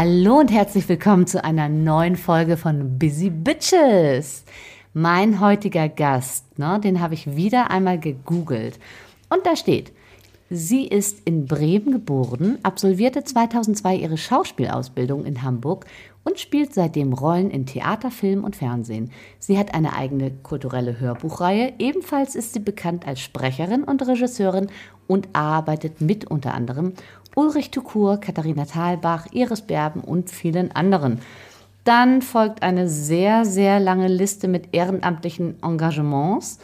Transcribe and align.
Hallo 0.00 0.38
und 0.38 0.52
herzlich 0.52 0.88
willkommen 0.88 1.26
zu 1.26 1.42
einer 1.42 1.68
neuen 1.68 2.14
Folge 2.14 2.56
von 2.56 3.00
Busy 3.00 3.30
Bitches. 3.30 4.44
Mein 4.94 5.40
heutiger 5.40 5.88
Gast, 5.88 6.56
ne, 6.56 6.78
den 6.78 7.00
habe 7.00 7.14
ich 7.14 7.34
wieder 7.34 7.72
einmal 7.72 7.98
gegoogelt. 7.98 8.78
Und 9.28 9.44
da 9.44 9.56
steht, 9.56 9.90
sie 10.50 10.86
ist 10.86 11.22
in 11.24 11.46
Bremen 11.46 11.90
geboren, 11.90 12.58
absolvierte 12.62 13.24
2002 13.24 13.96
ihre 13.96 14.18
Schauspielausbildung 14.18 15.24
in 15.24 15.42
Hamburg 15.42 15.86
und 16.22 16.38
spielt 16.38 16.74
seitdem 16.74 17.12
Rollen 17.12 17.50
in 17.50 17.66
Theater, 17.66 18.12
Film 18.12 18.44
und 18.44 18.54
Fernsehen. 18.54 19.10
Sie 19.40 19.58
hat 19.58 19.74
eine 19.74 19.94
eigene 19.94 20.30
kulturelle 20.30 21.00
Hörbuchreihe. 21.00 21.72
Ebenfalls 21.80 22.36
ist 22.36 22.52
sie 22.52 22.60
bekannt 22.60 23.04
als 23.04 23.18
Sprecherin 23.18 23.82
und 23.82 24.06
Regisseurin 24.06 24.68
und 25.08 25.28
arbeitet 25.32 26.00
mit 26.00 26.26
unter 26.26 26.54
anderem 26.54 26.92
Ulrich 27.38 27.70
Tukur, 27.70 28.18
Katharina 28.18 28.64
Thalbach, 28.64 29.26
Iris 29.30 29.60
Berben 29.60 30.00
und 30.00 30.28
vielen 30.28 30.72
anderen. 30.72 31.20
Dann 31.84 32.20
folgt 32.20 32.64
eine 32.64 32.88
sehr, 32.88 33.44
sehr 33.44 33.78
lange 33.78 34.08
Liste 34.08 34.48
mit 34.48 34.74
ehrenamtlichen 34.74 35.54
Engagements. 35.62 36.58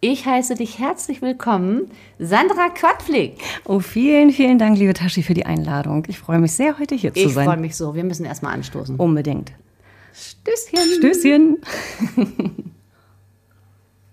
Ich 0.00 0.26
heiße 0.26 0.54
dich 0.54 0.78
herzlich 0.78 1.22
willkommen, 1.22 1.90
Sandra 2.18 2.68
Quadflick. 2.68 3.38
Oh, 3.64 3.80
vielen, 3.80 4.30
vielen 4.30 4.58
Dank, 4.58 4.76
liebe 4.76 4.92
Taschi, 4.92 5.22
für 5.22 5.32
die 5.32 5.46
Einladung. 5.46 6.04
Ich 6.08 6.18
freue 6.18 6.40
mich 6.40 6.52
sehr, 6.52 6.78
heute 6.78 6.94
hier 6.94 7.14
zu 7.14 7.20
Ich 7.20 7.32
sein. 7.32 7.46
freue 7.46 7.56
mich 7.56 7.74
so. 7.74 7.94
Wir 7.94 8.04
müssen 8.04 8.26
erstmal 8.26 8.52
anstoßen. 8.52 8.96
Unbedingt. 8.96 9.52
Stößchen. 10.12 10.90
Stößchen. 10.98 11.56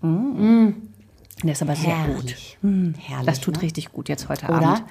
mm. 0.00 0.68
Der 1.42 1.52
ist 1.52 1.60
aber 1.60 1.76
sehr 1.76 1.94
Herrlich. 1.94 2.56
gut. 2.62 2.70
Mm. 2.70 2.94
Herrlich, 2.94 3.26
Das 3.26 3.40
tut 3.40 3.56
ne? 3.56 3.62
richtig 3.62 3.92
gut 3.92 4.08
jetzt 4.08 4.30
heute 4.30 4.46
Oder? 4.46 4.62
Abend. 4.62 4.84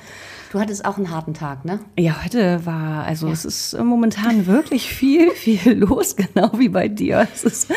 Du 0.51 0.59
hattest 0.59 0.85
auch 0.85 0.97
einen 0.97 1.11
harten 1.11 1.33
Tag, 1.33 1.65
ne? 1.65 1.79
Ja, 1.97 2.23
heute 2.23 2.65
war, 2.65 3.03
also 3.03 3.29
es 3.29 3.45
ist 3.45 3.73
äh, 3.73 3.83
momentan 3.83 4.45
wirklich 4.45 4.89
viel, 4.93 5.31
viel 5.35 5.73
los, 5.73 6.15
genau 6.15 6.51
wie 6.57 6.69
bei 6.69 6.87
dir. 6.87 7.27
Es 7.33 7.43
ist, 7.43 7.71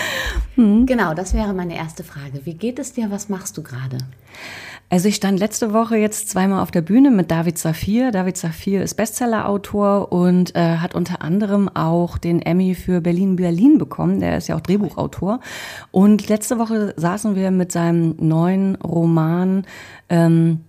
Genau, 0.59 1.15
das 1.15 1.35
wäre 1.35 1.55
meine 1.55 1.77
erste 1.77 2.03
Frage. 2.03 2.45
Wie 2.45 2.55
geht 2.55 2.81
es 2.81 2.93
dir? 2.93 3.13
Was 3.13 3.29
machst 3.29 3.57
du 3.57 3.63
gerade? 3.63 3.99
Also 4.91 5.09
ich 5.09 5.17
stand 5.17 5.39
letzte 5.39 5.73
Woche 5.73 5.97
jetzt 5.97 6.31
zweimal 6.31 6.63
auf 6.63 6.71
der 6.71 6.81
Bühne 6.81 7.11
mit 7.11 7.31
David 7.31 7.59
Safir. 7.59 8.11
David 8.11 8.37
Safir 8.39 8.83
ist 8.83 8.95
Bestsellerautor 8.95 10.11
und 10.11 10.57
äh, 10.57 10.79
hat 10.79 10.95
unter 10.95 11.23
anderem 11.23 11.69
auch 11.69 12.17
den 12.17 12.41
Emmy 12.41 12.75
für 12.75 13.01
Berlin 13.01 13.37
Berlin 13.37 13.79
bekommen. 13.79 14.19
Der 14.19 14.39
ist 14.39 14.49
ja 14.49 14.57
auch 14.57 14.61
Drehbuchautor. 14.61 15.41
Und 15.91 16.29
letzte 16.29 16.59
Woche 16.59 16.95
saßen 16.97 17.37
wir 17.37 17.51
mit 17.51 17.71
seinem 17.71 18.17
neuen 18.19 18.77
Roman 18.77 19.65
ähm, 20.09 20.65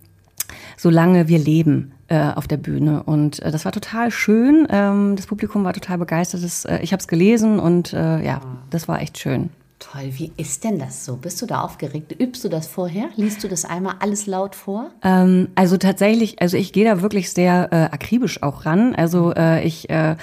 Solange 0.78 1.28
wir 1.28 1.40
leben 1.40 1.92
äh, 2.08 2.32
auf 2.34 2.48
der 2.48 2.58
Bühne. 2.58 3.04
Und 3.04 3.40
äh, 3.40 3.52
das 3.52 3.66
war 3.66 3.72
total 3.72 4.12
schön. 4.12 4.68
Ähm, 4.70 5.16
das 5.16 5.28
Publikum 5.28 5.64
war 5.64 5.74
total 5.74 5.98
begeistert. 5.98 6.44
Das, 6.44 6.66
äh, 6.66 6.80
ich 6.82 6.92
habe 6.92 7.02
es 7.02 7.08
gelesen 7.08 7.60
und 7.60 7.92
ja, 7.92 8.42
das 8.70 8.88
war 8.88 9.02
echt 9.02 9.18
schön. 9.18 9.50
Toll, 9.80 10.12
wie 10.18 10.34
ist 10.36 10.66
denn 10.66 10.78
das 10.78 11.06
so? 11.06 11.16
Bist 11.16 11.42
du 11.42 11.46
da 11.46 11.62
aufgeregt? 11.62 12.14
Übst 12.20 12.44
du 12.44 12.50
das 12.50 12.68
vorher? 12.68 13.06
Liest 13.16 13.46
du 13.46 13.48
das 13.48 13.64
einmal 13.64 13.96
alles 14.00 14.28
laut 14.28 14.54
vor? 14.54 14.92
Ähm, 15.04 15.48
also 15.56 15.78
tatsächlich, 15.78 16.42
also 16.42 16.58
ich 16.58 16.74
gehe 16.74 16.84
da 16.84 17.02
wirklich 17.02 17.32
sehr 17.32 17.70
äh, 17.72 17.76
akribisch 17.86 18.44
auch 18.44 18.66
ran. 18.66 18.94
Also 18.94 19.34
äh, 19.34 19.64
ich 19.64 19.90
äh, 19.90 20.18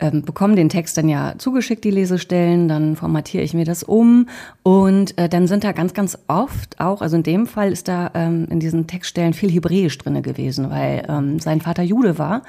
ähm, 0.00 0.22
bekomme 0.22 0.56
den 0.56 0.68
Text 0.68 0.96
dann 0.98 1.08
ja 1.08 1.34
zugeschickt, 1.38 1.84
die 1.84 1.90
Lesestellen, 1.90 2.68
dann 2.68 2.96
formatiere 2.96 3.44
ich 3.44 3.54
mir 3.54 3.64
das 3.64 3.82
um. 3.82 4.28
Und 4.62 5.16
äh, 5.18 5.28
dann 5.28 5.46
sind 5.46 5.64
da 5.64 5.72
ganz, 5.72 5.94
ganz 5.94 6.18
oft 6.26 6.80
auch, 6.80 7.00
also 7.00 7.16
in 7.16 7.22
dem 7.22 7.46
Fall 7.46 7.72
ist 7.72 7.88
da 7.88 8.10
ähm, 8.14 8.46
in 8.50 8.60
diesen 8.60 8.86
Textstellen 8.86 9.34
viel 9.34 9.50
Hebräisch 9.50 9.96
drinne 9.98 10.22
gewesen, 10.22 10.70
weil 10.70 11.04
ähm, 11.08 11.38
sein 11.38 11.60
Vater 11.60 11.82
Jude 11.82 12.18
war. 12.18 12.42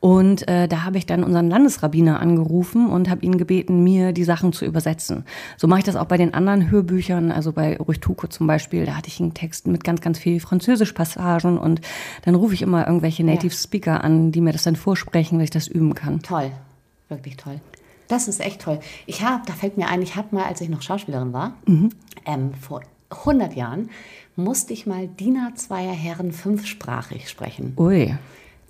Und 0.00 0.48
äh, 0.48 0.68
da 0.68 0.84
habe 0.84 0.98
ich 0.98 1.06
dann 1.06 1.24
unseren 1.24 1.50
Landesrabbiner 1.50 2.20
angerufen 2.20 2.88
und 2.88 3.10
habe 3.10 3.24
ihn 3.24 3.38
gebeten, 3.38 3.82
mir 3.82 4.12
die 4.12 4.24
Sachen 4.24 4.52
zu 4.52 4.64
übersetzen. 4.64 5.24
So 5.56 5.66
mache 5.66 5.80
ich 5.80 5.84
das 5.84 5.96
auch 5.96 6.06
bei 6.06 6.16
den 6.16 6.34
anderen 6.34 6.70
Hörbüchern, 6.70 7.32
also 7.32 7.52
bei 7.52 7.76
Ruch 7.76 7.96
Tuko 8.00 8.26
zum 8.28 8.46
Beispiel, 8.46 8.86
da 8.86 8.96
hatte 8.96 9.08
ich 9.08 9.20
einen 9.20 9.34
Text 9.34 9.66
mit 9.66 9.84
ganz, 9.84 10.00
ganz 10.00 10.18
viel 10.18 10.40
Französisch-Passagen 10.40 11.58
und 11.58 11.80
dann 12.24 12.34
rufe 12.34 12.54
ich 12.54 12.62
immer 12.62 12.86
irgendwelche 12.86 13.24
Native 13.24 13.54
Speaker 13.54 14.04
an, 14.04 14.32
die 14.32 14.40
mir 14.40 14.52
das 14.52 14.62
dann 14.62 14.76
vorsprechen, 14.76 15.38
weil 15.38 15.44
ich 15.44 15.50
das 15.50 15.66
üben 15.66 15.94
kann. 15.94 16.22
Toll, 16.22 16.50
wirklich 17.08 17.36
toll. 17.36 17.60
Das 18.08 18.28
ist 18.28 18.40
echt 18.40 18.60
toll. 18.62 18.78
Ich 19.06 19.22
habe, 19.22 19.42
da 19.46 19.52
fällt 19.52 19.76
mir 19.76 19.88
ein, 19.88 20.00
ich 20.02 20.14
habe 20.16 20.34
mal, 20.34 20.44
als 20.44 20.60
ich 20.60 20.68
noch 20.68 20.82
Schauspielerin 20.82 21.32
war, 21.32 21.54
ähm, 22.24 22.54
vor 22.54 22.82
100 23.10 23.54
Jahren, 23.54 23.90
musste 24.36 24.72
ich 24.72 24.86
mal 24.86 25.08
Diener 25.08 25.52
zweier 25.56 25.92
Herren 25.92 26.30
fünfsprachig 26.32 27.28
sprechen. 27.28 27.72
Ui, 27.78 28.14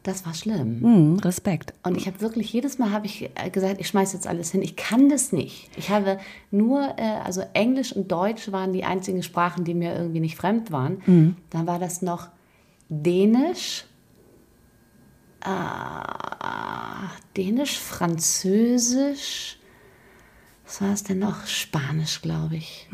Das 0.04 0.24
war 0.24 0.32
schlimm. 0.34 0.80
hm, 0.80 1.18
Respekt. 1.18 1.74
Und 1.82 1.96
ich 1.96 2.06
habe 2.06 2.20
wirklich, 2.20 2.52
jedes 2.52 2.78
Mal 2.78 2.92
habe 2.92 3.06
ich 3.06 3.28
äh, 3.34 3.50
gesagt, 3.50 3.80
ich 3.80 3.88
schmeiße 3.88 4.14
jetzt 4.16 4.26
alles 4.26 4.52
hin. 4.52 4.62
Ich 4.62 4.76
kann 4.76 5.08
das 5.08 5.32
nicht. 5.32 5.68
Ich 5.76 5.90
habe 5.90 6.18
nur, 6.50 6.94
äh, 6.96 7.02
also 7.24 7.42
Englisch 7.54 7.92
und 7.92 8.10
Deutsch 8.12 8.52
waren 8.52 8.72
die 8.72 8.84
einzigen 8.84 9.22
Sprachen, 9.22 9.64
die 9.64 9.74
mir 9.74 9.94
irgendwie 9.96 10.20
nicht 10.20 10.36
fremd 10.36 10.70
waren. 10.72 11.36
Dann 11.50 11.66
war 11.66 11.78
das 11.78 12.00
noch 12.02 12.28
Dänisch, 12.88 13.84
äh, 15.46 17.06
Dänisch, 17.36 17.78
Französisch, 17.78 19.58
was 20.64 20.80
war 20.80 20.92
es 20.92 21.04
denn 21.04 21.20
noch? 21.20 21.46
Spanisch, 21.46 22.22
glaube 22.22 22.56
ich. 22.56 22.88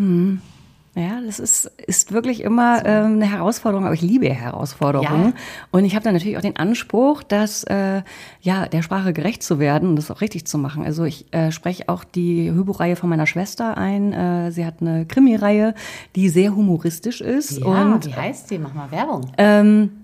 Ja, 0.95 1.23
das 1.25 1.39
ist, 1.41 1.71
ist 1.87 2.13
wirklich 2.13 2.43
immer 2.43 2.85
ähm, 2.85 3.15
eine 3.15 3.25
Herausforderung, 3.25 3.87
aber 3.87 3.95
ich 3.95 4.03
liebe 4.03 4.29
Herausforderungen. 4.29 5.29
Ja. 5.29 5.33
Und 5.71 5.87
ich 5.87 5.95
habe 5.95 6.05
dann 6.05 6.13
natürlich 6.13 6.37
auch 6.37 6.43
den 6.43 6.57
Anspruch, 6.59 7.23
dass 7.23 7.65
äh, 7.65 8.03
ja 8.43 8.67
der 8.67 8.83
Sprache 8.83 9.15
gerecht 9.15 9.43
zu 9.43 9.59
werden 9.59 9.89
und 9.89 9.97
das 9.97 10.11
auch 10.11 10.21
richtig 10.21 10.47
zu 10.47 10.59
machen. 10.59 10.85
Also 10.85 11.05
ich 11.05 11.33
äh, 11.33 11.51
spreche 11.51 11.89
auch 11.89 12.05
die 12.05 12.51
Hörbuchreihe 12.51 12.97
von 12.97 13.09
meiner 13.09 13.27
Schwester 13.27 13.79
ein. 13.79 14.13
Äh, 14.13 14.53
sie 14.53 14.67
hat 14.67 14.83
eine 14.83 15.07
Krimireihe, 15.07 15.75
die 16.15 16.29
sehr 16.29 16.55
humoristisch 16.55 17.23
ist. 17.23 17.61
Ja, 17.61 17.67
und 17.67 18.07
wie 18.07 18.15
heißt 18.15 18.51
die? 18.51 18.59
Mach 18.59 18.75
mal 18.75 18.91
Werbung. 18.91 19.33
ähm, 19.39 20.02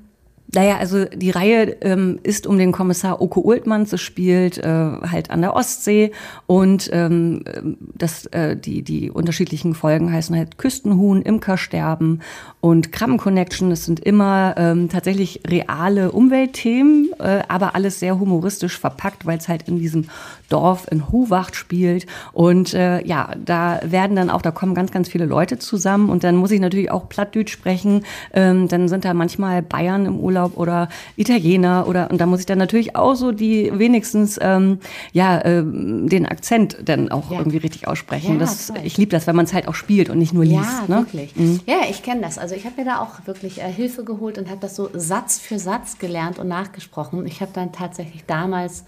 naja, 0.55 0.79
also 0.79 1.05
die 1.05 1.31
Reihe 1.31 1.77
ähm, 1.83 2.21
ist 2.23 2.47
um 2.47 2.57
den 2.57 2.73
Kommissar 2.73 3.21
Oko 3.21 3.41
Ultmanns. 3.41 3.93
Es 3.93 4.01
spielt 4.01 4.57
äh, 4.57 4.63
halt 4.65 5.31
an 5.31 5.43
der 5.43 5.55
Ostsee 5.55 6.13
und 6.47 6.89
ähm, 6.93 7.43
das, 7.79 8.25
äh, 8.27 8.57
die, 8.57 8.83
die 8.83 9.11
unterschiedlichen 9.11 9.75
Folgen 9.75 10.11
heißen 10.11 10.35
halt 10.35 10.57
Küstenhuhn, 10.57 11.21
Imkersterben 11.21 12.23
und 12.61 12.93
Krabben-Connection. 12.93 13.69
Das 13.69 13.85
sind 13.85 14.01
immer 14.01 14.55
ähm, 14.57 14.89
tatsächlich 14.89 15.43
reale 15.47 16.13
Umweltthemen, 16.13 17.11
äh, 17.19 17.43
aber 17.49 17.75
alles 17.75 18.01
sehr 18.01 18.19
humoristisch 18.19 18.79
verpackt, 18.79 19.27
weil 19.27 19.37
es 19.37 19.49
halt 19.49 19.69
in 19.69 19.79
diesem 19.79 20.07
Dorf 20.49 20.87
in 20.91 21.11
Howacht 21.13 21.57
spielt. 21.57 22.07
Und 22.33 22.75
äh, 22.75 23.05
ja, 23.07 23.31
da 23.45 23.81
werden 23.85 24.17
dann 24.17 24.31
auch, 24.31 24.43
da 24.43 24.51
kommen 24.51 24.75
ganz, 24.75 24.91
ganz 24.91 25.09
viele 25.09 25.27
Leute 25.27 25.59
zusammen 25.59 26.09
und 26.11 26.25
dann 26.25 26.37
muss 26.37 26.51
ich 26.51 26.61
natürlich 26.61 26.91
auch 26.91 27.09
Plattdeutsch 27.09 27.53
sprechen. 27.53 28.05
Ähm, 28.33 28.69
dann 28.69 28.89
sind 28.89 29.05
da 29.05 29.15
manchmal 29.15 29.63
Bayern 29.63 30.07
im 30.07 30.19
Urlaub 30.19 30.57
oder 30.57 30.89
Italiener 31.17 31.87
oder 31.89 32.11
und 32.11 32.21
da 32.21 32.27
muss 32.27 32.41
ich 32.41 32.47
dann 32.47 32.59
natürlich 32.59 32.97
auch 32.97 33.15
so 33.15 33.33
die 33.33 33.71
wenigstens 33.75 34.39
ähm, 34.41 34.79
ja 35.13 35.45
ähm, 35.45 36.09
den 36.09 36.27
Akzent 36.27 36.79
dann 36.85 37.11
auch 37.11 37.31
Ja. 37.31 37.39
irgendwie 37.39 37.59
richtig 37.59 37.87
aussprechen. 37.89 38.35
Ja, 38.35 38.39
das, 38.41 38.69
toll. 38.69 38.79
ich 38.85 38.97
liebe 38.97 39.11
das, 39.11 39.27
wenn 39.27 39.37
man 39.37 39.45
es 39.45 39.53
halt 39.53 39.69
auch 39.69 39.75
spielt 39.75 40.09
und 40.11 40.19
nicht 40.19 40.33
nur 40.33 40.45
Ja, 40.45 40.61
liest. 40.61 40.89
Ne? 40.89 40.97
wirklich. 40.97 41.35
Ja, 41.67 41.81
ich 41.91 42.03
kenne 42.03 42.23
das. 42.23 42.39
Also 42.39 42.55
ich 42.55 42.65
habe 42.65 42.77
mir 42.79 42.85
da 42.87 43.01
auch 43.01 43.27
wirklich 43.27 43.61
äh, 43.61 43.71
Hilfe 43.71 44.05
geholt 44.05 44.39
und 44.39 44.49
habe 44.49 44.61
das 44.61 44.77
so 44.77 44.89
Satz 44.95 45.39
für 45.39 45.59
Satz 45.59 45.99
gelernt 45.99 46.39
und 46.39 46.49
nachgesprochen. 46.49 47.27
Ich 47.27 47.41
habe 47.41 47.51
dann 47.53 47.73
tatsächlich 47.73 48.25
damals, 48.27 48.85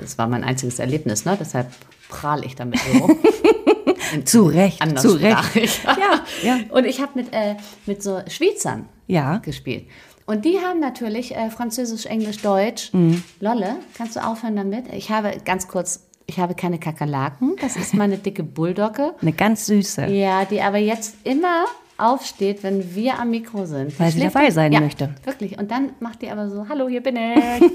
das 0.00 0.18
war 0.18 0.26
mein 0.26 0.44
einziges 0.44 0.78
Erlebnis, 0.78 1.24
ne? 1.24 1.36
deshalb 1.38 1.68
prahle 2.08 2.44
ich 2.44 2.54
damit 2.56 2.78
so. 2.80 3.10
Zu 4.24 4.46
Recht, 4.46 4.82
zu 4.98 5.12
Recht. 5.12 5.84
Ja, 5.84 6.24
ja. 6.42 6.58
Und 6.70 6.84
ich 6.84 7.00
habe 7.00 7.12
mit, 7.14 7.32
äh, 7.32 7.54
mit 7.86 8.02
so 8.02 8.20
Schweizern 8.28 8.88
Ja. 9.06 9.38
gespielt. 9.38 9.86
Und 10.26 10.44
die 10.44 10.58
haben 10.58 10.80
natürlich 10.80 11.36
äh, 11.36 11.48
Französisch, 11.50 12.06
Englisch, 12.06 12.38
Deutsch. 12.38 12.92
Mhm. 12.92 13.22
Lolle, 13.38 13.76
kannst 13.96 14.16
du 14.16 14.24
aufhören 14.24 14.56
damit? 14.56 14.92
Ich 14.92 15.10
habe 15.10 15.32
ganz 15.44 15.68
kurz, 15.68 16.08
ich 16.26 16.40
habe 16.40 16.54
keine 16.54 16.78
Kakerlaken. 16.78 17.56
Das 17.60 17.76
ist 17.76 17.94
meine 17.94 18.18
dicke 18.18 18.42
Bulldogge. 18.42 19.14
Eine 19.22 19.32
ganz 19.32 19.66
süße. 19.66 20.06
Ja, 20.06 20.44
die 20.44 20.60
aber 20.60 20.78
jetzt 20.78 21.14
immer 21.24 21.66
aufsteht, 22.00 22.62
wenn 22.62 22.94
wir 22.94 23.18
am 23.18 23.30
Mikro 23.30 23.66
sind. 23.66 23.98
Weil 23.98 24.10
sie 24.10 24.20
dabei 24.20 24.50
sein 24.50 24.72
ja, 24.72 24.80
möchte. 24.80 25.14
Wirklich. 25.24 25.58
Und 25.58 25.70
dann 25.70 25.90
macht 26.00 26.22
die 26.22 26.30
aber 26.30 26.48
so, 26.48 26.68
hallo, 26.68 26.88
hier 26.88 27.02
bin 27.02 27.16
ich. 27.16 27.70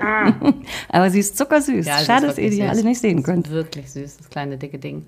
Aber 0.88 1.10
sie 1.10 1.20
ist 1.20 1.36
zuckersüß. 1.36 1.86
Ja, 1.86 1.98
Schade, 1.98 2.26
dass 2.26 2.38
ihr 2.38 2.50
die 2.50 2.62
alle 2.62 2.82
nicht 2.82 3.00
sehen 3.00 3.22
könnt. 3.22 3.50
Wirklich 3.50 3.90
süß, 3.90 4.18
das 4.18 4.30
kleine 4.30 4.56
dicke 4.56 4.78
Ding. 4.78 5.06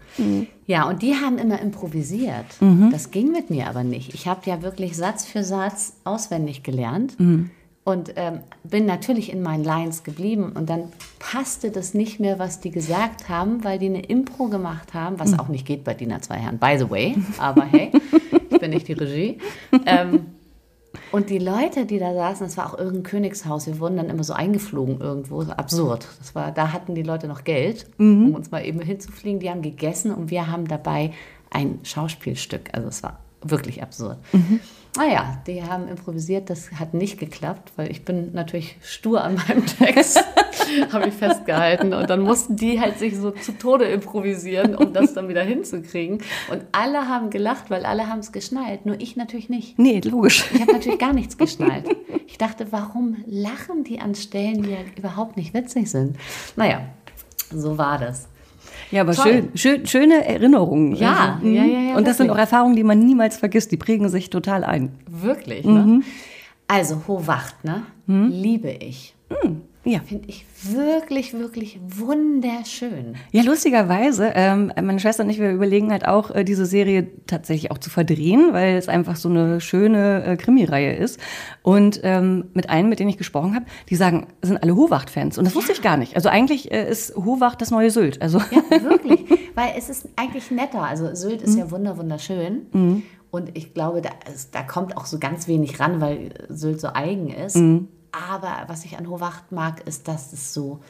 Ja, 0.66 0.88
und 0.88 1.02
die 1.02 1.14
haben 1.14 1.38
immer 1.38 1.60
improvisiert. 1.60 2.46
Mhm. 2.60 2.90
Das 2.90 3.10
ging 3.10 3.32
mit 3.32 3.50
mir 3.50 3.68
aber 3.68 3.84
nicht. 3.84 4.14
Ich 4.14 4.26
habe 4.26 4.40
ja 4.44 4.62
wirklich 4.62 4.96
Satz 4.96 5.24
für 5.24 5.44
Satz 5.44 5.94
auswendig 6.04 6.62
gelernt. 6.62 7.18
Mhm. 7.18 7.50
Und 7.84 8.12
ähm, 8.14 8.40
bin 8.62 8.86
natürlich 8.86 9.32
in 9.32 9.42
meinen 9.42 9.64
Lines 9.64 10.04
geblieben. 10.04 10.52
Und 10.54 10.70
dann 10.70 10.84
passte 11.18 11.70
das 11.72 11.94
nicht 11.94 12.20
mehr, 12.20 12.38
was 12.38 12.60
die 12.60 12.70
gesagt 12.70 13.28
haben, 13.28 13.64
weil 13.64 13.78
die 13.80 13.86
eine 13.86 14.02
Impro 14.04 14.46
gemacht 14.46 14.94
haben, 14.94 15.18
was 15.18 15.36
auch 15.38 15.48
nicht 15.48 15.66
geht 15.66 15.82
bei 15.82 15.92
Dina 15.94 16.20
zwei 16.22 16.36
Herren, 16.36 16.58
by 16.58 16.76
the 16.78 16.88
way. 16.88 17.16
Aber 17.38 17.64
hey, 17.64 17.90
ich 18.50 18.58
bin 18.60 18.70
nicht 18.70 18.86
die 18.86 18.92
Regie. 18.92 19.38
Ähm, 19.86 20.26
Und 21.10 21.28
die 21.30 21.38
Leute, 21.38 21.84
die 21.86 21.98
da 21.98 22.14
saßen, 22.14 22.46
das 22.46 22.56
war 22.56 22.72
auch 22.72 22.78
irgendein 22.78 23.02
Königshaus. 23.02 23.66
Wir 23.66 23.80
wurden 23.80 23.96
dann 23.96 24.10
immer 24.10 24.22
so 24.24 24.32
eingeflogen 24.34 25.00
irgendwo. 25.00 25.40
Absurd. 25.42 26.06
Das 26.20 26.34
war, 26.36 26.52
da 26.52 26.72
hatten 26.72 26.94
die 26.94 27.02
Leute 27.02 27.26
noch 27.26 27.42
Geld, 27.44 27.86
Mhm. 27.98 28.26
um 28.28 28.34
uns 28.36 28.50
mal 28.52 28.64
eben 28.64 28.80
hinzufliegen. 28.80 29.40
Die 29.40 29.50
haben 29.50 29.62
gegessen 29.62 30.12
und 30.14 30.30
wir 30.30 30.46
haben 30.50 30.68
dabei 30.68 31.12
ein 31.50 31.80
Schauspielstück. 31.82 32.70
Also 32.72 32.88
es 32.88 33.02
war 33.02 33.18
wirklich 33.42 33.82
absurd. 33.82 34.18
Mhm. 34.32 34.60
Naja, 34.94 35.38
die 35.46 35.62
haben 35.62 35.88
improvisiert, 35.88 36.50
das 36.50 36.70
hat 36.72 36.92
nicht 36.92 37.18
geklappt, 37.18 37.72
weil 37.76 37.90
ich 37.90 38.04
bin 38.04 38.34
natürlich 38.34 38.76
stur 38.82 39.24
an 39.24 39.36
meinem 39.36 39.64
Text, 39.64 40.22
habe 40.92 41.08
ich 41.08 41.14
festgehalten. 41.14 41.94
Und 41.94 42.10
dann 42.10 42.20
mussten 42.20 42.56
die 42.56 42.78
halt 42.78 42.98
sich 42.98 43.16
so 43.16 43.30
zu 43.30 43.52
Tode 43.52 43.86
improvisieren, 43.86 44.76
um 44.76 44.92
das 44.92 45.14
dann 45.14 45.30
wieder 45.30 45.42
hinzukriegen. 45.42 46.18
Und 46.50 46.64
alle 46.72 47.08
haben 47.08 47.30
gelacht, 47.30 47.70
weil 47.70 47.86
alle 47.86 48.06
haben 48.08 48.18
es 48.18 48.32
geschnallt, 48.32 48.84
nur 48.84 49.00
ich 49.00 49.16
natürlich 49.16 49.48
nicht. 49.48 49.78
Nee, 49.78 50.00
logisch. 50.04 50.44
Ich 50.52 50.60
habe 50.60 50.72
natürlich 50.72 50.98
gar 50.98 51.14
nichts 51.14 51.38
geschnallt. 51.38 51.88
Ich 52.26 52.36
dachte, 52.36 52.66
warum 52.70 53.16
lachen 53.26 53.84
die 53.84 53.98
an 53.98 54.14
Stellen, 54.14 54.62
die 54.62 54.72
ja 54.72 54.78
überhaupt 54.98 55.38
nicht 55.38 55.54
witzig 55.54 55.90
sind? 55.90 56.18
Naja, 56.54 56.82
so 57.50 57.78
war 57.78 57.98
das. 57.98 58.28
Ja, 58.92 59.00
aber 59.00 59.14
Toll. 59.14 59.24
schön, 59.24 59.48
schön, 59.56 59.86
schöne 59.86 60.24
Erinnerungen. 60.24 60.94
Ja, 60.94 61.38
mhm. 61.42 61.54
ja, 61.54 61.64
ja, 61.64 61.80
ja, 61.80 61.96
Und 61.96 62.06
das 62.06 62.18
sind 62.18 62.30
auch 62.30 62.36
Erfahrungen, 62.38 62.76
die 62.76 62.84
man 62.84 63.00
niemals 63.00 63.36
vergisst. 63.36 63.72
Die 63.72 63.76
prägen 63.76 64.08
sich 64.08 64.30
total 64.30 64.62
ein. 64.64 64.92
Wirklich, 65.10 65.64
Mhm. 65.64 65.72
ne? 65.74 66.00
Also, 66.68 67.02
Hohwacht, 67.08 67.64
ne? 67.64 67.82
Liebe 68.06 68.70
ich. 68.70 69.14
Ja. 69.84 69.98
Finde 70.00 70.28
ich 70.28 70.44
wirklich, 70.62 71.34
wirklich 71.34 71.80
wunderschön. 71.84 73.16
Ja, 73.32 73.42
lustigerweise, 73.42 74.30
ähm, 74.34 74.72
meine 74.76 75.00
Schwester 75.00 75.24
und 75.24 75.30
ich, 75.30 75.40
wir 75.40 75.50
überlegen 75.50 75.90
halt 75.90 76.06
auch, 76.06 76.30
äh, 76.30 76.44
diese 76.44 76.66
Serie 76.66 77.08
tatsächlich 77.26 77.72
auch 77.72 77.78
zu 77.78 77.90
verdrehen, 77.90 78.52
weil 78.52 78.76
es 78.76 78.88
einfach 78.88 79.16
so 79.16 79.28
eine 79.28 79.60
schöne 79.60 80.24
äh, 80.24 80.36
Krimireihe 80.36 80.94
ist. 80.94 81.18
Und 81.62 82.00
ähm, 82.04 82.44
mit 82.54 82.70
einem, 82.70 82.90
mit 82.90 83.00
denen 83.00 83.10
ich 83.10 83.18
gesprochen 83.18 83.56
habe, 83.56 83.66
die 83.88 83.96
sagen, 83.96 84.28
sind 84.40 84.62
alle 84.62 84.76
Hohwacht-Fans. 84.76 85.36
Und 85.36 85.46
das 85.46 85.56
wusste 85.56 85.72
ich 85.72 85.82
gar 85.82 85.96
nicht. 85.96 86.14
Also 86.14 86.28
eigentlich 86.28 86.70
äh, 86.70 86.88
ist 86.88 87.16
Hohwacht 87.16 87.60
das 87.60 87.72
neue 87.72 87.90
Sylt. 87.90 88.22
Also 88.22 88.38
Ja, 88.38 88.62
wirklich. 88.82 89.20
Weil 89.56 89.72
es 89.76 89.88
ist 89.88 90.08
eigentlich 90.14 90.50
netter. 90.52 90.82
Also 90.82 91.12
Sylt 91.14 91.42
ist 91.42 91.58
ja 91.58 91.70
wunder, 91.72 91.98
wunderschön. 91.98 93.02
Und 93.30 93.56
ich 93.56 93.74
glaube, 93.74 94.00
da, 94.00 94.10
da 94.52 94.62
kommt 94.62 94.96
auch 94.96 95.06
so 95.06 95.18
ganz 95.18 95.48
wenig 95.48 95.80
ran, 95.80 96.00
weil 96.00 96.30
Sylt 96.48 96.80
so 96.80 96.88
eigen 96.92 97.30
ist. 97.30 97.56
Aber 98.12 98.64
was 98.66 98.84
ich 98.84 98.98
an 98.98 99.08
Hohwacht 99.08 99.52
mag, 99.52 99.86
ist, 99.86 100.06
dass 100.06 100.32
es 100.32 100.52
so 100.52 100.80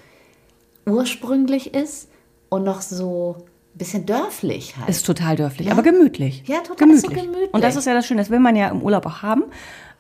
ursprünglich 0.87 1.75
ist 1.75 2.09
und 2.49 2.65
noch 2.65 2.83
so 2.83 3.37
ein 3.75 3.79
bisschen 3.79 4.05
dörflich 4.07 4.77
halt. 4.77 4.89
ist 4.89 5.07
total 5.07 5.37
dörflich, 5.37 5.71
aber 5.71 5.83
gemütlich. 5.83 6.43
Ja, 6.47 6.59
total 6.61 6.97
so 6.97 7.09
gemütlich. 7.09 7.55
Und 7.55 7.63
das 7.63 7.77
ist 7.77 7.87
ja 7.87 7.95
das 7.95 8.07
Schöne, 8.07 8.21
das 8.21 8.31
will 8.31 8.41
man 8.41 8.57
ja 8.57 8.69
im 8.69 8.83
Urlaub 8.83 9.07
auch 9.07 9.23
haben. 9.23 9.45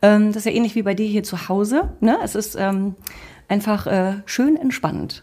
Ähm, 0.03 0.29
das 0.29 0.39
ist 0.39 0.47
ja 0.47 0.53
ähnlich 0.53 0.75
wie 0.75 0.83
bei 0.83 0.95
dir 0.95 1.07
hier 1.07 1.23
zu 1.23 1.49
Hause. 1.49 1.93
Ne? 2.01 2.19
Es 2.23 2.35
ist 2.35 2.57
ähm, 2.57 2.97
einfach 3.49 3.87
äh, 3.87 4.15
schön 4.27 4.57
entspannend. 4.57 5.23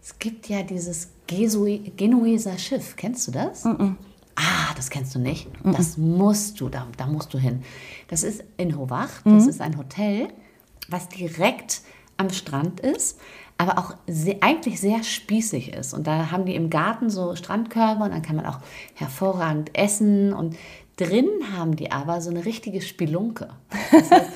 Es 0.00 0.18
gibt 0.18 0.48
ja 0.48 0.62
dieses 0.62 1.10
Gesui 1.26 1.92
Genueser 1.96 2.56
Schiff. 2.58 2.94
Kennst 2.96 3.26
du 3.28 3.32
das? 3.32 3.64
Ah, 3.66 4.74
das 4.76 4.90
kennst 4.90 5.14
du 5.14 5.18
nicht. 5.18 5.48
Das 5.64 5.96
musst 5.96 6.60
du, 6.60 6.68
da, 6.68 6.86
da 6.96 7.06
musst 7.06 7.34
du 7.34 7.38
hin. 7.38 7.62
Das 8.08 8.22
ist 8.22 8.42
in 8.56 8.76
Hovacht. 8.78 9.22
Das 9.24 9.46
ist 9.46 9.60
ein 9.60 9.76
Hotel, 9.76 10.28
was 10.88 11.08
direkt 11.08 11.82
am 12.16 12.30
Strand 12.30 12.80
ist, 12.80 13.18
aber 13.58 13.78
auch 13.78 13.94
sehr, 14.06 14.36
eigentlich 14.40 14.80
sehr 14.80 15.02
spießig 15.02 15.72
ist. 15.72 15.94
Und 15.94 16.06
da 16.06 16.30
haben 16.30 16.46
die 16.46 16.54
im 16.54 16.70
Garten 16.70 17.10
so 17.10 17.36
Strandkörbe 17.36 18.04
und 18.04 18.12
dann 18.12 18.22
kann 18.22 18.36
man 18.36 18.46
auch 18.46 18.58
hervorragend 18.94 19.76
essen. 19.76 20.32
Und 20.32 20.56
drin 20.96 21.28
haben 21.56 21.76
die 21.76 21.92
aber 21.92 22.20
so 22.20 22.30
eine 22.30 22.44
richtige 22.44 22.80
Spelunke. 22.80 23.48
Das 23.92 24.10
heißt, 24.10 24.30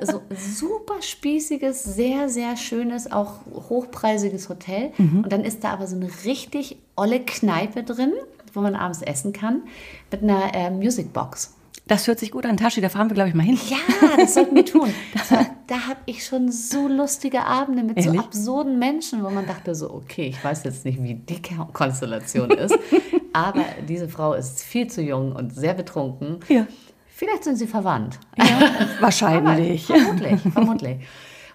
so 0.02 0.22
super 0.30 1.00
spießiges, 1.00 1.84
sehr, 1.84 2.28
sehr 2.28 2.56
schönes, 2.56 3.10
auch 3.10 3.40
hochpreisiges 3.68 4.48
Hotel. 4.48 4.92
Und 4.98 5.32
dann 5.32 5.44
ist 5.44 5.62
da 5.62 5.72
aber 5.72 5.86
so 5.86 5.96
eine 5.96 6.08
richtig 6.24 6.78
olle 6.96 7.20
Kneipe 7.20 7.84
drin, 7.84 8.12
wo 8.52 8.60
man 8.60 8.74
abends 8.74 9.02
essen 9.02 9.32
kann, 9.32 9.62
mit 10.10 10.22
einer 10.22 10.54
äh, 10.54 10.70
Musicbox. 10.70 11.54
Das 11.86 12.06
hört 12.06 12.18
sich 12.18 12.30
gut 12.30 12.46
an, 12.46 12.56
Tashi, 12.56 12.80
da 12.80 12.88
fahren 12.88 13.10
wir, 13.10 13.14
glaube 13.14 13.28
ich, 13.28 13.34
mal 13.34 13.42
hin. 13.42 13.58
Ja, 13.68 14.16
das 14.16 14.34
sollten 14.34 14.56
wir 14.56 14.64
tun. 14.64 14.88
Da, 15.30 15.46
da 15.66 15.88
habe 15.88 16.00
ich 16.06 16.24
schon 16.24 16.52
so 16.52 16.86
lustige 16.86 17.44
Abende 17.44 17.82
mit 17.82 18.00
so 18.00 18.08
Ehrlich? 18.08 18.20
absurden 18.20 18.78
Menschen, 18.78 19.24
wo 19.24 19.30
man 19.30 19.46
dachte 19.46 19.74
so, 19.74 19.92
okay, 19.92 20.26
ich 20.26 20.42
weiß 20.42 20.64
jetzt 20.64 20.84
nicht, 20.84 21.02
wie 21.02 21.14
die 21.14 21.40
Konstellation 21.72 22.50
ist, 22.50 22.78
aber 23.32 23.64
diese 23.88 24.08
Frau 24.08 24.34
ist 24.34 24.62
viel 24.62 24.86
zu 24.86 25.02
jung 25.02 25.32
und 25.32 25.54
sehr 25.54 25.74
betrunken. 25.74 26.40
Ja. 26.48 26.66
Vielleicht 27.08 27.44
sind 27.44 27.56
sie 27.56 27.66
verwandt. 27.66 28.18
Wahrscheinlich. 29.00 29.88
Aber 29.88 29.98
vermutlich, 29.98 30.40
vermutlich. 30.52 30.96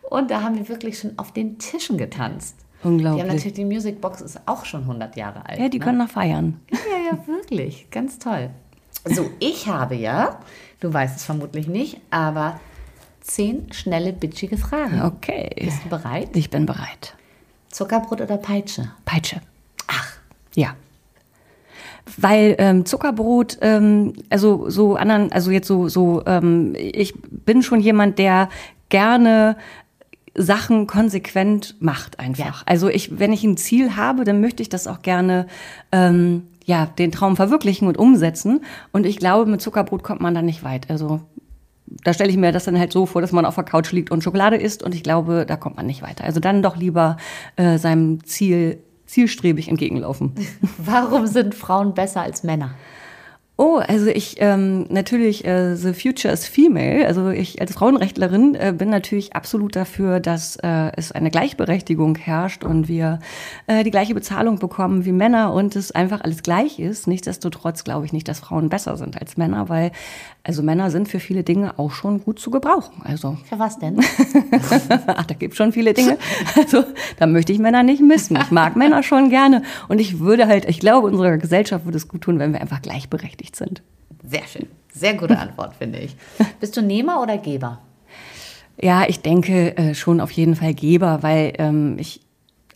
Und 0.10 0.32
da 0.32 0.42
haben 0.42 0.56
wir 0.56 0.68
wirklich 0.68 0.98
schon 1.00 1.18
auf 1.18 1.32
den 1.32 1.60
Tischen 1.60 1.98
getanzt. 1.98 2.56
Die 2.60 2.86
haben 2.86 2.94
Unglaublich. 2.94 3.28
natürlich, 3.28 3.54
die 3.54 3.66
Musicbox 3.66 4.22
ist 4.22 4.40
auch 4.46 4.66
schon 4.66 4.82
100 4.82 5.16
Jahre 5.16 5.46
alt. 5.46 5.60
Ja, 5.60 5.70
die 5.70 5.80
ne? 5.80 5.86
können 5.86 5.98
noch 5.98 6.10
feiern. 6.10 6.60
Ja, 6.72 7.12
ja, 7.12 7.28
wirklich. 7.28 7.90
Ganz 7.92 8.20
toll. 8.20 8.50
So, 9.06 9.30
ich 9.40 9.68
habe 9.68 9.96
ja, 9.96 10.40
du 10.80 10.94
weißt 10.94 11.18
es 11.18 11.24
vermutlich 11.24 11.68
nicht, 11.68 12.00
aber 12.10 12.60
zehn 13.22 13.72
schnelle, 13.72 14.14
bitchige 14.14 14.58
Fragen. 14.58 15.02
Okay. 15.02 15.50
Bist 15.60 15.84
du 15.86 15.90
bereit? 15.90 16.30
Ich 16.36 16.50
bin 16.50 16.66
bereit. 16.66 17.16
Zuckerbrot 17.70 18.22
oder 18.22 18.38
Peitsche? 18.38 18.92
Peitsche. 19.06 19.42
Ach, 19.88 20.14
Ja. 20.56 20.76
Weil 22.18 22.56
ähm, 22.58 22.86
Zuckerbrot, 22.86 23.60
ähm, 23.62 24.14
also 24.32 24.68
so 24.70 24.96
anderen, 24.96 25.32
also 25.32 25.52
jetzt 25.52 25.68
so, 25.68 25.88
so, 25.90 26.24
ähm, 26.26 26.74
ich 26.76 27.14
bin 27.30 27.62
schon 27.62 27.80
jemand, 27.82 28.18
der 28.18 28.50
gerne 28.90 29.58
Sachen 30.34 30.88
konsequent 30.88 31.76
macht 31.80 32.20
einfach. 32.20 32.62
Ja. 32.62 32.64
Also 32.66 32.90
ich, 32.90 33.20
wenn 33.20 33.32
ich 33.32 33.44
ein 33.44 33.58
Ziel 33.58 33.96
habe, 33.96 34.24
dann 34.24 34.42
möchte 34.42 34.64
ich 34.64 34.70
das 34.70 34.88
auch 34.88 35.04
gerne 35.04 35.46
ähm, 35.92 36.48
ja 36.70 36.86
den 36.86 37.12
Traum 37.12 37.36
verwirklichen 37.36 37.88
und 37.88 37.98
umsetzen. 37.98 38.62
Und 38.92 39.06
ich 39.06 39.18
glaube, 39.18 39.50
mit 39.50 39.60
Zuckerbrot 39.60 40.04
kommt 40.04 40.22
man 40.22 40.36
da 40.36 40.42
nicht 40.42 40.64
weit. 40.64 40.90
Also 40.90 41.22
da 42.04 42.14
stelle 42.14 42.30
ich 42.30 42.38
mir 42.38 42.52
das 42.52 42.66
dann 42.66 42.78
halt 42.78 42.94
so 42.94 43.08
vor, 43.08 43.22
dass 43.22 43.32
man 43.32 43.46
auf 43.46 43.56
der 43.56 43.64
Couch 43.64 43.92
liegt 43.92 44.12
und 44.12 44.24
Schokolade 44.24 44.56
isst 44.56 44.84
und 44.84 44.94
ich 44.94 45.02
glaube, 45.02 45.46
da 45.48 45.58
kommt 45.58 45.78
man 45.78 45.88
nicht 45.88 46.04
weiter. 46.04 46.24
Also 46.24 46.40
dann 46.40 46.62
doch 46.62 46.78
lieber 46.78 47.18
äh, 47.56 47.80
seinem 47.80 48.24
Ziel 48.24 48.84
zielstrebig 49.08 49.68
entgegenlaufen. 49.68 50.34
warum 50.78 51.26
sind 51.26 51.56
Frauen 51.56 51.96
besser 51.96 52.22
als 52.22 52.44
Männer? 52.44 52.76
Oh, 53.62 53.82
also 53.86 54.08
ich 54.08 54.38
ähm, 54.40 54.86
natürlich 54.88 55.44
äh, 55.44 55.76
the 55.76 55.92
future 55.92 56.34
is 56.34 56.48
female. 56.48 57.06
Also 57.06 57.28
ich 57.28 57.60
als 57.60 57.74
Frauenrechtlerin 57.74 58.56
äh, 58.56 58.74
bin 58.74 58.90
natürlich 58.90 59.36
absolut 59.36 59.76
dafür, 59.76 60.22
dass 60.22 60.56
äh, 60.64 60.94
es 60.96 61.12
eine 61.12 61.30
Gleichberechtigung 61.30 62.16
herrscht 62.16 62.64
und 62.64 62.88
wir 62.88 63.20
äh, 63.68 63.84
die 63.84 63.92
gleiche 63.92 64.14
Bezahlung 64.14 64.60
bekommen 64.60 65.04
wie 65.04 65.12
Männer 65.12 65.52
und 65.52 65.76
es 65.76 65.92
einfach 65.92 66.22
alles 66.22 66.42
gleich 66.42 66.80
ist. 66.80 67.06
Nichtsdestotrotz 67.06 67.84
glaube 67.84 68.06
ich 68.06 68.14
nicht, 68.14 68.30
dass 68.30 68.40
Frauen 68.40 68.70
besser 68.70 68.96
sind 68.96 69.20
als 69.20 69.36
Männer, 69.36 69.68
weil 69.68 69.92
also 70.44 70.64
Männer 70.64 70.90
sind 70.90 71.10
für 71.10 71.20
viele 71.20 71.44
Dinge 71.44 71.78
auch 71.78 71.92
schon 71.92 72.24
gut 72.24 72.40
zu 72.40 72.50
gebrauchen. 72.50 73.02
Also 73.04 73.38
Für 73.50 73.60
was 73.60 73.78
denn? 73.78 74.00
Ach, 75.08 75.26
da 75.26 75.34
gibt 75.36 75.56
schon 75.56 75.72
viele 75.72 75.94
Dinge. 75.94 76.18
Also, 76.56 76.84
da 77.18 77.28
möchte 77.28 77.52
ich 77.52 77.60
Männer 77.60 77.84
nicht 77.84 78.02
missen. 78.02 78.38
Ich 78.42 78.52
mag 78.52 78.76
Männer 78.76 79.04
schon 79.04 79.30
gerne. 79.30 79.64
Und 79.88 80.00
ich 80.00 80.20
würde 80.20 80.48
halt, 80.48 80.66
ich 80.66 80.80
glaube, 80.80 81.08
unserer 81.08 81.38
Gesellschaft 81.38 81.86
würde 81.86 81.98
es 81.98 82.08
gut 82.08 82.22
tun, 82.22 82.40
wenn 82.40 82.54
wir 82.54 82.62
einfach 82.62 82.82
gleichberechtigt 82.82 83.56
sind. 83.56 83.82
Sehr 84.24 84.46
schön. 84.48 84.68
Sehr 84.94 85.14
gute 85.14 85.38
Antwort, 85.38 85.76
finde 85.76 86.00
ich. 86.00 86.16
Bist 86.60 86.76
du 86.76 86.82
Nehmer 86.82 87.22
oder 87.22 87.38
Geber? 87.38 87.80
Ja, 88.82 89.04
ich 89.08 89.22
denke 89.22 89.78
äh, 89.78 89.94
schon 89.94 90.22
auf 90.22 90.32
jeden 90.32 90.56
Fall 90.56 90.74
Geber, 90.74 91.22
weil 91.22 91.54
ähm, 91.58 91.98
ich, 92.00 92.22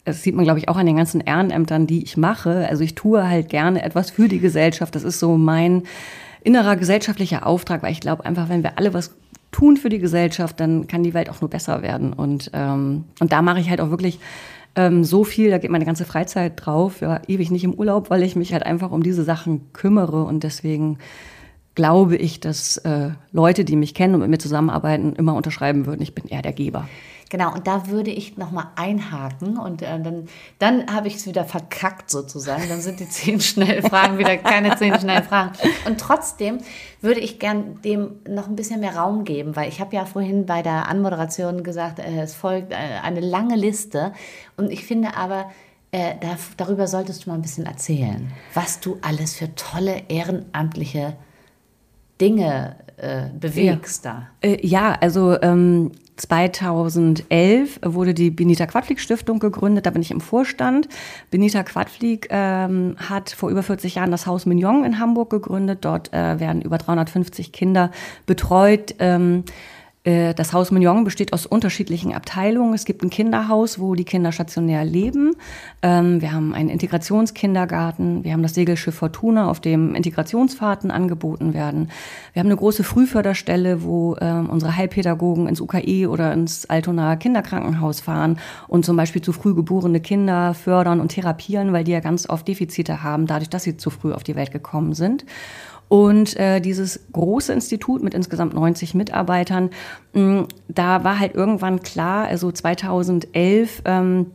das 0.05 0.22
sieht 0.22 0.36
man, 0.36 0.43
glaube 0.43 0.60
ich, 0.60 0.67
auch 0.67 0.77
an 0.77 0.86
den 0.86 0.98
ganzen 0.98 1.22
Ehrenämtern, 1.22 1.88
die 1.88 2.03
ich 2.03 2.17
mache. 2.17 2.67
Also 2.70 2.84
ich 2.84 2.93
tue 2.96 3.27
halt 3.27 3.50
gerne 3.50 3.84
etwas 3.84 4.12
für 4.12 4.27
die 4.27 4.39
Gesellschaft. 4.39 4.96
Das 4.96 5.03
ist 5.03 5.20
so 5.20 5.38
mein 5.38 5.84
innerer 6.43 6.75
gesellschaftlicher 6.75 7.45
Auftrag, 7.45 7.83
weil 7.83 7.91
ich 7.91 8.01
glaube 8.01 8.25
einfach, 8.25 8.50
wenn 8.50 8.63
wir 8.63 8.77
alle 8.77 8.93
was 8.93 9.15
tun 9.51 9.77
für 9.77 9.89
die 9.89 10.00
Gesellschaft, 10.00 10.59
dann 10.59 10.88
kann 10.88 11.03
die 11.03 11.13
Welt 11.13 11.29
auch 11.29 11.41
nur 11.41 11.50
besser 11.50 11.81
werden. 11.81 12.13
Und, 12.13 12.51
ähm, 12.53 13.05
und 13.19 13.31
da 13.31 13.41
mache 13.41 13.59
ich 13.59 13.69
halt 13.69 13.81
auch 13.81 13.89
wirklich 13.89 14.19
ähm, 14.75 15.03
so 15.03 15.23
viel, 15.23 15.51
da 15.51 15.59
geht 15.59 15.69
meine 15.69 15.85
ganze 15.85 16.05
Freizeit 16.05 16.53
drauf, 16.55 17.01
ja, 17.01 17.21
ewig 17.27 17.51
nicht 17.51 17.63
im 17.63 17.73
Urlaub, 17.73 18.09
weil 18.09 18.23
ich 18.23 18.35
mich 18.35 18.53
halt 18.53 18.65
einfach 18.65 18.91
um 18.91 19.03
diese 19.03 19.23
Sachen 19.23 19.71
kümmere 19.73 20.23
und 20.23 20.43
deswegen 20.43 20.97
glaube 21.75 22.15
ich, 22.15 22.39
dass 22.39 22.77
äh, 22.77 23.12
Leute, 23.31 23.65
die 23.65 23.75
mich 23.75 23.93
kennen 23.93 24.15
und 24.15 24.21
mit 24.21 24.29
mir 24.29 24.38
zusammenarbeiten, 24.38 25.13
immer 25.15 25.35
unterschreiben 25.35 25.85
würden, 25.85 26.01
ich 26.01 26.15
bin 26.15 26.25
eher 26.25 26.41
der 26.41 26.53
Geber. 26.53 26.88
Genau, 27.33 27.51
und 27.51 27.65
da 27.65 27.87
würde 27.87 28.11
ich 28.11 28.37
nochmal 28.37 28.67
einhaken 28.75 29.57
und 29.57 29.81
äh, 29.81 29.99
dann, 29.99 30.27
dann 30.59 30.93
habe 30.93 31.07
ich 31.07 31.15
es 31.15 31.25
wieder 31.25 31.45
verkackt 31.45 32.11
sozusagen. 32.11 32.69
Dann 32.69 32.79
sind 32.79 32.99
die 32.99 33.09
zehn 33.09 33.41
schnellen 33.41 33.81
Fragen 33.81 34.19
wieder 34.19 34.37
keine 34.37 34.75
zehn 34.75 34.93
schnellen 34.99 35.23
Fragen. 35.23 35.53
Und 35.87 35.99
trotzdem 35.99 36.59
würde 37.01 37.21
ich 37.21 37.39
gern 37.39 37.81
dem 37.81 38.17
noch 38.29 38.47
ein 38.47 38.55
bisschen 38.55 38.81
mehr 38.81 38.97
Raum 38.97 39.23
geben, 39.23 39.55
weil 39.55 39.67
ich 39.67 39.81
habe 39.81 39.95
ja 39.95 40.05
vorhin 40.05 40.45
bei 40.45 40.61
der 40.61 40.87
Anmoderation 40.87 41.63
gesagt, 41.63 41.97
äh, 41.97 42.21
es 42.21 42.35
folgt 42.35 42.71
äh, 42.71 42.75
eine 43.01 43.19
lange 43.19 43.55
Liste. 43.55 44.13
Und 44.55 44.71
ich 44.71 44.85
finde 44.85 45.17
aber, 45.17 45.49
äh, 45.89 46.13
da, 46.21 46.37
darüber 46.57 46.85
solltest 46.85 47.25
du 47.25 47.31
mal 47.31 47.35
ein 47.37 47.41
bisschen 47.41 47.65
erzählen, 47.65 48.31
was 48.53 48.79
du 48.79 48.99
alles 49.01 49.37
für 49.37 49.55
tolle 49.55 50.03
ehrenamtliche 50.07 51.15
Dinge 52.21 52.75
äh, 52.97 53.29
bewegst 53.35 54.05
ja. 54.05 54.27
da. 54.41 54.47
Äh, 54.47 54.67
ja, 54.67 54.95
also 55.01 55.41
ähm, 55.41 55.93
2011 56.15 57.79
wurde 57.84 58.13
die 58.13 58.29
Benita 58.32 58.65
Quadflieg 58.65 59.00
Stiftung 59.00 59.39
gegründet, 59.39 59.86
da 59.86 59.89
bin 59.89 60.01
ich 60.01 60.12
im 60.12 60.22
Vorstand. 60.22 60.88
Benita 61.32 61.63
Quadflieg 61.63 62.27
ähm, 62.29 62.96
hat 62.98 63.32
vor 63.32 63.50
über 63.50 63.63
40 63.63 63.96
Jahren 63.96 64.12
das 64.12 64.27
Haus 64.27 64.46
Mignon 64.46 64.84
in 64.84 65.00
Hamburg 65.00 65.29
gegründet. 65.29 65.79
Dort 65.82 66.13
äh, 66.13 66.39
werden 66.39 66.62
über 66.62 66.77
350 66.77 67.51
Kinder 67.51 67.91
betreut. 68.25 68.96
Ähm, 69.00 69.43
äh, 69.48 69.51
das 70.05 70.51
Haus 70.51 70.69
Mignon 70.69 71.05
besteht 71.05 71.31
aus 71.31 71.45
unterschiedlichen 71.45 72.13
Abteilungen. 72.13 72.74
Es 72.74 72.83
gibt 72.83 73.03
ein 73.03 73.10
Kinderhaus, 73.10 73.79
wo 73.79 73.95
die 73.95 74.03
Kinder 74.03 74.33
stationär 74.33 74.83
leben. 74.83 75.36
Ähm, 75.81 76.22
wir 76.22 76.33
haben 76.33 76.53
einen 76.53 76.67
Integrationskindergarten. 76.67 78.25
Wir 78.25 78.33
haben 78.33 78.43
das 78.43 78.53
Segelschiff 78.53 78.95
Fortuna, 78.95 79.50
auf 79.50 79.62
dem 79.62 79.95
Integrationsfahrten 79.95 80.91
angeboten 80.91 81.53
werden. 81.53 81.89
Wir 82.33 82.41
haben 82.41 82.48
eine 82.48 82.57
große 82.57 82.83
Frühförderstelle, 82.83 83.83
wo 83.83 84.17
ähm, 84.19 84.50
unsere 84.50 84.75
Heilpädagogen 84.75 85.48
ins 85.48 85.62
UKE 85.62 86.10
oder 86.10 86.33
ins 86.33 86.65
Altonaer 86.69 87.15
Kinderkrankenhaus 87.15 88.01
fahren 88.01 88.39
und 88.67 88.83
zum 88.83 88.98
Beispiel 88.98 89.22
zu 89.22 89.31
früh 89.31 89.55
geborene 89.55 90.01
Kinder 90.01 90.53
fördern 90.53 91.00
und 91.00 91.10
therapieren, 91.10 91.72
weil 91.72 91.86
die 91.86 91.93
ja 91.93 92.01
ganz 92.01 92.29
oft 92.29 92.45
Defizite 92.45 93.03
haben, 93.03 93.25
dadurch, 93.25 93.50
dass 93.50 93.63
sie 93.63 93.77
zu 93.77 93.89
früh 93.89 94.12
auf 94.12 94.24
die 94.24 94.36
Welt 94.36 94.51
gekommen 94.51 94.93
sind. 94.95 95.25
Und 95.93 96.35
äh, 96.38 96.59
dieses 96.59 97.01
große 97.12 97.53
Institut 97.53 98.01
mit 98.01 98.15
insgesamt 98.15 98.55
90 98.55 98.95
Mitarbeitern, 98.95 99.69
mh, 100.13 100.47
da 100.67 101.03
war 101.03 101.19
halt 101.19 101.35
irgendwann 101.35 101.81
klar, 101.81 102.25
also 102.25 102.51
2011, 102.51 103.83
ähm, 103.85 104.31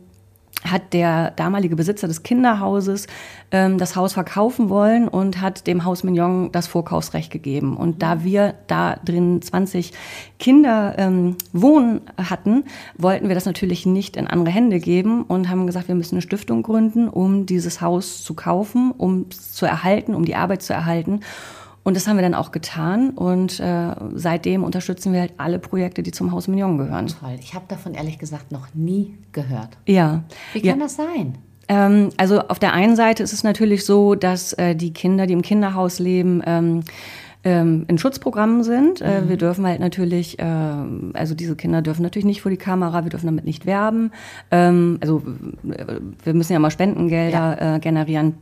hat 0.65 0.93
der 0.93 1.31
damalige 1.33 1.77
Besitzer 1.77 2.09
des 2.09 2.23
Kinderhauses 2.23 3.07
ähm, 3.53 3.79
das 3.79 3.97
Haus 3.97 4.13
verkaufen 4.13 4.69
wollen 4.69 5.09
und 5.09 5.41
hat 5.41 5.67
dem 5.67 5.85
Haus 5.85 6.03
Mignon 6.03 6.51
das 6.53 6.67
Vorkaufsrecht 6.67 7.31
gegeben. 7.31 7.77
Und 7.77 8.03
da 8.03 8.25
wir 8.25 8.55
da 8.67 8.97
drin 9.05 9.41
20 9.41 9.93
Kinder 10.39 10.95
ähm, 10.99 11.37
wohnen 11.53 12.01
hatten, 12.17 12.65
wollten 12.97 13.29
wir 13.29 13.35
das 13.35 13.47
natürlich 13.47 13.87
nicht 13.87 14.17
in 14.17 14.27
andere 14.27 14.53
Hände 14.53 14.81
geben 14.81 15.23
und 15.23 15.49
haben 15.49 15.67
gesagt, 15.67 15.89
wir 15.89 15.95
müssen 15.95 16.17
eine 16.17 16.23
Stiftung 16.23 16.63
gründen, 16.63 17.09
um 17.09 17.47
dieses 17.47 17.81
Haus 17.81 18.23
zu 18.23 18.35
kaufen, 18.35 18.91
um 18.91 19.27
es 19.31 19.53
zu 19.53 19.65
erhalten, 19.65 20.15
um 20.15 20.25
die 20.25 20.35
Arbeit 20.35 20.63
zu 20.63 20.73
erhalten. 20.73 21.21
Und 21.89 21.95
das 21.95 22.07
haben 22.07 22.19
wir 22.19 22.23
dann 22.23 22.35
auch 22.35 22.53
getan 22.53 23.13
und 23.13 23.61
äh, 23.61 23.95
seitdem 24.13 24.63
unterstützen 24.63 25.15
wir 25.15 25.21
halt 25.21 25.33
alle 25.39 25.59
Projekte, 25.59 26.03
die 26.03 26.11
zum 26.11 26.33
Haus 26.33 26.47
Mignon 26.47 26.77
gehören. 26.77 27.07
Toll. 27.07 27.39
Ich 27.41 27.55
habe 27.55 27.65
davon 27.67 27.95
ehrlich 27.95 28.19
gesagt 28.19 28.53
noch 28.53 28.75
nie 28.75 29.17
gehört. 29.33 29.79
Ja. 29.87 30.23
Wie 30.53 30.61
kann 30.61 30.81
ja. 30.81 30.85
das 30.85 30.97
sein? 30.97 31.39
Ähm, 31.67 32.11
also 32.19 32.41
auf 32.41 32.59
der 32.59 32.75
einen 32.75 32.95
Seite 32.95 33.23
ist 33.23 33.33
es 33.33 33.43
natürlich 33.43 33.87
so, 33.87 34.15
dass 34.15 34.53
äh, 34.53 34.77
die 34.77 34.93
Kinder, 34.93 35.27
die 35.27 35.33
im 35.33 35.41
Kinderhaus 35.41 35.99
leben, 35.99 36.43
ähm, 36.45 36.83
ähm, 37.43 37.87
in 37.89 37.97
Schutzprogrammen 37.97 38.65
sind. 38.65 39.01
Äh, 39.01 39.23
mhm. 39.23 39.31
Wir 39.31 39.39
dürfen 39.39 39.67
halt 39.67 39.81
natürlich, 39.81 40.39
äh, 40.39 40.45
also 41.15 41.35
diese 41.35 41.57
Kinder 41.57 41.81
dürfen 41.81 42.03
natürlich 42.03 42.27
nicht 42.27 42.43
vor 42.43 42.51
die 42.51 42.59
Kamera, 42.59 43.05
wir 43.05 43.11
dürfen 43.11 43.29
damit 43.29 43.47
nicht 43.47 43.65
werben. 43.65 44.11
Ähm, 44.51 44.99
also 45.01 45.23
äh, 45.67 46.01
wir 46.23 46.35
müssen 46.35 46.53
ja 46.53 46.59
mal 46.59 46.71
Spendengelder 46.71 47.57
ja. 47.59 47.79
Generieren. 47.79 48.35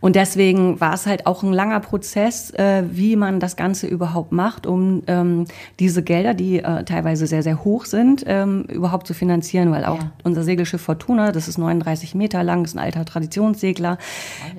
Und 0.00 0.16
deswegen 0.16 0.80
war 0.80 0.94
es 0.94 1.06
halt 1.06 1.26
auch 1.26 1.42
ein 1.42 1.52
langer 1.52 1.80
Prozess, 1.80 2.50
äh, 2.50 2.84
wie 2.90 3.16
man 3.16 3.40
das 3.40 3.56
Ganze 3.56 3.86
überhaupt 3.86 4.32
macht, 4.32 4.66
um 4.66 5.02
ähm, 5.06 5.46
diese 5.78 6.02
Gelder, 6.02 6.34
die 6.34 6.58
äh, 6.58 6.84
teilweise 6.84 7.26
sehr, 7.26 7.42
sehr 7.42 7.64
hoch 7.64 7.84
sind, 7.84 8.24
ähm, 8.26 8.64
überhaupt 8.64 9.06
zu 9.06 9.14
finanzieren, 9.14 9.70
weil 9.70 9.84
auch 9.84 9.98
ja. 9.98 10.12
unser 10.24 10.42
Segelschiff 10.42 10.80
Fortuna, 10.80 11.32
das 11.32 11.48
ist 11.48 11.58
39 11.58 12.14
Meter 12.14 12.42
lang, 12.42 12.64
ist 12.64 12.74
ein 12.74 12.78
alter 12.78 13.04
Traditionssegler, 13.04 13.98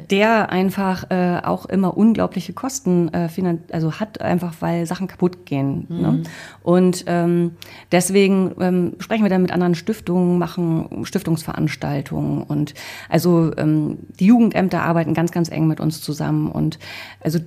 der 0.09 0.51
einfach 0.51 1.09
äh, 1.09 1.41
auch 1.43 1.65
immer 1.65 1.97
unglaubliche 1.97 2.53
Kosten 2.53 3.09
äh, 3.13 3.29
also 3.71 3.93
hat, 3.93 4.21
einfach 4.21 4.53
weil 4.59 4.85
Sachen 4.85 5.07
kaputt 5.07 5.45
gehen. 5.45 5.87
Ne? 5.89 5.95
Mhm. 5.95 6.01
Ne? 6.01 6.23
Und 6.63 7.05
ähm, 7.07 7.51
deswegen 7.91 8.51
ähm, 8.59 8.93
sprechen 8.99 9.23
wir 9.23 9.29
dann 9.29 9.41
mit 9.41 9.51
anderen 9.51 9.75
Stiftungen, 9.75 10.37
machen 10.37 11.05
Stiftungsveranstaltungen 11.05 12.43
und 12.43 12.73
also 13.09 13.51
ähm, 13.57 13.99
die 14.19 14.27
Jugendämter 14.27 14.83
arbeiten 14.83 15.00
arbeiten 15.01 15.13
ganz, 15.13 15.31
ganz 15.31 15.49
eng 15.49 15.67
mit 15.67 15.79
uns 15.79 16.01
zusammen 16.01 16.51
und 16.51 16.77
also 17.21 17.39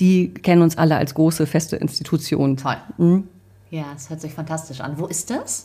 die 0.00 0.32
kennen 0.32 0.62
uns 0.62 0.78
alle 0.78 0.96
als 0.96 1.14
große, 1.14 1.46
feste 1.46 1.76
Institution. 1.76 2.56
Toll. 2.56 2.76
Mhm. 2.96 3.24
Ja, 3.70 3.84
es 3.96 4.10
hört 4.10 4.20
sich 4.20 4.34
fantastisch 4.34 4.80
an. 4.80 4.98
Wo 4.98 5.06
ist 5.06 5.30
das? 5.30 5.64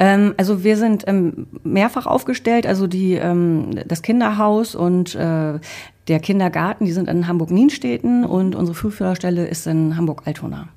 Ähm, 0.00 0.34
also 0.36 0.64
wir 0.64 0.76
sind 0.76 1.04
ähm, 1.06 1.46
mehrfach 1.62 2.06
aufgestellt, 2.06 2.66
also 2.66 2.88
die, 2.88 3.14
ähm, 3.14 3.70
das 3.86 4.02
Kinderhaus 4.02 4.74
und 4.74 5.14
äh, 5.14 5.60
der 6.08 6.20
Kindergarten, 6.20 6.84
die 6.84 6.92
sind 6.92 7.08
in 7.08 7.28
Hamburg-Nienstädten 7.28 8.24
und 8.24 8.56
unsere 8.56 8.74
Frühförderstelle 8.74 9.46
ist 9.46 9.66
in 9.66 9.96
Hamburg-Altona. 9.96 10.68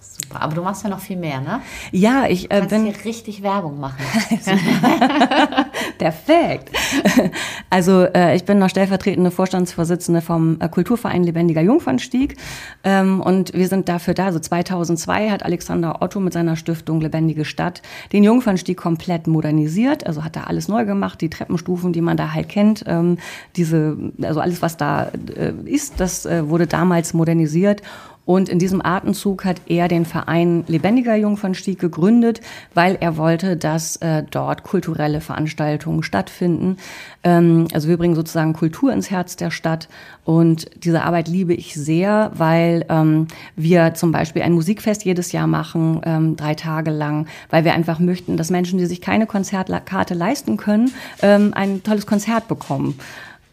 Super, 0.00 0.42
aber 0.42 0.54
du 0.54 0.62
machst 0.62 0.82
ja 0.82 0.90
noch 0.90 1.00
viel 1.00 1.16
mehr, 1.16 1.40
ne? 1.40 1.60
Ja, 1.92 2.26
ich 2.28 2.50
äh, 2.50 2.66
bin 2.68 2.84
hier 2.84 3.04
richtig 3.04 3.42
Werbung 3.42 3.78
machen. 3.78 4.04
Perfekt. 6.00 6.70
Also 7.72 8.02
äh, 8.02 8.34
ich 8.34 8.44
bin 8.44 8.58
noch 8.58 8.68
stellvertretende 8.68 9.30
Vorstandsvorsitzende 9.30 10.22
vom 10.22 10.56
äh, 10.58 10.68
Kulturverein 10.68 11.22
Lebendiger 11.22 11.60
Jungfernstieg 11.60 12.36
ähm, 12.82 13.20
und 13.20 13.54
wir 13.54 13.68
sind 13.68 13.88
dafür 13.88 14.12
da. 14.12 14.26
Also 14.26 14.40
2002 14.40 15.30
hat 15.30 15.44
Alexander 15.44 16.02
Otto 16.02 16.18
mit 16.18 16.32
seiner 16.32 16.56
Stiftung 16.56 17.00
Lebendige 17.00 17.44
Stadt 17.44 17.80
den 18.12 18.24
Jungfernstieg 18.24 18.76
komplett 18.76 19.28
modernisiert. 19.28 20.04
Also 20.04 20.24
hat 20.24 20.34
da 20.34 20.44
alles 20.44 20.66
neu 20.66 20.84
gemacht, 20.84 21.20
die 21.20 21.30
Treppenstufen, 21.30 21.92
die 21.92 22.00
man 22.00 22.16
da 22.16 22.32
halt 22.32 22.48
kennt, 22.48 22.82
ähm, 22.88 23.18
diese, 23.54 23.96
also 24.20 24.40
alles 24.40 24.62
was 24.62 24.76
da 24.76 25.12
äh, 25.36 25.52
ist, 25.64 26.00
das 26.00 26.26
äh, 26.26 26.48
wurde 26.48 26.66
damals 26.66 27.14
modernisiert 27.14 27.82
und 28.30 28.48
in 28.48 28.60
diesem 28.60 28.80
Atemzug 28.80 29.44
hat 29.44 29.60
er 29.66 29.88
den 29.88 30.04
Verein 30.04 30.62
Lebendiger 30.68 31.16
Jungfernstieg 31.16 31.80
gegründet, 31.80 32.40
weil 32.74 32.96
er 33.00 33.16
wollte, 33.16 33.56
dass 33.56 33.96
äh, 33.96 34.22
dort 34.30 34.62
kulturelle 34.62 35.20
Veranstaltungen 35.20 36.04
stattfinden. 36.04 36.76
Ähm, 37.24 37.66
also 37.72 37.88
wir 37.88 37.96
bringen 37.96 38.14
sozusagen 38.14 38.52
Kultur 38.52 38.92
ins 38.92 39.10
Herz 39.10 39.34
der 39.34 39.50
Stadt. 39.50 39.88
Und 40.24 40.70
diese 40.84 41.02
Arbeit 41.02 41.26
liebe 41.26 41.54
ich 41.54 41.74
sehr, 41.74 42.30
weil 42.36 42.86
ähm, 42.88 43.26
wir 43.56 43.94
zum 43.94 44.12
Beispiel 44.12 44.42
ein 44.42 44.52
Musikfest 44.52 45.04
jedes 45.04 45.32
Jahr 45.32 45.48
machen, 45.48 46.00
ähm, 46.04 46.36
drei 46.36 46.54
Tage 46.54 46.92
lang, 46.92 47.26
weil 47.50 47.64
wir 47.64 47.74
einfach 47.74 47.98
möchten, 47.98 48.36
dass 48.36 48.50
Menschen, 48.50 48.78
die 48.78 48.86
sich 48.86 49.00
keine 49.00 49.26
Konzertkarte 49.26 50.14
leisten 50.14 50.56
können, 50.56 50.92
ähm, 51.20 51.50
ein 51.52 51.82
tolles 51.82 52.06
Konzert 52.06 52.46
bekommen. 52.46 52.96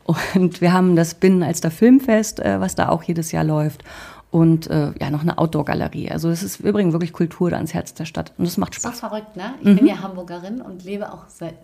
Und 0.06 0.62
wir 0.62 0.72
haben 0.72 0.96
das 0.96 1.16
Binnenalster 1.16 1.72
Filmfest, 1.72 2.40
äh, 2.40 2.62
was 2.62 2.76
da 2.76 2.90
auch 2.90 3.02
jedes 3.02 3.32
Jahr 3.32 3.44
läuft 3.44 3.84
und 4.30 4.68
äh, 4.68 4.92
ja, 5.00 5.10
noch 5.10 5.22
eine 5.22 5.38
Outdoor-Galerie. 5.38 6.12
Also 6.12 6.30
es 6.30 6.44
ist, 6.44 6.64
wir 6.64 6.74
bringen 6.74 6.92
wirklich 6.92 7.14
Kultur 7.14 7.50
da 7.50 7.58
ans 7.58 7.74
Herz 7.74 7.94
der 7.94 8.06
Stadt 8.06 8.34
und 8.38 8.46
es 8.46 8.58
macht 8.58 8.76
Spaß. 8.76 9.00
So 9.00 9.08
verrückt, 9.08 9.36
ne? 9.38 9.54
Ich 9.62 9.68
mhm. 9.68 9.76
bin 9.78 9.88
ja 9.88 10.02
Hamburgerin 10.02 10.62
und 10.62 10.84
lebe 10.84 11.12
auch 11.12 11.28
seit, 11.28 11.56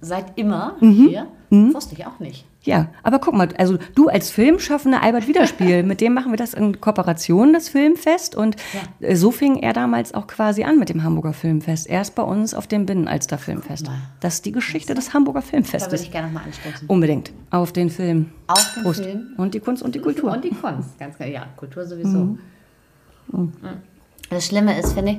seit 0.00 0.38
immer 0.38 0.76
mhm. 0.80 1.08
hier. 1.08 1.26
Mhm. 1.50 1.74
Wusste 1.74 1.94
ich 1.94 2.06
auch 2.06 2.20
nicht. 2.20 2.46
Ja, 2.64 2.88
aber 3.02 3.18
guck 3.18 3.34
mal, 3.34 3.48
also 3.58 3.78
du 3.94 4.08
als 4.08 4.30
Filmschaffender 4.30 5.02
Albert 5.02 5.28
Wiederspiel, 5.28 5.82
mit 5.84 6.00
dem 6.00 6.14
machen 6.14 6.32
wir 6.32 6.38
das 6.38 6.54
in 6.54 6.80
Kooperation, 6.80 7.52
das 7.52 7.68
Filmfest. 7.68 8.34
Und 8.34 8.56
ja. 8.72 9.08
Äh, 9.08 9.16
so 9.16 9.30
fing 9.30 9.56
er 9.56 9.74
damals 9.74 10.14
auch 10.14 10.26
quasi 10.26 10.64
an 10.64 10.78
mit 10.78 10.88
dem 10.88 11.02
Hamburger 11.02 11.34
Filmfest. 11.34 11.88
Erst 11.88 12.14
bei 12.14 12.22
uns 12.22 12.54
auf 12.54 12.66
dem 12.66 12.86
Binnenalster 12.86 13.36
Filmfest. 13.36 13.90
Das 14.20 14.34
ist 14.34 14.46
die 14.46 14.52
Geschichte 14.52 14.94
des 14.94 15.12
Hamburger 15.12 15.42
Filmfestes. 15.42 15.84
Da 15.84 15.92
würde 15.92 16.04
ich 16.04 16.10
gerne 16.10 16.28
nochmal 16.28 16.44
anstoßen. 16.44 16.88
Unbedingt. 16.88 17.32
Auf 17.50 17.72
den 17.72 17.90
Film. 17.90 18.30
Auf 18.46 18.74
den 18.74 18.82
Prost. 18.82 19.04
Film. 19.04 19.34
Und 19.36 19.52
die 19.52 19.60
Kunst 19.60 19.82
und 19.82 19.94
die 19.94 20.00
Kultur. 20.00 20.32
Und 20.32 20.42
die 20.42 20.50
Kunst, 20.50 20.98
ganz 20.98 21.16
klar. 21.16 21.28
Ja, 21.28 21.46
Kultur 21.56 21.84
sowieso. 21.84 22.18
Mhm. 22.18 22.38
Mhm. 23.30 23.52
Das 24.30 24.46
Schlimme 24.46 24.78
ist, 24.78 24.94
finde 24.94 25.12
ich, 25.12 25.18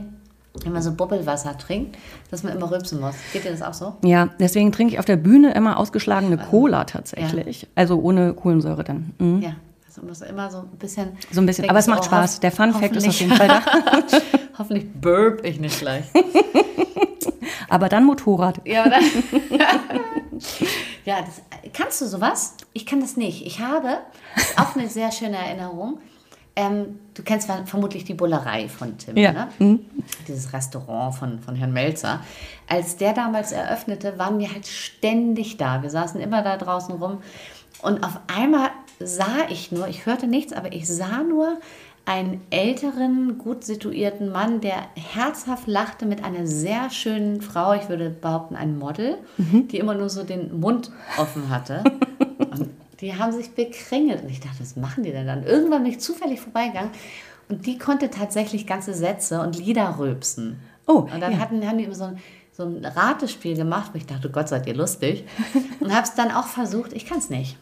wenn 0.65 0.73
man 0.73 0.81
so 0.81 0.91
Bubbelwasser 0.93 1.57
trinkt, 1.57 1.97
dass 2.31 2.43
man 2.43 2.53
immer 2.53 2.69
rülpsen 2.69 2.99
muss. 2.99 3.15
Geht 3.31 3.45
dir 3.45 3.51
das 3.51 3.61
auch 3.61 3.73
so? 3.73 3.95
Ja, 4.03 4.29
deswegen 4.39 4.71
trinke 4.71 4.93
ich 4.93 4.99
auf 4.99 5.05
der 5.05 5.15
Bühne 5.15 5.53
immer 5.53 5.77
ausgeschlagene 5.77 6.37
Cola 6.37 6.83
tatsächlich. 6.85 7.63
Ja. 7.63 7.67
Also 7.75 7.99
ohne 7.99 8.33
Kohlensäure 8.33 8.83
dann. 8.83 9.13
Mhm. 9.19 9.41
Ja. 9.41 9.55
Also 9.87 10.01
muss 10.05 10.21
immer 10.21 10.51
so 10.51 10.57
ein 10.57 10.77
bisschen. 10.77 11.17
So 11.31 11.39
ein 11.39 11.45
bisschen, 11.45 11.69
aber 11.69 11.79
es 11.79 11.87
macht 11.87 12.01
oh, 12.01 12.05
Spaß. 12.05 12.39
Der 12.41 12.51
Fun 12.51 12.73
Fact 12.73 12.95
ist 12.95 13.07
auf 13.07 13.19
jeden 13.19 13.33
Fall 13.33 13.47
da. 13.47 13.61
hoffentlich 14.57 14.91
burp 15.01 15.45
ich 15.45 15.59
nicht 15.59 15.79
gleich. 15.79 16.05
aber 17.69 17.87
dann 17.87 18.03
Motorrad. 18.03 18.59
Ja, 18.65 18.89
dann. 18.89 19.03
ja, 21.05 21.21
das, 21.21 21.41
kannst 21.73 22.01
du 22.01 22.07
sowas? 22.07 22.55
Ich 22.73 22.85
kann 22.85 22.99
das 22.99 23.15
nicht. 23.15 23.45
Ich 23.45 23.59
habe 23.59 23.99
auch 24.57 24.75
eine 24.75 24.89
sehr 24.89 25.11
schöne 25.11 25.37
Erinnerung. 25.37 25.99
Ähm, 26.57 26.99
du 27.13 27.23
kennst 27.23 27.51
vermutlich 27.65 28.05
die 28.05 28.13
Bullerei 28.13 28.69
von 28.69 28.97
Tim, 28.97 29.17
ja. 29.17 29.31
ne? 29.33 29.47
Mhm. 29.59 29.79
Dieses 30.27 30.53
Restaurant 30.53 31.15
von, 31.15 31.39
von 31.39 31.55
Herrn 31.55 31.73
Melzer. 31.73 32.21
Als 32.67 32.95
der 32.95 33.13
damals 33.13 33.51
eröffnete, 33.51 34.17
waren 34.17 34.39
wir 34.39 34.51
halt 34.51 34.65
ständig 34.65 35.57
da. 35.57 35.81
Wir 35.81 35.89
saßen 35.89 36.21
immer 36.21 36.43
da 36.43 36.55
draußen 36.55 36.95
rum. 36.95 37.21
Und 37.81 38.03
auf 38.03 38.19
einmal 38.33 38.69
sah 38.99 39.49
ich 39.49 39.71
nur, 39.71 39.87
ich 39.89 40.05
hörte 40.05 40.27
nichts, 40.27 40.53
aber 40.53 40.71
ich 40.71 40.87
sah 40.87 41.23
nur 41.23 41.59
einen 42.05 42.41
älteren, 42.51 43.39
gut 43.39 43.63
situierten 43.63 44.31
Mann, 44.31 44.61
der 44.61 44.87
herzhaft 44.95 45.67
lachte 45.67 46.05
mit 46.05 46.23
einer 46.23 46.45
sehr 46.45 46.91
schönen 46.91 47.41
Frau, 47.41 47.73
ich 47.73 47.89
würde 47.89 48.11
behaupten 48.11 48.55
ein 48.55 48.77
Model, 48.77 49.17
mhm. 49.37 49.67
die 49.67 49.79
immer 49.79 49.95
nur 49.95 50.09
so 50.09 50.23
den 50.23 50.59
Mund 50.59 50.91
offen 51.17 51.49
hatte. 51.49 51.83
Und 52.37 52.69
Die 53.01 53.13
haben 53.17 53.31
sich 53.31 53.51
bekringelt. 53.51 54.23
Und 54.23 54.29
ich 54.29 54.39
dachte, 54.39 54.59
was 54.61 54.75
machen 54.75 55.03
die 55.03 55.11
denn 55.11 55.27
dann? 55.27 55.43
Irgendwann 55.43 55.83
bin 55.83 55.91
ich 55.91 55.99
zufällig 55.99 56.39
vorbeigegangen 56.41 56.91
und 57.49 57.65
die 57.65 57.77
konnte 57.77 58.09
tatsächlich 58.09 58.65
ganze 58.65 58.93
Sätze 58.93 59.41
und 59.41 59.57
Lieder 59.57 59.95
rülpsen. 59.99 60.59
Oh, 60.87 61.07
Und 61.11 61.19
dann 61.21 61.33
ja. 61.33 61.39
hatten, 61.39 61.67
haben 61.67 61.77
die 61.77 61.83
immer 61.85 61.95
so 61.95 62.05
ein, 62.05 62.17
so 62.51 62.63
ein 62.63 62.85
Ratespiel 62.85 63.55
gemacht, 63.55 63.91
wo 63.93 63.97
ich 63.97 64.05
dachte, 64.05 64.29
Gott 64.29 64.47
seid 64.49 64.65
ihr 64.67 64.75
lustig. 64.75 65.25
und 65.79 65.93
habe 65.93 66.03
es 66.07 66.13
dann 66.15 66.31
auch 66.31 66.47
versucht. 66.47 66.93
Ich 66.93 67.05
kann 67.05 67.17
es 67.17 67.29
nicht. 67.29 67.57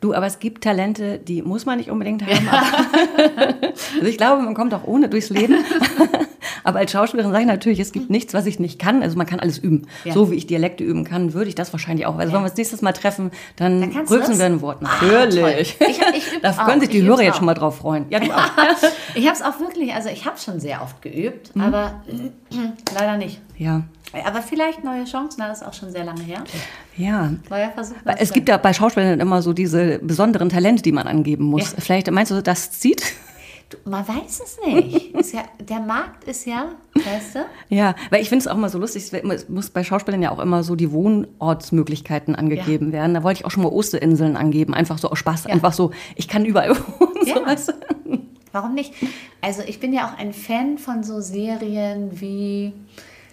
Du, 0.00 0.12
aber 0.12 0.26
es 0.26 0.38
gibt 0.40 0.62
Talente, 0.64 1.18
die 1.18 1.40
muss 1.42 1.64
man 1.64 1.78
nicht 1.78 1.90
unbedingt 1.90 2.22
haben. 2.26 2.48
aber- 2.48 3.54
also 3.94 4.06
ich 4.06 4.18
glaube, 4.18 4.42
man 4.42 4.54
kommt 4.54 4.74
auch 4.74 4.84
ohne 4.84 5.08
durchs 5.08 5.30
Leben. 5.30 5.56
aber 6.66 6.80
als 6.80 6.90
Schauspielerin 6.92 7.30
sage 7.30 7.42
ich 7.42 7.48
natürlich, 7.48 7.80
es 7.80 7.92
gibt 7.92 8.10
nichts, 8.10 8.34
was 8.34 8.44
ich 8.46 8.58
nicht 8.58 8.78
kann. 8.78 9.02
Also 9.02 9.16
man 9.16 9.26
kann 9.26 9.40
alles 9.40 9.56
üben. 9.58 9.86
Ja. 10.04 10.12
So 10.12 10.30
wie 10.30 10.34
ich 10.34 10.46
Dialekte 10.46 10.82
üben 10.84 11.04
kann, 11.04 11.32
würde 11.32 11.48
ich 11.48 11.54
das 11.54 11.72
wahrscheinlich 11.72 12.06
auch. 12.06 12.16
Also 12.18 12.32
wenn 12.32 12.40
wir 12.42 12.46
uns 12.50 12.56
nächstes 12.56 12.82
Mal 12.82 12.92
treffen, 12.92 13.30
dann, 13.56 13.80
Dann 13.80 14.06
das? 14.08 14.38
wir 14.38 14.44
ein 14.46 14.60
Wort. 14.60 14.78
Ah, 14.82 14.88
Natürlich. 15.02 15.76
Ich 15.80 16.00
ich 16.16 16.40
da 16.42 16.52
können 16.52 16.80
sich 16.80 16.90
die 16.90 17.02
Hörer 17.02 17.22
jetzt 17.22 17.36
schon 17.36 17.46
mal 17.46 17.54
drauf 17.54 17.78
freuen. 17.78 18.06
Ja, 18.10 18.18
du 18.20 18.30
auch. 18.32 18.40
Ich 19.14 19.26
habe 19.26 19.36
es 19.36 19.42
auch 19.42 19.58
wirklich, 19.60 19.94
also 19.94 20.08
ich 20.10 20.26
habe 20.26 20.36
schon 20.38 20.60
sehr 20.60 20.82
oft 20.82 21.00
geübt, 21.00 21.54
Mhm. 21.56 21.62
aber 21.62 22.02
leider 22.94 23.16
nicht. 23.16 23.40
Ja. 23.56 23.82
Aber 24.24 24.42
vielleicht 24.42 24.84
neue 24.84 25.04
Chancen, 25.04 25.40
das 25.40 25.60
ist 25.62 25.66
auch 25.66 25.72
schon 25.72 25.90
sehr 25.90 26.04
lange 26.04 26.22
her. 26.22 26.42
Ja. 26.96 27.32
Neuer 27.50 27.70
Versuch. 27.74 27.96
Es 28.18 28.32
gibt 28.32 28.48
ja 28.48 28.56
bei 28.56 28.72
Schauspielern 28.72 29.20
immer 29.20 29.42
so 29.42 29.52
diese 29.52 29.98
besonderen 30.00 30.48
Talente, 30.48 30.82
die 30.82 30.92
man 30.92 31.06
angeben 31.06 31.44
muss. 31.44 31.72
Ja. 31.72 31.78
Vielleicht 31.80 32.10
meinst 32.10 32.30
du, 32.32 32.42
das 32.42 32.70
zieht? 32.72 33.02
Du, 33.68 33.76
man 33.90 34.06
weiß 34.06 34.40
es 34.44 34.58
nicht. 34.64 35.32
ja, 35.32 35.42
der 35.58 35.80
Markt 35.80 36.22
ist 36.24 36.46
ja, 36.46 36.66
weißt 36.94 37.34
du? 37.34 37.38
Ja, 37.68 37.96
weil 38.10 38.22
ich 38.22 38.28
finde 38.28 38.42
es 38.44 38.46
auch 38.48 38.54
immer 38.56 38.68
so 38.68 38.78
lustig, 38.78 39.12
es 39.12 39.48
muss 39.48 39.70
bei 39.70 39.82
Schauspielern 39.82 40.22
ja 40.22 40.30
auch 40.30 40.38
immer 40.38 40.62
so 40.62 40.76
die 40.76 40.92
Wohnortsmöglichkeiten 40.92 42.36
angegeben 42.36 42.92
werden. 42.92 43.14
Da 43.14 43.22
wollte 43.24 43.40
ich 43.40 43.44
auch 43.44 43.50
schon 43.50 43.64
mal 43.64 43.70
Osterinseln 43.72 44.36
angeben, 44.36 44.72
einfach 44.72 44.98
so 44.98 45.10
aus 45.10 45.18
Spaß, 45.18 45.46
einfach 45.46 45.72
so, 45.72 45.90
ich 46.14 46.28
kann 46.28 46.44
überall 46.44 46.70
wohnen. 46.76 47.26
Ja. 47.26 47.34
So, 47.34 47.44
weißt 47.46 47.68
du? 47.68 47.72
Warum 48.52 48.74
nicht? 48.74 48.94
Also 49.40 49.62
ich 49.66 49.80
bin 49.80 49.92
ja 49.92 50.06
auch 50.08 50.16
ein 50.18 50.32
Fan 50.32 50.78
von 50.78 51.02
so 51.02 51.20
Serien 51.20 52.20
wie 52.20 52.72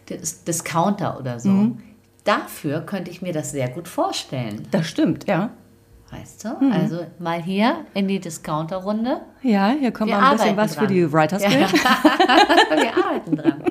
Dis- 0.09 0.43
Discounter 0.43 1.19
oder 1.19 1.39
so. 1.39 1.49
Mhm. 1.49 1.77
Dafür 2.23 2.81
könnte 2.81 3.11
ich 3.11 3.21
mir 3.21 3.33
das 3.33 3.51
sehr 3.51 3.69
gut 3.69 3.87
vorstellen. 3.87 4.67
Das 4.71 4.87
stimmt, 4.87 5.27
ja. 5.27 5.51
Weißt 6.19 6.45
du? 6.45 6.49
Mhm. 6.65 6.71
Also 6.71 7.05
mal 7.19 7.41
hier 7.41 7.85
in 7.93 8.07
die 8.07 8.19
Discounter-Runde. 8.19 9.21
Ja, 9.41 9.69
hier 9.79 9.91
kommt 9.91 10.09
Wir 10.11 10.17
mal 10.17 10.31
ein 10.31 10.37
bisschen 10.37 10.57
was 10.57 10.73
für 10.75 10.81
dran. 10.81 10.93
die 10.93 11.11
Writers 11.11 11.41
Ja. 11.43 11.49
Guild. 11.49 11.73
Wir 11.73 12.97
arbeiten 12.97 13.35
dran. 13.37 13.63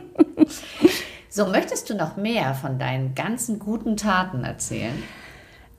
So, 1.29 1.47
möchtest 1.47 1.89
du 1.89 1.95
noch 1.95 2.17
mehr 2.17 2.55
von 2.55 2.79
deinen 2.79 3.15
ganzen 3.15 3.59
guten 3.59 3.97
Taten 3.97 4.45
erzählen? 4.45 5.03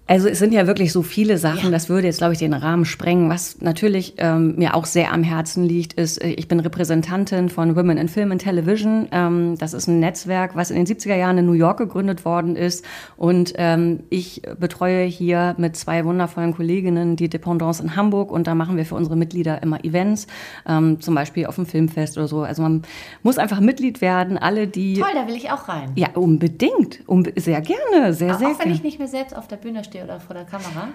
Also 0.05 0.27
es 0.27 0.37
sind 0.37 0.51
ja 0.53 0.67
wirklich 0.67 0.91
so 0.91 1.01
viele 1.01 1.37
Sachen, 1.37 1.65
Ja. 1.65 1.69
das 1.71 1.87
würde 1.87 2.07
jetzt, 2.07 2.17
glaube 2.17 2.33
ich, 2.33 2.39
den 2.39 2.51
Rahmen 2.53 2.83
sprengen. 2.83 3.29
Was 3.29 3.61
natürlich 3.61 4.15
ähm, 4.17 4.55
mir 4.57 4.75
auch 4.75 4.83
sehr 4.85 5.13
am 5.13 5.23
Herzen 5.23 5.63
liegt, 5.63 5.93
ist, 5.93 6.21
äh, 6.21 6.31
ich 6.31 6.49
bin 6.49 6.59
Repräsentantin 6.59 7.47
von 7.47 7.77
Women 7.77 7.97
in 7.97 8.09
Film 8.09 8.33
and 8.33 8.41
Television. 8.41 9.07
Ähm, 9.13 9.55
das 9.57 9.73
ist 9.73 9.87
ein 9.87 10.01
Netzwerk, 10.01 10.57
was 10.57 10.71
in 10.71 10.75
den 10.75 10.85
70er 10.85 11.15
Jahren 11.15 11.37
in 11.37 11.45
New 11.45 11.53
York 11.53 11.77
gegründet 11.77 12.25
worden 12.25 12.57
ist. 12.57 12.83
Und 13.15 13.53
ähm, 13.55 14.01
ich 14.09 14.41
betreue 14.59 15.05
hier 15.05 15.55
mit 15.57 15.77
zwei 15.77 16.03
wundervollen 16.03 16.53
Kolleginnen 16.53 17.15
die 17.15 17.29
Dependance 17.29 17.81
in 17.81 17.95
Hamburg. 17.95 18.29
Und 18.29 18.45
da 18.45 18.55
machen 18.55 18.75
wir 18.75 18.85
für 18.85 18.95
unsere 18.95 19.15
Mitglieder 19.15 19.63
immer 19.63 19.85
Events, 19.85 20.27
ähm, 20.67 20.99
zum 20.99 21.15
Beispiel 21.15 21.45
auf 21.45 21.55
dem 21.55 21.65
Filmfest 21.65 22.17
oder 22.17 22.27
so. 22.27 22.41
Also 22.41 22.61
man 22.61 22.81
muss 23.21 23.37
einfach 23.37 23.61
Mitglied 23.61 24.01
werden. 24.01 24.37
Alle, 24.37 24.67
die... 24.67 24.95
Toll, 24.95 25.07
da 25.13 25.29
will 25.29 25.35
ich 25.37 25.49
auch 25.49 25.69
rein. 25.69 25.91
Ja, 25.95 26.09
unbedingt. 26.15 26.99
Unbe 27.07 27.31
sehr 27.39 27.61
gerne, 27.61 28.13
sehr, 28.13 28.33
auch 28.35 28.39
sehr 28.39 28.47
auch 28.49 28.51
wenn 28.51 28.57
gerne. 28.57 28.73
ich 28.73 28.83
nicht 28.83 28.99
mehr 28.99 29.07
selbst 29.07 29.33
auf 29.33 29.47
der 29.47 29.55
Bühne 29.55 29.81
stehe 29.83 29.92
oder 30.01 30.19
vor 30.19 30.33
der 30.33 30.45
Kamera. 30.45 30.89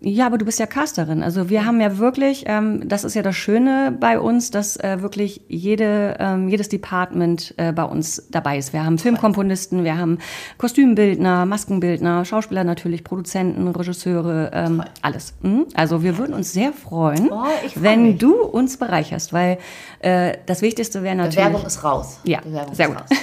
Ja, 0.00 0.26
aber 0.26 0.38
du 0.38 0.44
bist 0.44 0.60
ja 0.60 0.66
Casterin. 0.66 1.24
Also 1.24 1.50
wir 1.50 1.66
haben 1.66 1.80
ja 1.80 1.98
wirklich, 1.98 2.44
ähm, 2.46 2.88
das 2.88 3.02
ist 3.02 3.14
ja 3.14 3.22
das 3.22 3.34
Schöne 3.34 3.96
bei 3.98 4.20
uns, 4.20 4.52
dass 4.52 4.76
äh, 4.76 5.02
wirklich 5.02 5.40
jede, 5.48 6.16
ähm, 6.20 6.48
jedes 6.48 6.68
Department 6.68 7.52
äh, 7.56 7.72
bei 7.72 7.82
uns 7.82 8.28
dabei 8.30 8.58
ist. 8.58 8.72
Wir 8.72 8.84
haben 8.84 8.98
Filmkomponisten, 8.98 9.82
wir 9.82 9.98
haben 9.98 10.18
Kostümbildner, 10.56 11.46
Maskenbildner, 11.46 12.24
Schauspieler 12.24 12.62
natürlich, 12.62 13.02
Produzenten, 13.02 13.66
Regisseure, 13.66 14.52
ähm, 14.54 14.84
alles. 15.02 15.34
Mhm. 15.42 15.66
Also 15.74 16.00
wir 16.04 16.16
würden 16.16 16.32
uns 16.34 16.52
sehr 16.52 16.72
freuen, 16.72 17.28
Oh, 17.32 17.42
freu 17.46 17.82
wenn 17.82 18.02
mich. 18.02 18.18
du 18.18 18.40
uns 18.40 18.76
bereicherst, 18.76 19.32
weil 19.32 19.58
äh, 19.98 20.34
das 20.46 20.62
Wichtigste 20.62 21.02
wäre 21.02 21.16
natürlich... 21.16 21.38
Bewerbung 21.38 21.66
ist 21.66 21.82
raus. 21.82 22.20
Ja, 22.22 22.40
Bewerbung 22.40 22.72
sehr 22.76 22.86
ist 22.88 22.94
gut. 22.94 23.00
raus. 23.02 23.18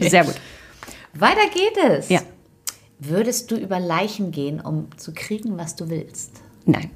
Sehr 0.10 0.24
gut. 0.24 0.34
Weiter 1.14 1.48
geht 1.54 1.78
es. 1.90 2.08
Ja. 2.08 2.20
Würdest 2.98 3.50
du 3.50 3.56
über 3.56 3.78
Leichen 3.78 4.30
gehen, 4.30 4.60
um 4.60 4.88
zu 4.96 5.12
kriegen, 5.12 5.58
was 5.58 5.76
du 5.76 5.90
willst? 5.90 6.42
Nein. 6.64 6.90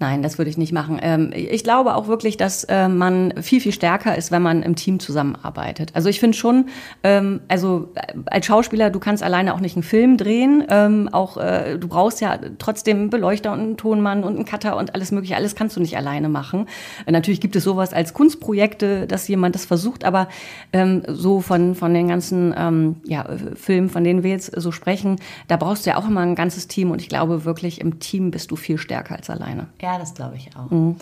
Nein, 0.00 0.22
das 0.22 0.38
würde 0.38 0.50
ich 0.50 0.56
nicht 0.56 0.72
machen. 0.72 0.98
Ähm, 1.02 1.30
ich 1.34 1.62
glaube 1.62 1.94
auch 1.94 2.08
wirklich, 2.08 2.38
dass 2.38 2.64
äh, 2.64 2.88
man 2.88 3.34
viel, 3.42 3.60
viel 3.60 3.72
stärker 3.72 4.16
ist, 4.16 4.32
wenn 4.32 4.40
man 4.40 4.62
im 4.62 4.74
Team 4.74 4.98
zusammenarbeitet. 4.98 5.90
Also 5.92 6.08
ich 6.08 6.20
finde 6.20 6.38
schon, 6.38 6.70
ähm, 7.04 7.40
also 7.48 7.90
äh, 7.94 8.14
als 8.24 8.46
Schauspieler, 8.46 8.88
du 8.88 8.98
kannst 8.98 9.22
alleine 9.22 9.52
auch 9.52 9.60
nicht 9.60 9.76
einen 9.76 9.82
Film 9.82 10.16
drehen. 10.16 10.64
Ähm, 10.70 11.10
auch 11.12 11.36
äh, 11.36 11.76
du 11.78 11.86
brauchst 11.86 12.22
ja 12.22 12.38
trotzdem 12.58 12.96
einen 12.96 13.10
Beleuchter 13.10 13.52
und 13.52 13.60
einen 13.60 13.76
Tonmann 13.76 14.24
und 14.24 14.36
einen 14.36 14.46
Cutter 14.46 14.78
und 14.78 14.94
alles 14.94 15.12
mögliche. 15.12 15.36
Alles 15.36 15.54
kannst 15.54 15.76
du 15.76 15.80
nicht 15.80 15.98
alleine 15.98 16.30
machen. 16.30 16.66
Äh, 17.04 17.12
natürlich 17.12 17.42
gibt 17.42 17.54
es 17.54 17.64
sowas 17.64 17.92
als 17.92 18.14
Kunstprojekte, 18.14 19.06
dass 19.06 19.28
jemand 19.28 19.54
das 19.54 19.66
versucht, 19.66 20.06
aber 20.06 20.28
ähm, 20.72 21.02
so 21.08 21.42
von, 21.42 21.74
von 21.74 21.92
den 21.92 22.08
ganzen 22.08 22.54
ähm, 22.56 22.96
ja, 23.04 23.26
Filmen, 23.54 23.90
von 23.90 24.02
denen 24.02 24.22
wir 24.22 24.30
jetzt 24.30 24.58
so 24.58 24.72
sprechen, 24.72 25.16
da 25.46 25.58
brauchst 25.58 25.84
du 25.84 25.90
ja 25.90 25.98
auch 25.98 26.08
immer 26.08 26.22
ein 26.22 26.36
ganzes 26.36 26.68
Team 26.68 26.90
und 26.90 27.02
ich 27.02 27.10
glaube 27.10 27.44
wirklich, 27.44 27.82
im 27.82 28.00
Team 28.00 28.30
bist 28.30 28.50
du 28.50 28.56
viel 28.56 28.78
stärker 28.78 29.16
als 29.16 29.28
alleine. 29.28 29.66
Ja, 29.82 29.89
das 29.98 30.14
glaube 30.14 30.36
ich 30.36 30.50
auch. 30.56 30.70
Mhm. 30.70 30.96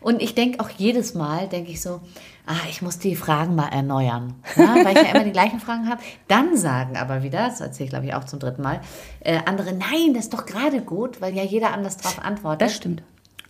Und 0.00 0.22
ich 0.22 0.34
denke 0.34 0.60
auch 0.60 0.70
jedes 0.70 1.14
Mal, 1.14 1.48
denke 1.48 1.70
ich 1.70 1.80
so, 1.80 2.00
ah, 2.46 2.52
ich 2.68 2.82
muss 2.82 2.98
die 2.98 3.16
Fragen 3.16 3.54
mal 3.54 3.68
erneuern, 3.68 4.34
ja, 4.56 4.74
weil 4.84 4.96
ich 4.96 5.02
ja 5.02 5.14
immer 5.14 5.24
die 5.24 5.32
gleichen 5.32 5.60
Fragen 5.60 5.88
habe. 5.88 6.00
Dann 6.28 6.56
sagen 6.56 6.96
aber 6.96 7.22
wieder, 7.22 7.48
das 7.48 7.60
erzähle 7.60 7.84
ich 7.84 7.90
glaube 7.90 8.06
ich 8.06 8.14
auch 8.14 8.24
zum 8.24 8.38
dritten 8.38 8.62
Mal, 8.62 8.80
äh, 9.20 9.38
andere, 9.46 9.72
nein, 9.72 10.14
das 10.14 10.24
ist 10.24 10.34
doch 10.34 10.46
gerade 10.46 10.82
gut, 10.82 11.20
weil 11.20 11.34
ja 11.34 11.42
jeder 11.42 11.72
anders 11.72 11.96
darauf 11.96 12.18
antwortet. 12.24 12.62
Das 12.62 12.74
stimmt. 12.74 13.02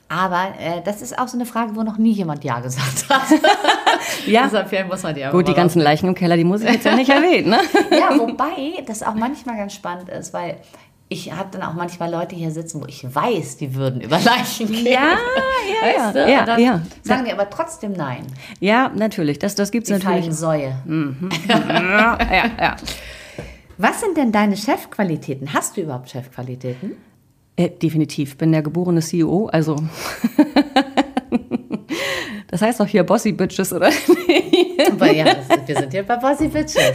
Aber 0.09 0.53
äh, 0.61 0.83
das 0.85 1.03
ist 1.03 1.19
auch 1.19 1.29
so 1.29 1.37
eine 1.37 1.47
Frage, 1.47 1.75
wo 1.75 1.83
noch 1.83 1.99
nie 1.99 2.13
jemand 2.13 2.45
Ja 2.45 2.61
gesagt 2.61 3.09
hat. 3.09 3.23
Ja. 4.27 4.45
Deshalb 4.45 4.69
vielleicht 4.69 4.89
muss 4.89 5.03
man 5.03 5.15
die 5.15 5.25
aber 5.25 5.37
Gut, 5.37 5.49
die 5.49 5.55
ganzen 5.55 5.81
Leichen 5.81 6.09
im 6.09 6.15
Keller, 6.15 6.37
die 6.37 6.45
muss 6.45 6.63
ich 6.63 6.71
jetzt 6.71 6.85
ja 6.85 6.95
nicht 6.95 7.11
erwähnen. 7.11 7.51
Ne? 7.51 7.61
Ja, 7.91 8.11
wobei 8.19 8.83
das 8.87 9.03
auch 9.03 9.15
manchmal 9.15 9.57
ganz 9.57 9.75
spannend 9.75 10.09
ist, 10.09 10.33
weil 10.33 10.57
ich 11.09 11.33
habe 11.33 11.49
dann 11.53 11.63
auch 11.63 11.75
manchmal 11.75 12.11
Leute 12.11 12.35
hier 12.35 12.51
sitzen, 12.51 12.81
wo 12.81 12.87
ich 12.87 13.05
weiß, 13.15 13.59
die 13.59 13.75
würden 13.75 14.01
über 14.01 14.19
Leichen 14.19 14.69
gehen. 14.69 14.87
Ja, 14.87 14.93
ja, 14.93 15.13
weißt 16.05 16.15
du? 16.15 16.19
ja. 16.21 16.29
Ja, 16.29 16.41
Und 16.41 16.49
dann 16.49 16.61
ja. 16.61 16.83
sagen 17.03 17.25
die 17.27 17.33
aber 17.33 17.49
trotzdem 17.51 17.93
Nein. 17.93 18.27
Ja, 18.61 18.91
natürlich. 18.95 19.39
Das, 19.39 19.55
das 19.55 19.71
gibt's 19.71 19.89
Die 19.89 19.95
natürlich. 19.95 20.21
feigen 20.25 20.33
Säue. 20.33 20.75
Ja, 21.49 22.19
ja, 22.31 22.51
ja. 22.61 22.77
Was 23.77 24.01
sind 24.01 24.17
denn 24.17 24.33
deine 24.33 24.57
Chefqualitäten? 24.57 25.53
Hast 25.53 25.77
du 25.77 25.83
überhaupt 25.83 26.09
Chefqualitäten? 26.11 26.93
Äh, 27.57 27.71
definitiv. 27.71 28.37
Bin 28.39 28.53
der 28.53 28.63
geborene 28.63 29.01
CEO, 29.01 29.47
also. 29.47 29.77
das 32.49 32.63
heißt 32.63 32.81
doch 32.81 32.87
hier 32.87 33.05
Bossy 33.05 33.33
Bitches, 33.33 33.73
oder? 33.73 33.91
Aber 34.91 35.13
ja, 35.13 35.27
wir 35.67 35.77
sind 35.77 35.93
hier 35.93 36.03
bei 36.05 36.17
Bossy 36.17 36.49
Bitches. 36.49 36.93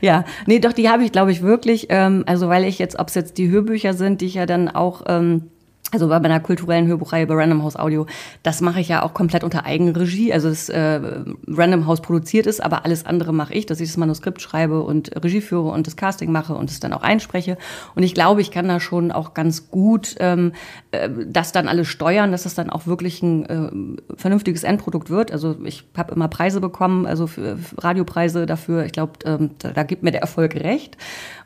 Ja, 0.00 0.24
nee, 0.46 0.58
doch, 0.58 0.72
die 0.72 0.88
habe 0.88 1.04
ich, 1.04 1.12
glaube 1.12 1.32
ich, 1.32 1.42
wirklich. 1.42 1.86
Ähm, 1.90 2.24
also, 2.26 2.48
weil 2.48 2.64
ich 2.64 2.78
jetzt, 2.78 2.98
ob 2.98 3.08
es 3.08 3.14
jetzt 3.14 3.38
die 3.38 3.48
Hörbücher 3.48 3.94
sind, 3.94 4.20
die 4.20 4.26
ich 4.26 4.34
ja 4.34 4.46
dann 4.46 4.68
auch. 4.68 5.02
Ähm, 5.06 5.50
also 5.90 6.08
bei 6.08 6.20
meiner 6.20 6.40
kulturellen 6.40 6.86
Hörbuchreihe 6.86 7.26
bei 7.26 7.34
Random 7.34 7.62
House 7.62 7.76
Audio, 7.76 8.06
das 8.42 8.60
mache 8.60 8.80
ich 8.80 8.88
ja 8.88 9.02
auch 9.02 9.14
komplett 9.14 9.42
unter 9.42 9.64
Eigenregie. 9.64 10.32
Also 10.32 10.50
das 10.50 10.68
äh, 10.68 11.00
Random 11.46 11.86
House 11.86 12.02
produziert 12.02 12.46
ist, 12.46 12.62
aber 12.62 12.84
alles 12.84 13.06
andere 13.06 13.32
mache 13.32 13.54
ich, 13.54 13.64
dass 13.64 13.80
ich 13.80 13.88
das 13.88 13.96
Manuskript 13.96 14.42
schreibe 14.42 14.82
und 14.82 15.10
Regie 15.24 15.40
führe 15.40 15.70
und 15.70 15.86
das 15.86 15.96
Casting 15.96 16.30
mache 16.30 16.54
und 16.54 16.70
es 16.70 16.80
dann 16.80 16.92
auch 16.92 17.02
einspreche. 17.02 17.56
Und 17.94 18.02
ich 18.02 18.12
glaube, 18.12 18.42
ich 18.42 18.50
kann 18.50 18.68
da 18.68 18.80
schon 18.80 19.10
auch 19.12 19.32
ganz 19.32 19.70
gut 19.70 20.16
ähm, 20.20 20.52
äh, 20.90 21.08
das 21.26 21.52
dann 21.52 21.68
alles 21.68 21.88
steuern, 21.88 22.32
dass 22.32 22.42
das 22.42 22.54
dann 22.54 22.68
auch 22.68 22.86
wirklich 22.86 23.22
ein 23.22 23.46
äh, 23.46 24.14
vernünftiges 24.16 24.64
Endprodukt 24.64 25.08
wird. 25.08 25.32
Also 25.32 25.56
ich 25.64 25.84
habe 25.96 26.14
immer 26.14 26.28
Preise 26.28 26.60
bekommen, 26.60 27.06
also 27.06 27.26
für, 27.26 27.58
Radiopreise 27.78 28.44
dafür. 28.44 28.84
Ich 28.84 28.92
glaube, 28.92 29.12
ähm, 29.24 29.50
da, 29.58 29.70
da 29.70 29.82
gibt 29.84 30.02
mir 30.02 30.10
der 30.10 30.20
Erfolg 30.20 30.54
recht. 30.54 30.98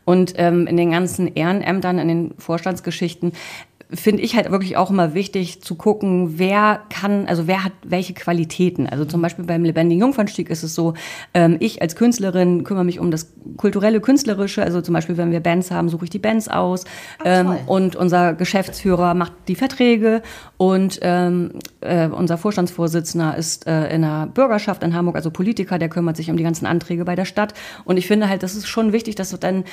Und 0.05 0.35
ähm, 0.37 0.66
in 0.66 0.76
den 0.76 0.90
ganzen 0.90 1.33
Ehrenämtern, 1.33 1.98
in 1.98 2.09
den 2.09 2.35
Vorstandsgeschichten 2.38 3.33
finde 3.94 4.22
ich 4.22 4.37
halt 4.37 4.50
wirklich 4.50 4.76
auch 4.76 4.90
immer 4.90 5.14
wichtig 5.14 5.62
zu 5.62 5.74
gucken, 5.74 6.38
wer 6.38 6.81
kann, 6.88 7.26
also 7.26 7.46
wer 7.46 7.64
hat 7.64 7.72
welche 7.85 8.14
Qualitäten. 8.14 8.87
Also 8.87 9.05
zum 9.05 9.20
Beispiel 9.20 9.44
beim 9.44 9.64
lebendigen 9.64 10.00
Jungfernstieg 10.00 10.50
ist 10.50 10.62
es 10.62 10.74
so, 10.74 10.94
ähm, 11.35 11.57
ich 11.61 11.83
als 11.83 11.96
Künstlerin 11.96 12.64
kümmere 12.64 12.85
mich 12.85 12.98
um 12.98 13.11
das 13.11 13.33
kulturelle, 13.57 14.00
künstlerische. 14.00 14.62
Also 14.62 14.81
zum 14.81 14.94
Beispiel, 14.94 15.16
wenn 15.16 15.31
wir 15.31 15.40
Bands 15.40 15.70
haben, 15.70 15.88
suche 15.88 16.05
ich 16.05 16.11
die 16.11 16.18
Bands 16.18 16.48
aus. 16.48 16.85
ähm, 17.24 17.57
und 17.66 17.96
unser 17.96 18.35
Geschäftsführer 18.35 19.14
macht 19.14 19.33
die 19.48 19.55
Verträge 19.55 20.22
und 20.57 20.98
ähm, 21.02 21.52
äh, 21.81 22.09
unser 22.09 22.38
Vorstandsvorsitzender 22.38 23.37
ist 23.37 23.66
äh, 23.66 23.94
in 23.94 24.02
der 24.02 24.26
Bürgerschaft 24.26 24.83
in 24.83 24.94
Hamburg, 24.94 25.16
also 25.16 25.31
Politiker, 25.31 25.78
der 25.78 25.88
kümmert 25.88 26.16
sich 26.16 26.31
um 26.31 26.37
die 26.37 26.44
ganzen 26.44 26.66
Anträge 26.66 27.05
bei 27.05 27.16
der 27.16 27.24
Stadt. 27.24 27.55
Und 27.85 27.96
ich 27.96 28.07
finde 28.07 28.28
halt, 28.28 28.42
das 28.42 28.55
ist 28.55 28.68
schon 28.68 28.92
wichtig, 28.92 29.16
dass 29.16 29.33
es 29.33 29.40
dann 29.40 29.64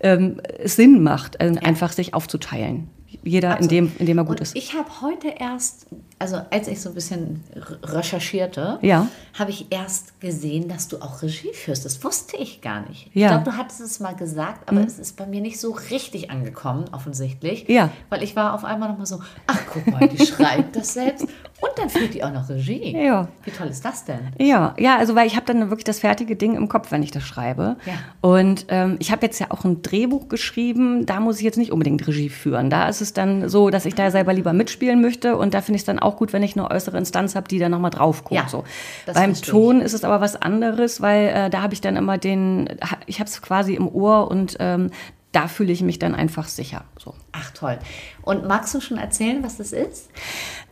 ähm, 0.00 0.40
Sinn 0.64 1.02
macht, 1.02 1.40
äh, 1.40 1.52
einfach 1.62 1.92
sich 1.92 2.14
aufzuteilen. 2.14 2.88
Jeder 3.22 3.48
in 3.48 3.64
Absolut. 3.64 3.70
dem, 3.70 3.92
in 3.98 4.06
dem 4.06 4.18
er 4.18 4.24
gut 4.24 4.36
und 4.38 4.42
ist. 4.42 4.56
Ich 4.56 4.74
habe 4.74 4.88
heute 5.00 5.28
erst, 5.28 5.86
also 6.18 6.40
als 6.50 6.68
ich 6.68 6.80
so 6.80 6.88
ein 6.90 6.94
bisschen 6.94 7.44
recherchierte, 7.82 8.78
Ja. 8.82 9.08
habe 9.38 9.50
ich 9.50 9.66
erst 9.70 10.20
gesehen, 10.20 10.68
dass 10.68 10.88
du 10.88 10.98
auch 10.98 11.22
Regie 11.22 11.52
führst. 11.52 11.84
Das 11.84 12.02
wusste 12.04 12.36
ich 12.36 12.60
gar 12.60 12.86
nicht. 12.88 13.08
Ich 13.08 13.14
Ja. 13.22 13.28
Mhm. 13.28 13.42
glaube, 13.44 13.50
du 13.52 13.56
hattest 13.56 13.80
es 13.80 14.00
mal 14.00 14.14
gesagt, 14.14 14.68
aber 14.68 14.80
es 14.84 14.98
ist 14.98 15.16
bei 15.16 15.26
mir 15.26 15.40
nicht 15.40 15.60
so 15.60 15.72
richtig 15.90 16.30
angekommen, 16.30 16.86
offensichtlich. 16.92 17.68
Ja. 17.68 17.90
Weil 18.10 18.22
ich 18.22 18.36
war 18.36 18.54
auf 18.54 18.64
einmal 18.64 18.88
nochmal 18.88 19.06
so, 19.06 19.20
ach 19.46 19.60
guck 19.72 19.86
mal, 19.86 20.08
die 20.08 20.24
schreibt 20.26 20.76
das 20.76 20.94
selbst 20.94 21.26
und 21.64 21.78
dann 21.78 21.88
führt 21.88 22.12
die 22.12 22.22
auch 22.22 22.32
noch 22.32 22.48
Regie. 22.48 22.94
Ja. 22.96 23.28
Wie 23.44 23.50
toll 23.50 23.68
ist 23.68 23.84
das 23.84 24.04
denn? 24.04 24.32
Ja, 24.38 24.74
ja, 24.78 24.98
also 24.98 25.14
weil 25.14 25.26
ich 25.26 25.36
habe 25.36 25.46
dann 25.46 25.70
wirklich 25.70 25.84
das 25.84 26.00
fertige 26.00 26.36
Ding 26.36 26.56
im 26.56 26.68
Kopf, 26.68 26.92
wenn 26.92 27.02
ich 27.02 27.10
das 27.10 27.22
schreibe. 27.22 27.76
Ja. 27.86 27.92
Und 28.20 28.66
ähm, 28.68 28.96
ich 28.98 29.10
habe 29.10 29.24
jetzt 29.24 29.38
ja 29.38 29.46
auch 29.50 29.64
ein 29.64 29.80
Drehbuch 29.80 30.28
geschrieben, 30.28 31.06
da 31.06 31.20
muss 31.20 31.38
ich 31.38 31.42
jetzt 31.42 31.56
nicht 31.56 31.72
unbedingt 31.72 32.06
Regie 32.06 32.28
führen. 32.28 32.68
Da 32.68 32.88
ist 32.88 33.00
es 33.00 33.14
dann 33.14 33.48
so, 33.48 33.70
dass 33.70 33.86
ich 33.86 33.94
da 33.94 34.10
selber 34.10 34.34
lieber 34.34 34.52
mitspielen 34.52 35.00
möchte 35.00 35.36
und 35.36 35.54
da 35.54 35.62
finde 35.62 35.76
ich 35.76 35.82
es 35.82 35.86
dann 35.86 35.98
auch 35.98 36.16
gut, 36.16 36.32
wenn 36.32 36.42
ich 36.42 36.56
eine 36.56 36.70
äußere 36.70 36.98
Instanz 36.98 37.34
habe, 37.34 37.48
die 37.48 37.58
da 37.58 37.68
nochmal 37.68 37.90
drauf 37.90 38.24
guckt. 38.24 38.34
Ja, 38.34 38.48
so. 38.48 38.64
Beim 39.12 39.34
Ton 39.34 39.80
ist 39.80 39.94
es 39.94 40.04
aber 40.04 40.20
was 40.20 40.36
anderes, 40.36 41.00
weil 41.00 41.28
äh, 41.28 41.50
da 41.50 41.62
habe 41.62 41.72
ich 41.72 41.80
dann 41.80 41.96
immer 41.96 42.18
den, 42.18 42.68
ich 43.06 43.20
habe 43.20 43.28
es 43.28 43.40
quasi 43.40 43.74
im 43.74 43.88
Ohr 43.88 44.30
und 44.30 44.56
ähm, 44.60 44.90
da 45.34 45.48
fühle 45.48 45.72
ich 45.72 45.82
mich 45.82 45.98
dann 45.98 46.14
einfach 46.14 46.46
sicher. 46.46 46.84
So. 46.98 47.14
Ach 47.32 47.50
toll. 47.50 47.78
Und 48.24 48.46
magst 48.46 48.74
du 48.74 48.80
schon 48.80 48.96
erzählen, 48.96 49.42
was 49.42 49.58
das 49.58 49.72
ist? 49.72 50.08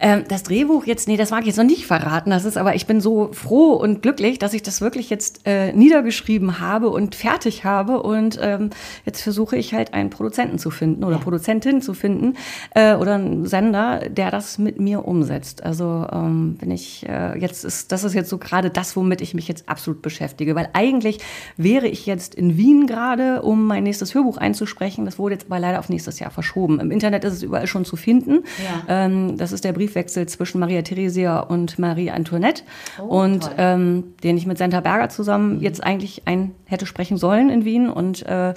Ähm, 0.00 0.24
das 0.28 0.42
Drehbuch 0.42 0.86
jetzt, 0.86 1.06
nee, 1.06 1.16
das 1.16 1.30
mag 1.30 1.42
ich 1.42 1.48
jetzt 1.48 1.58
noch 1.58 1.64
nicht 1.64 1.86
verraten. 1.86 2.30
Das 2.30 2.44
ist 2.44 2.56
aber, 2.56 2.74
ich 2.74 2.86
bin 2.86 3.00
so 3.00 3.30
froh 3.32 3.74
und 3.74 4.02
glücklich, 4.02 4.38
dass 4.38 4.54
ich 4.54 4.62
das 4.62 4.80
wirklich 4.80 5.10
jetzt 5.10 5.42
äh, 5.44 5.72
niedergeschrieben 5.72 6.60
habe 6.60 6.88
und 6.88 7.14
fertig 7.14 7.64
habe. 7.64 8.02
Und 8.02 8.38
ähm, 8.40 8.70
jetzt 9.04 9.22
versuche 9.22 9.56
ich 9.56 9.74
halt 9.74 9.92
einen 9.92 10.10
Produzenten 10.10 10.58
zu 10.58 10.70
finden 10.70 11.04
oder 11.04 11.16
Ja. 11.16 11.22
Produzentin 11.22 11.82
zu 11.82 11.94
finden 11.94 12.36
äh, 12.74 12.94
oder 12.94 13.14
einen 13.14 13.46
Sender, 13.46 14.08
der 14.08 14.30
das 14.30 14.58
mit 14.58 14.80
mir 14.80 15.06
umsetzt. 15.06 15.62
Also 15.62 16.06
ähm, 16.10 16.56
bin 16.56 16.70
ich 16.70 17.06
äh, 17.06 17.38
jetzt 17.38 17.64
ist, 17.64 17.92
das 17.92 18.02
ist 18.04 18.14
jetzt 18.14 18.30
so 18.30 18.38
gerade 18.38 18.70
das, 18.70 18.96
womit 18.96 19.20
ich 19.20 19.34
mich 19.34 19.46
jetzt 19.46 19.68
absolut 19.68 20.00
beschäftige. 20.00 20.54
Weil 20.54 20.70
eigentlich 20.72 21.18
wäre 21.56 21.86
ich 21.86 22.06
jetzt 22.06 22.34
in 22.34 22.56
Wien 22.56 22.86
gerade, 22.86 23.42
um 23.42 23.66
mein 23.66 23.82
nächstes 23.82 24.14
Hörbuch 24.14 24.38
einzusprechen. 24.38 25.04
Das 25.04 25.18
wurde 25.18 25.34
jetzt 25.34 25.46
aber 25.46 25.58
leider 25.58 25.78
auf 25.78 25.90
nächstes 25.90 26.18
Jahr 26.18 26.30
verschoben. 26.30 26.80
Im 26.80 26.90
Internet 26.90 27.24
ist 27.24 27.34
es 27.34 27.41
überall 27.42 27.66
schon 27.66 27.84
zu 27.84 27.96
finden. 27.96 28.44
Ja. 28.88 29.04
Ähm, 29.06 29.36
das 29.36 29.52
ist 29.52 29.64
der 29.64 29.72
Briefwechsel 29.72 30.26
zwischen 30.26 30.60
Maria 30.60 30.82
Theresia 30.82 31.40
und 31.40 31.78
Marie 31.78 32.10
Antoinette. 32.10 32.62
Oh, 33.00 33.22
und 33.22 33.40
toll. 33.44 33.52
ähm, 33.58 34.04
den 34.22 34.36
ich 34.36 34.46
mit 34.46 34.58
Senta 34.58 34.80
Berger 34.80 35.08
zusammen 35.08 35.60
jetzt 35.60 35.82
eigentlich 35.82 36.22
ein 36.26 36.52
hätte 36.66 36.86
sprechen 36.86 37.16
sollen 37.16 37.50
in 37.50 37.64
Wien. 37.64 37.88
Und 37.90 38.24
äh, 38.26 38.54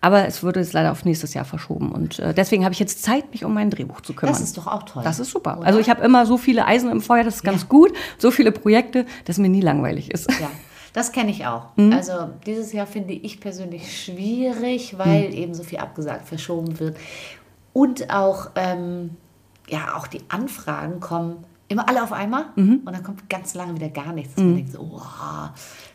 aber 0.00 0.26
es 0.26 0.44
wurde 0.44 0.60
jetzt 0.60 0.74
leider 0.74 0.92
auf 0.92 1.04
nächstes 1.04 1.34
Jahr 1.34 1.44
verschoben. 1.44 1.90
Und 1.90 2.20
äh, 2.20 2.32
deswegen 2.32 2.62
habe 2.64 2.72
ich 2.72 2.78
jetzt 2.78 3.02
Zeit, 3.02 3.32
mich 3.32 3.44
um 3.44 3.52
mein 3.52 3.68
Drehbuch 3.70 4.00
zu 4.00 4.12
kümmern. 4.14 4.32
Das 4.32 4.40
ist 4.42 4.56
doch 4.56 4.66
auch 4.68 4.84
toll. 4.84 5.02
Das 5.02 5.18
ist 5.18 5.30
super. 5.30 5.58
Oder? 5.58 5.66
Also 5.66 5.80
ich 5.80 5.90
habe 5.90 6.04
immer 6.04 6.24
so 6.24 6.36
viele 6.38 6.66
Eisen 6.66 6.90
im 6.90 7.00
Feuer, 7.00 7.24
das 7.24 7.36
ist 7.36 7.42
ganz 7.42 7.62
Ja. 7.62 7.68
gut. 7.68 7.92
So 8.16 8.30
viele 8.30 8.52
Projekte, 8.52 9.06
dass 9.24 9.38
mir 9.38 9.48
nie 9.48 9.60
langweilig 9.60 10.12
ist. 10.12 10.30
Ja, 10.40 10.50
das 10.92 11.10
kenne 11.10 11.32
ich 11.32 11.46
auch. 11.46 11.76
Mhm. 11.76 11.92
Also 11.92 12.12
dieses 12.46 12.72
Jahr 12.72 12.86
finde 12.86 13.12
ich 13.12 13.40
persönlich 13.40 14.00
schwierig, 14.04 14.96
weil 14.98 15.28
Mhm. 15.30 15.34
eben 15.34 15.54
so 15.54 15.64
viel 15.64 15.78
abgesagt, 15.78 16.28
verschoben 16.28 16.78
wird. 16.78 16.96
Und 17.78 18.10
auch, 18.12 18.50
ähm, 18.56 19.10
ja, 19.68 19.94
auch 19.96 20.08
die 20.08 20.20
Anfragen 20.28 20.98
kommen 20.98 21.44
immer 21.68 21.88
alle 21.88 22.02
auf 22.02 22.12
einmal 22.12 22.46
Mhm. 22.56 22.80
und 22.84 22.92
dann 22.92 23.04
kommt 23.04 23.28
ganz 23.30 23.54
lange 23.54 23.74
wieder 23.76 23.88
gar 23.90 24.12
nichts. 24.12 24.36
Und 24.36 24.46
man 24.46 24.56
denkt 24.56 24.72
so, 24.72 24.80
wow, 24.90 25.50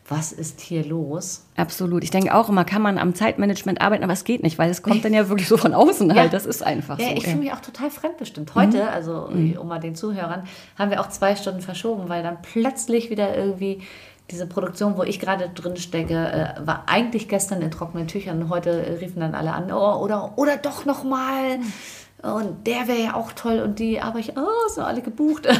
was 0.07 0.31
ist 0.31 0.61
hier 0.61 0.85
los? 0.85 1.45
Absolut. 1.57 2.03
Ich 2.03 2.11
denke 2.11 2.33
auch 2.35 2.47
immer, 2.47 2.63
kann 2.63 2.81
man 2.81 2.97
am 2.97 3.15
Zeitmanagement 3.15 3.81
arbeiten, 3.81 4.03
aber 4.03 4.13
es 4.13 4.23
geht 4.23 4.43
nicht, 4.43 4.57
weil 4.59 4.69
es 4.69 4.81
kommt 4.81 5.03
dann 5.03 5.13
ja 5.13 5.27
wirklich 5.27 5.47
so 5.49 5.57
von 5.57 5.73
außen 5.73 6.13
halt. 6.15 6.31
Das 6.31 6.45
ist 6.45 6.63
einfach 6.63 6.99
Ja, 6.99 7.07
so. 7.09 7.13
ich 7.15 7.23
ja. 7.23 7.29
Mhm. 7.29 7.31
fühle 7.33 7.43
mich 7.45 7.53
auch 7.53 7.59
total 7.61 7.89
fremdbestimmt. 7.89 8.55
Heute, 8.55 8.87
also 8.89 9.27
um 9.27 9.67
mal 9.67 9.79
den 9.79 9.95
Zuhörern, 9.95 10.43
haben 10.79 10.89
wir 10.91 11.01
auch 11.01 11.09
zwei 11.09 11.35
Stunden 11.35 11.61
verschoben, 11.61 12.07
weil 12.07 12.23
dann 12.23 12.37
plötzlich 12.43 13.09
wieder 13.09 13.35
irgendwie 13.35 13.81
diese 14.31 14.47
Produktion, 14.47 14.97
wo 14.97 15.03
ich 15.03 15.19
gerade 15.19 15.49
drin 15.49 15.77
stecke, 15.77 16.13
äh, 16.13 16.67
war 16.67 16.83
eigentlich 16.87 17.27
gestern 17.27 17.61
in 17.61 17.71
trockenen 17.71 18.07
Tüchern 18.07 18.41
und 18.41 18.49
heute 18.49 18.97
riefen 19.01 19.19
dann 19.19 19.35
alle 19.35 19.53
an, 19.53 19.71
oh, 19.71 20.01
oder, 20.01 20.37
oder 20.37 20.57
doch 20.57 20.85
noch 20.85 21.03
mal. 21.03 21.59
Und 22.23 22.67
der 22.67 22.87
wäre 22.87 23.03
ja 23.03 23.13
auch 23.15 23.33
toll 23.33 23.59
und 23.59 23.79
die, 23.79 23.99
aber 23.99 24.17
ich, 24.17 24.37
oh, 24.37 24.69
sind 24.69 24.83
alle 24.83 25.01
gebucht. 25.01 25.47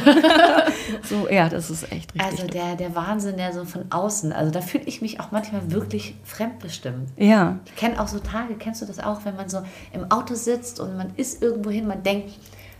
So, 1.02 1.28
ja, 1.28 1.48
das 1.50 1.70
ist 1.70 1.84
echt 1.92 2.14
richtig. 2.14 2.22
Also 2.22 2.46
der, 2.46 2.76
der 2.76 2.94
Wahnsinn, 2.94 3.36
der 3.36 3.52
so 3.52 3.64
von 3.64 3.90
außen, 3.90 4.32
also 4.32 4.50
da 4.50 4.62
fühle 4.62 4.84
ich 4.84 5.02
mich 5.02 5.20
auch 5.20 5.30
manchmal 5.30 5.70
wirklich 5.70 6.14
fremdbestimmt. 6.24 7.10
ja. 7.16 7.58
Ich 7.66 7.76
kenne 7.76 8.00
auch 8.00 8.08
so 8.08 8.18
Tage, 8.18 8.54
kennst 8.54 8.80
du 8.80 8.86
das 8.86 8.98
auch, 8.98 9.24
wenn 9.24 9.36
man 9.36 9.48
so 9.48 9.62
im 9.92 10.10
Auto 10.10 10.34
sitzt 10.34 10.80
und 10.80 10.96
man 10.96 11.12
ist 11.16 11.42
irgendwo 11.42 11.70
hin, 11.70 11.86
man 11.86 12.02
denkt, 12.02 12.30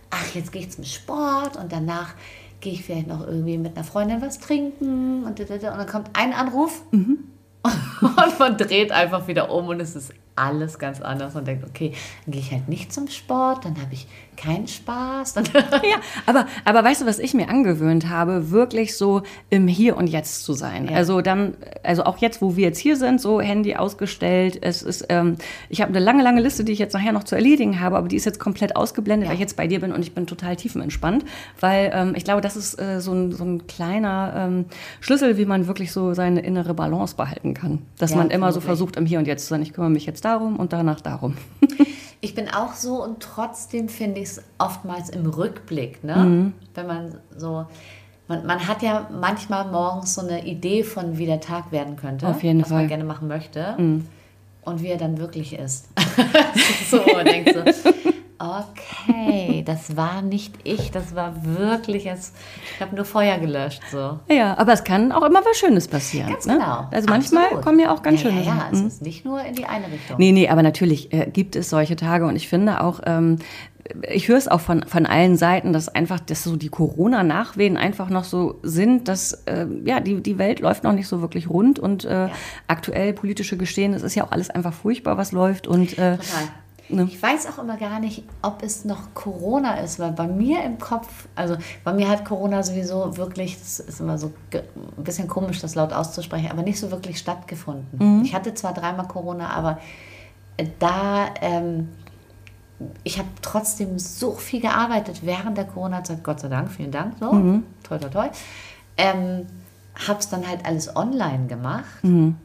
ach, 0.09 0.33
jetzt 0.33 0.51
gehe 0.51 0.63
ich 0.63 0.71
zum 0.71 0.83
Sport 0.83 1.57
und 1.57 1.71
danach 1.71 2.15
gehe 2.65 2.73
ich 2.73 2.83
vielleicht 2.83 3.05
noch 3.05 3.25
irgendwie 3.25 3.59
mit 3.59 3.77
einer 3.77 3.85
Freundin 3.85 4.23
was 4.23 4.39
trinken 4.39 5.23
und, 5.23 5.39
und 5.39 5.63
dann 5.63 5.85
kommt 5.85 6.09
ein 6.13 6.33
Anruf 6.33 6.81
und 6.91 8.39
man 8.39 8.57
dreht 8.57 8.91
einfach 8.91 9.27
wieder 9.27 9.51
um 9.51 9.67
und 9.67 9.79
es 9.79 9.95
ist 9.95 10.11
alles 10.35 10.79
ganz 10.79 11.01
anders 11.01 11.35
und 11.35 11.47
denkt, 11.47 11.65
okay, 11.65 11.93
dann 12.25 12.31
gehe 12.33 12.41
ich 12.41 12.51
halt 12.51 12.67
nicht 12.67 12.91
zum 12.91 13.07
Sport, 13.07 13.63
dann 13.65 13.79
habe 13.81 13.93
ich 13.93 14.07
keinen 14.35 14.67
Spaß. 14.67 15.35
Ja, 15.85 15.97
aber, 16.25 16.45
aber 16.65 16.83
weißt 16.83 17.01
du, 17.01 17.05
was 17.05 17.19
ich 17.19 17.33
mir 17.33 17.47
angewöhnt 17.49 18.09
habe, 18.09 18.51
wirklich 18.51 18.97
so 18.97 19.21
im 19.49 19.67
Hier 19.67 19.95
und 19.95 20.07
Jetzt 20.07 20.43
zu 20.43 20.53
sein. 20.53 20.89
Ja. 20.89 20.95
Also 20.97 21.21
dann, 21.21 21.55
also 21.83 22.03
auch 22.03 22.17
jetzt, 22.17 22.41
wo 22.41 22.55
wir 22.57 22.65
jetzt 22.65 22.79
hier 22.79 22.97
sind, 22.97 23.21
so 23.21 23.39
Handy 23.39 23.75
ausgestellt. 23.75 24.57
Es 24.61 24.81
ist, 24.81 25.05
ähm, 25.09 25.37
ich 25.69 25.81
habe 25.81 25.89
eine 25.91 25.99
lange, 25.99 26.21
lange 26.23 26.41
Liste, 26.41 26.63
die 26.65 26.73
ich 26.73 26.79
jetzt 26.79 26.93
nachher 26.93 27.13
noch 27.13 27.23
zu 27.23 27.35
erledigen 27.35 27.79
habe, 27.79 27.95
aber 27.97 28.07
die 28.09 28.15
ist 28.17 28.25
jetzt 28.25 28.39
komplett 28.39 28.75
ausgeblendet, 28.75 29.25
Ja. 29.25 29.29
weil 29.29 29.35
ich 29.35 29.41
jetzt 29.41 29.55
bei 29.55 29.67
dir 29.67 29.79
bin 29.79 29.93
und 29.93 30.01
ich 30.01 30.13
bin 30.13 30.27
total 30.27 30.55
tiefenentspannt, 30.57 31.23
weil 31.61 31.91
ähm, 31.93 32.13
ich 32.15 32.25
glaube, 32.25 32.41
das 32.41 32.57
ist 32.57 32.79
äh, 32.81 32.99
so, 32.99 33.13
ein, 33.13 33.31
so 33.31 33.43
ein 33.45 33.67
kleiner 33.67 34.33
ähm, 34.35 34.65
Schlüssel, 34.99 35.37
wie 35.37 35.45
man 35.45 35.67
wirklich 35.67 35.91
so 35.93 36.13
seine 36.13 36.41
innere 36.41 36.73
Balance 36.73 37.15
behalten 37.15 37.53
kann. 37.53 37.83
Dass 37.99 38.11
Ja, 38.11 38.17
man 38.17 38.31
immer 38.31 38.51
so 38.51 38.59
versucht, 38.59 38.97
im 38.97 39.05
Hier 39.05 39.19
und 39.19 39.27
Jetzt 39.27 39.43
zu 39.43 39.49
sein. 39.49 39.61
Ich 39.61 39.71
kümmere 39.71 39.91
mich 39.91 40.05
jetzt 40.05 40.24
darum 40.25 40.57
und 40.57 40.73
danach 40.73 41.01
darum. 41.01 41.37
Ich 42.21 42.33
bin 42.33 42.49
auch 42.49 42.73
so 42.73 43.03
und 43.03 43.19
trotzdem 43.19 43.87
finde 43.87 44.19
ich 44.19 44.29
es 44.29 44.41
oftmals 44.57 45.09
im 45.09 45.27
Rückblick, 45.27 46.03
ne? 46.03 46.53
Wenn 46.73 46.87
man 46.87 47.15
so, 47.37 47.67
man, 48.27 48.47
man 48.47 48.67
hat 48.67 48.81
ja 48.81 49.07
manchmal 49.11 49.69
morgens 49.71 50.15
so 50.15 50.21
eine 50.21 50.43
Idee 50.43 50.81
von, 50.81 51.19
wie 51.19 51.27
der 51.27 51.39
Tag 51.39 51.71
werden 51.71 51.97
könnte, 51.97 52.27
Auf 52.27 52.41
jeden 52.41 52.61
was 52.61 52.69
Fall. 52.69 52.79
man 52.79 52.87
gerne 52.87 53.03
machen 53.03 53.27
möchte 53.27 53.75
und 54.63 54.81
wie 54.81 54.87
er 54.87 54.97
dann 54.97 55.19
wirklich 55.19 55.53
ist. 55.53 55.89
so, 56.89 56.97
denkt 57.23 57.53
so, 57.53 57.91
okay, 58.39 59.63
das 59.65 59.95
war 59.97 60.21
nicht 60.21 60.53
ich, 60.63 60.91
das 60.91 61.15
war 61.15 61.33
wirklich 61.43 62.03
jetzt, 62.05 62.35
ich 62.75 62.81
habe 62.81 62.95
nur 62.95 63.05
Feuer 63.05 63.37
gelöscht, 63.37 63.81
so. 63.91 64.19
Ja, 64.29 64.57
aber 64.57 64.73
es 64.73 64.83
kann 64.83 65.11
auch 65.11 65.23
immer 65.23 65.43
was 65.45 65.57
Schönes 65.57 65.87
passieren. 65.87 66.29
Ganz 66.29 66.45
ne? 66.45 66.53
genau. 66.53 66.87
Also 66.91 67.07
manchmal 67.09 67.43
Absolut. 67.45 67.63
kommen 67.65 67.79
ja 67.79 67.93
auch 67.93 68.01
ganz 68.01 68.21
ja, 68.23 68.29
schöne 68.29 68.41
Ja, 68.43 68.47
ja, 68.47 68.55
Sachen. 68.59 68.73
es 68.73 68.81
Mhm. 68.81 68.87
ist 68.87 69.01
nicht 69.01 69.25
nur 69.25 69.41
in 69.43 69.55
die 69.55 69.65
eine 69.65 69.91
Richtung. 69.91 70.17
Nee, 70.17 70.31
nee, 70.31 70.47
aber 70.49 70.63
natürlich 70.63 71.11
äh, 71.13 71.29
gibt 71.31 71.55
es 71.55 71.69
solche 71.69 71.95
Tage 71.95 72.25
und 72.25 72.35
ich 72.35 72.47
finde 72.47 72.81
auch, 72.81 73.01
ähm, 73.05 73.37
ich 74.11 74.27
höre 74.29 74.37
es 74.37 74.47
auch 74.47 74.61
von, 74.61 74.83
von 74.87 75.05
allen 75.05 75.37
Seiten, 75.37 75.71
dass 75.71 75.89
einfach, 75.89 76.19
dass 76.19 76.43
so 76.43 76.55
die 76.55 76.69
Corona-Nachwehen 76.69 77.77
einfach 77.77 78.09
noch 78.09 78.23
so 78.23 78.59
sind, 78.63 79.07
dass 79.07 79.33
äh, 79.45 79.67
ja, 79.83 79.99
die, 79.99 80.21
die 80.23 80.39
Welt 80.39 80.59
läuft 80.59 80.83
noch 80.83 80.93
nicht 80.93 81.07
so 81.07 81.21
wirklich 81.21 81.49
rund 81.51 81.77
und 81.77 82.03
äh, 82.03 82.29
aktuell 82.67 83.13
politische 83.13 83.57
Geschehen, 83.57 83.93
es 83.93 84.01
ist 84.01 84.15
ja 84.15 84.23
auch 84.25 84.31
alles 84.31 84.49
einfach 84.49 84.73
furchtbar, 84.73 85.17
was 85.17 85.31
läuft 85.31 85.67
und 85.67 85.99
äh, 85.99 86.17
Total. 86.17 86.47
Ne? 86.89 87.03
Ich 87.09 87.21
weiß 87.21 87.47
auch 87.47 87.61
immer 87.61 87.77
gar 87.77 87.99
nicht, 87.99 88.23
ob 88.41 88.61
es 88.63 88.85
noch 88.85 89.13
Corona 89.13 89.75
ist, 89.75 89.99
weil 89.99 90.11
bei 90.11 90.27
mir 90.27 90.63
im 90.63 90.77
Kopf, 90.77 91.27
also 91.35 91.57
bei 91.83 91.93
mir 91.93 92.07
hat 92.09 92.25
Corona 92.25 92.61
sowieso 92.63 93.17
wirklich, 93.17 93.57
das 93.59 93.79
ist 93.79 93.99
immer 93.99 94.17
so 94.17 94.33
ein 94.53 95.03
bisschen 95.03 95.27
komisch, 95.27 95.59
das 95.61 95.75
laut 95.75 95.93
auszusprechen, 95.93 96.49
aber 96.51 96.61
nicht 96.61 96.79
so 96.79 96.91
wirklich 96.91 97.17
stattgefunden. 97.17 98.23
Ich 98.23 98.35
hatte 98.35 98.53
zwar 98.53 98.73
dreimal 98.73 99.07
Corona, 99.07 99.49
aber 99.49 99.79
äh, 100.57 100.67
da, 100.79 101.27
ähm, 101.41 101.89
ich 103.03 103.17
habe 103.17 103.29
trotzdem 103.41 103.97
so 103.97 104.33
viel 104.33 104.61
gearbeitet 104.61 105.21
während 105.23 105.57
der 105.57 105.65
Corona-Zeit, 105.65 106.23
Gott 106.23 106.39
sei 106.41 106.49
Dank, 106.49 106.69
vielen 106.71 106.91
Dank, 106.91 107.15
so, 107.19 107.31
toi, 107.83 107.97
toi, 107.97 108.09
toi. 108.09 108.27
Ähm, 108.97 109.47
habe 110.07 110.19
es 110.19 110.27
dann 110.27 110.45
halt 110.45 110.65
alles 110.65 110.93
online 110.95 111.47
gemacht. 111.47 112.03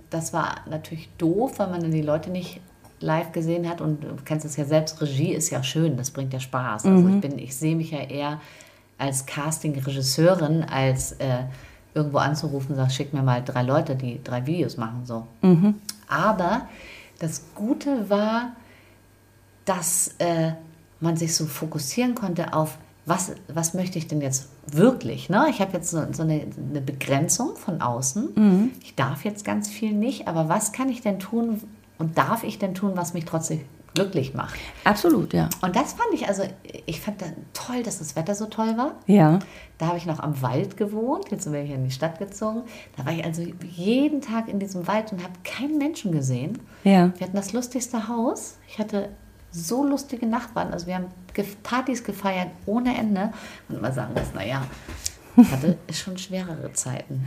Das 0.09 0.33
war 0.33 0.57
natürlich 0.71 1.11
doof, 1.19 1.59
weil 1.59 1.69
man 1.69 1.81
dann 1.81 1.91
die 1.91 2.01
Leute 2.01 2.31
nicht 2.31 2.61
live 3.01 3.33
gesehen 3.33 3.69
hat 3.69 3.81
und 3.81 4.05
du 4.05 4.15
kennst 4.25 4.45
es 4.45 4.57
ja 4.57 4.65
selbst, 4.65 5.01
Regie 5.01 5.33
ist 5.33 5.51
ja 5.51 5.63
schön, 5.63 5.97
das 5.97 6.11
bringt 6.11 6.33
ja 6.33 6.41
Spaß. 6.41 6.85
Also 6.85 7.09
ich 7.09 7.21
bin, 7.21 7.39
ich 7.39 7.57
sehe 7.57 7.75
mich 7.75 7.91
ja 7.91 8.01
eher 8.01 8.41
als 8.99 9.25
Casting-Regisseurin, 9.27 10.63
als 10.65 11.13
äh, 11.13 11.45
irgendwo 11.95 12.19
anzurufen, 12.19 12.77
sag, 12.77 12.93
schick 12.93 13.13
mir 13.15 13.23
mal 13.23 13.43
drei 13.43 13.63
Leute, 13.63 13.97
die 13.97 14.23
drei 14.23 14.47
Videos 14.47 14.77
machen 14.77 15.03
so. 15.05 15.27
Aber 16.09 16.69
das 17.19 17.43
Gute 17.55 18.11
war, 18.11 18.53
dass 19.65 20.15
äh, 20.19 20.53
man 21.01 21.17
sich 21.17 21.35
so 21.35 21.47
fokussieren 21.47 22.15
konnte 22.15 22.53
auf, 22.53 22.77
was, 23.07 23.33
was 23.49 23.73
möchte 23.75 23.99
ich 23.99 24.09
denn 24.09 24.21
jetzt 24.21 24.51
wirklich? 24.67 25.31
Ne? 25.31 25.47
Ich 25.49 25.61
habe 25.61 25.73
jetzt 25.73 25.91
so, 25.91 26.01
so 26.13 26.23
eine, 26.23 26.47
eine 26.71 26.81
Begrenzung 26.81 27.57
von 27.57 27.81
außen. 27.81 28.71
Ich 28.83 28.95
darf 28.95 29.25
jetzt 29.25 29.45
ganz 29.45 29.69
viel 29.69 29.93
nicht, 29.95 30.29
aber 30.29 30.49
was 30.49 30.73
kann 30.73 30.91
ich 30.91 31.01
denn 31.01 31.19
tun 31.19 31.63
und 32.01 32.19
darf 32.19 32.43
ich 32.43 32.59
denn 32.59 32.75
tun, 32.75 32.93
was 32.97 33.15
mich 33.15 33.25
trotzdem, 33.25 33.61
glücklich 33.95 34.35
macht. 34.35 34.59
Absolut, 34.85 35.33
ja. 35.33 35.49
Und 35.63 35.75
das 35.75 35.95
fand 35.95 36.13
ich, 36.13 36.29
also 36.29 36.45
ich 36.87 37.01
fand 37.01 37.21
dann 37.23 37.35
toll, 37.53 37.83
dass 37.83 37.99
das 37.99 38.15
Wetter 38.15 38.35
so 38.35 38.47
toll 38.47 38.77
war. 38.77 38.95
Ja. 39.07 39.41
Da 39.79 39.89
habe 39.89 39.99
ich 39.99 40.07
noch 40.07 40.21
am 40.21 40.41
Wald 40.43 40.77
gewohnt, 40.77 41.31
jetzt 41.31 41.51
wir 41.53 41.61
hier 41.61 41.75
in 41.75 41.85
die 41.85 41.91
Stadt 41.91 42.19
gezogen. 42.19 42.63
Da 42.97 43.05
war 43.05 43.13
ich 43.13 43.25
also 43.25 43.43
jeden 43.69 44.21
Tag 44.21 44.49
in 44.49 44.59
diesem 44.59 44.87
Wald 44.87 45.13
und 45.13 45.23
habe 45.23 45.33
keinen 45.45 45.79
Menschen 45.79 46.13
gesehen. 46.13 46.59
Ja. 46.85 47.13
Wir 47.19 47.27
hatten 47.27 47.37
das 47.37 47.53
lustigste 47.53 48.09
Haus. 48.09 48.59
Ich 48.69 48.79
hatte 48.79 49.09
so 49.51 49.85
lustige 49.85 50.27
Nachbarn. 50.27 50.73
Also 50.73 50.87
wir 50.87 50.95
haben 50.95 51.07
Partys 51.63 52.05
gefeiert 52.05 52.49
ohne 52.67 52.97
Ende. 52.97 53.33
Und 53.69 53.83
man 53.83 53.93
sagen 53.93 54.15
muss, 54.15 54.33
naja, 54.35 54.63
ich 55.37 55.51
hatte 55.51 55.77
schon 55.93 56.17
schwerere 56.17 56.73
Zeiten. 56.75 57.27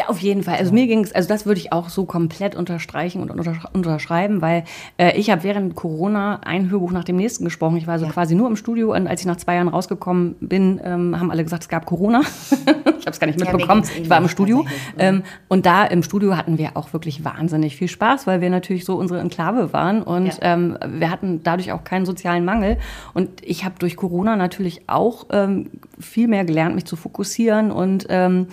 Ja, 0.00 0.08
auf 0.08 0.18
jeden 0.20 0.42
Fall. 0.42 0.56
Also 0.56 0.72
mir 0.72 0.86
ging 0.86 1.00
es, 1.04 1.12
also 1.12 1.28
das 1.28 1.44
würde 1.44 1.60
ich 1.60 1.72
auch 1.72 1.90
so 1.90 2.06
komplett 2.06 2.54
unterstreichen 2.54 3.20
und 3.20 3.30
untersch 3.30 3.58
unterschreiben, 3.74 4.40
weil 4.40 4.64
äh, 4.96 5.14
ich 5.18 5.28
habe 5.30 5.42
während 5.42 5.74
Corona 5.74 6.40
ein 6.42 6.70
Hörbuch 6.70 6.90
nach 6.90 7.04
dem 7.04 7.16
nächsten 7.16 7.44
gesprochen. 7.44 7.76
Ich 7.76 7.86
war 7.86 7.94
also 7.94 8.06
Ja. 8.06 8.12
quasi 8.12 8.34
nur 8.34 8.48
im 8.48 8.56
Studio 8.56 8.94
und 8.94 9.06
als 9.06 9.20
ich 9.20 9.26
nach 9.26 9.36
zwei 9.36 9.56
Jahren 9.56 9.68
rausgekommen 9.68 10.36
bin, 10.40 10.80
ähm, 10.82 11.20
haben 11.20 11.30
alle 11.30 11.44
gesagt, 11.44 11.64
es 11.64 11.68
gab 11.68 11.84
Corona. 11.84 12.20
ich 12.50 12.66
habe 12.66 13.10
es 13.10 13.20
gar 13.20 13.26
nicht 13.26 13.38
Ja, 13.38 13.52
mitbekommen. 13.52 13.82
ging's 13.82 13.94
ich 13.94 14.08
war 14.08 14.16
im 14.18 14.28
Studio. 14.28 14.64
Ähm, 14.98 15.22
und 15.48 15.66
da 15.66 15.84
im 15.84 16.02
Studio 16.02 16.34
hatten 16.34 16.56
wir 16.56 16.78
auch 16.78 16.94
wirklich 16.94 17.22
wahnsinnig 17.22 17.76
viel 17.76 17.88
Spaß, 17.88 18.26
weil 18.26 18.40
wir 18.40 18.48
natürlich 18.48 18.86
so 18.86 18.96
unsere 18.96 19.20
Enklave 19.20 19.74
waren 19.74 20.02
und 20.02 20.26
Ja. 20.28 20.54
ähm, 20.54 20.78
wir 20.88 21.10
hatten 21.10 21.42
dadurch 21.42 21.72
auch 21.72 21.84
keinen 21.84 22.06
sozialen 22.06 22.46
Mangel. 22.46 22.78
Und 23.12 23.28
ich 23.44 23.66
habe 23.66 23.74
durch 23.78 23.96
Corona 23.96 24.36
natürlich 24.36 24.88
auch 24.88 25.26
ähm, 25.30 25.66
viel 25.98 26.26
mehr 26.26 26.46
gelernt, 26.46 26.74
mich 26.74 26.86
zu 26.86 26.96
fokussieren 26.96 27.70
und 27.70 28.06
ähm, 28.08 28.46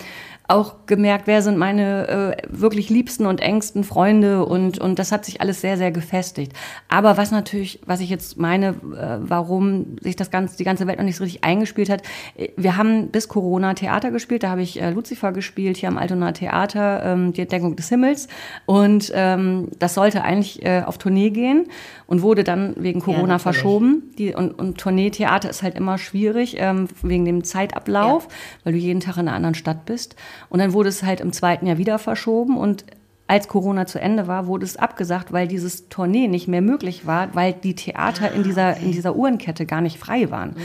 auch 0.48 0.86
gemerkt, 0.86 1.26
wer 1.26 1.42
sind 1.42 1.58
meine 1.58 2.08
äh, 2.08 2.42
wirklich 2.48 2.88
liebsten 2.88 3.26
und 3.26 3.40
engsten 3.40 3.84
Freunde 3.84 4.46
und, 4.46 4.78
und 4.78 4.98
das 4.98 5.12
hat 5.12 5.26
sich 5.26 5.42
alles 5.42 5.60
sehr, 5.60 5.76
sehr 5.76 5.92
gefestigt. 5.92 6.54
Aber 6.88 7.18
was 7.18 7.30
natürlich, 7.30 7.80
was 7.84 8.00
ich 8.00 8.08
jetzt 8.08 8.38
meine, 8.38 8.68
äh, 8.68 9.18
warum 9.20 9.96
sich 10.00 10.16
das 10.16 10.30
ganze, 10.30 10.56
die 10.56 10.64
ganze 10.64 10.86
Welt 10.86 10.96
noch 10.98 11.04
nicht 11.04 11.16
so 11.16 11.24
richtig 11.24 11.44
eingespielt 11.44 11.90
hat, 11.90 12.02
äh, 12.36 12.48
wir 12.56 12.78
haben 12.78 13.08
bis 13.08 13.28
Corona 13.28 13.74
Theater 13.74 14.10
gespielt, 14.10 14.42
da 14.42 14.48
habe 14.48 14.62
ich 14.62 14.80
äh, 14.80 14.90
Lucifer 14.90 15.32
gespielt, 15.32 15.76
hier 15.76 15.90
am 15.90 15.98
Altonaer 15.98 16.32
Theater, 16.32 17.02
ähm, 17.04 17.34
die 17.34 17.42
Entdeckung 17.42 17.76
des 17.76 17.90
Himmels 17.90 18.26
und 18.64 19.12
ähm, 19.14 19.68
das 19.78 19.92
sollte 19.92 20.22
eigentlich 20.22 20.64
äh, 20.64 20.82
auf 20.84 20.96
Tournee 20.96 21.28
gehen 21.28 21.66
und 22.06 22.22
wurde 22.22 22.42
dann 22.42 22.74
wegen 22.78 23.00
Corona 23.00 23.34
natürlich. 23.34 23.42
verschoben. 23.42 24.02
Die, 24.16 24.34
und, 24.34 24.52
und 24.52 24.78
Tournee-Theater 24.78 25.50
ist 25.50 25.62
halt 25.62 25.74
immer 25.74 25.98
schwierig, 25.98 26.56
ähm, 26.58 26.88
wegen 27.02 27.26
dem 27.26 27.44
Zeitablauf, 27.44 28.28
weil 28.64 28.72
du 28.72 28.78
jeden 28.78 29.00
Tag 29.00 29.18
in 29.18 29.28
einer 29.28 29.34
anderen 29.34 29.54
Stadt 29.54 29.84
bist. 29.84 30.16
Und 30.48 30.58
dann 30.60 30.72
wurde 30.72 30.88
es 30.88 31.02
halt 31.02 31.20
im 31.20 31.32
zweiten 31.32 31.66
Jahr 31.66 31.78
wieder 31.78 31.98
verschoben 31.98 32.56
und 32.56 32.84
als 33.28 33.46
Corona 33.46 33.84
zu 33.86 34.00
Ende 34.00 34.26
war, 34.26 34.46
wurde 34.46 34.64
es 34.64 34.78
abgesagt, 34.78 35.32
weil 35.32 35.46
dieses 35.46 35.90
Tournee 35.90 36.28
nicht 36.28 36.48
mehr 36.48 36.62
möglich 36.62 37.06
war, 37.06 37.34
weil 37.34 37.52
die 37.52 37.74
Theater 37.74 38.32
in 38.32 38.42
dieser 38.42 38.78
in 38.78 38.90
dieser 38.90 39.16
Uhrenkette 39.16 39.66
gar 39.66 39.82
nicht 39.82 39.98
frei 39.98 40.30
waren. 40.30 40.56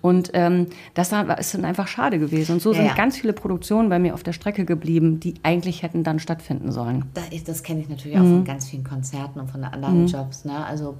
Und 0.00 0.30
ähm, 0.34 0.68
das 0.94 1.10
war, 1.10 1.36
ist 1.38 1.52
dann 1.54 1.64
einfach 1.64 1.88
schade 1.88 2.20
gewesen. 2.20 2.52
Und 2.52 2.62
so 2.62 2.70
Ja, 2.70 2.76
sind 2.76 2.86
ja. 2.86 2.94
ganz 2.94 3.18
viele 3.18 3.32
Produktionen 3.32 3.88
bei 3.88 3.98
mir 3.98 4.14
auf 4.14 4.22
der 4.22 4.32
Strecke 4.32 4.64
geblieben, 4.64 5.18
die 5.18 5.34
eigentlich 5.42 5.82
hätten 5.82 6.04
dann 6.04 6.20
stattfinden 6.20 6.70
sollen. 6.70 7.06
Da 7.14 7.22
ist, 7.32 7.48
das 7.48 7.64
kenne 7.64 7.80
ich 7.80 7.88
natürlich 7.88 8.16
auch 8.16 8.22
von 8.22 8.44
ganz 8.44 8.68
vielen 8.70 8.84
Konzerten 8.84 9.40
und 9.40 9.50
von 9.50 9.64
anderen 9.64 10.06
Jobs. 10.06 10.44
Ne? 10.44 10.64
Also 10.64 10.94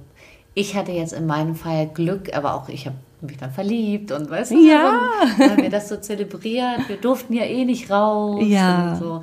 ich 0.53 0.75
hatte 0.75 0.91
jetzt 0.91 1.13
in 1.13 1.25
meinem 1.25 1.55
Fall 1.55 1.87
Glück, 1.87 2.35
aber 2.35 2.53
auch 2.55 2.69
ich 2.69 2.85
habe 2.85 2.95
mich 3.21 3.37
dann 3.37 3.51
verliebt 3.51 4.11
und 4.11 4.29
weißt 4.29 4.51
du, 4.51 4.55
Ja. 4.67 4.99
dann 5.37 5.51
haben 5.51 5.61
wir 5.61 5.69
das 5.69 5.87
so 5.89 5.97
zelebriert. 5.97 6.87
Wir 6.89 6.97
durften 6.97 7.33
ja 7.33 7.43
eh 7.43 7.63
nicht 7.65 7.89
raus 7.89 8.43
Ja. 8.45 8.91
und 8.93 8.99
so. 8.99 9.21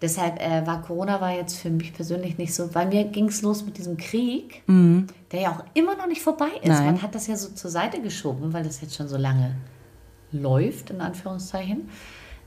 Deshalb 0.00 0.40
äh, 0.40 0.66
war 0.66 0.82
Corona 0.82 1.20
war 1.20 1.30
jetzt 1.32 1.58
für 1.58 1.70
mich 1.70 1.92
persönlich 1.94 2.36
nicht 2.38 2.52
so, 2.54 2.74
weil 2.74 2.88
mir 2.88 3.04
ging 3.04 3.26
es 3.28 3.42
los 3.42 3.64
mit 3.64 3.78
diesem 3.78 3.96
Krieg, 3.96 4.62
der 4.66 5.40
ja 5.40 5.50
auch 5.52 5.64
immer 5.74 5.94
noch 5.96 6.06
nicht 6.08 6.22
vorbei 6.22 6.48
ist. 6.62 6.66
Nein. 6.68 6.84
Man 6.86 7.02
hat 7.02 7.14
das 7.14 7.26
ja 7.28 7.36
so 7.36 7.50
zur 7.50 7.70
Seite 7.70 8.00
geschoben, 8.00 8.52
weil 8.52 8.64
das 8.64 8.80
jetzt 8.80 8.96
schon 8.96 9.06
so 9.06 9.16
lange 9.16 9.54
läuft, 10.32 10.90
in 10.90 11.00
Anführungszeichen. 11.00 11.88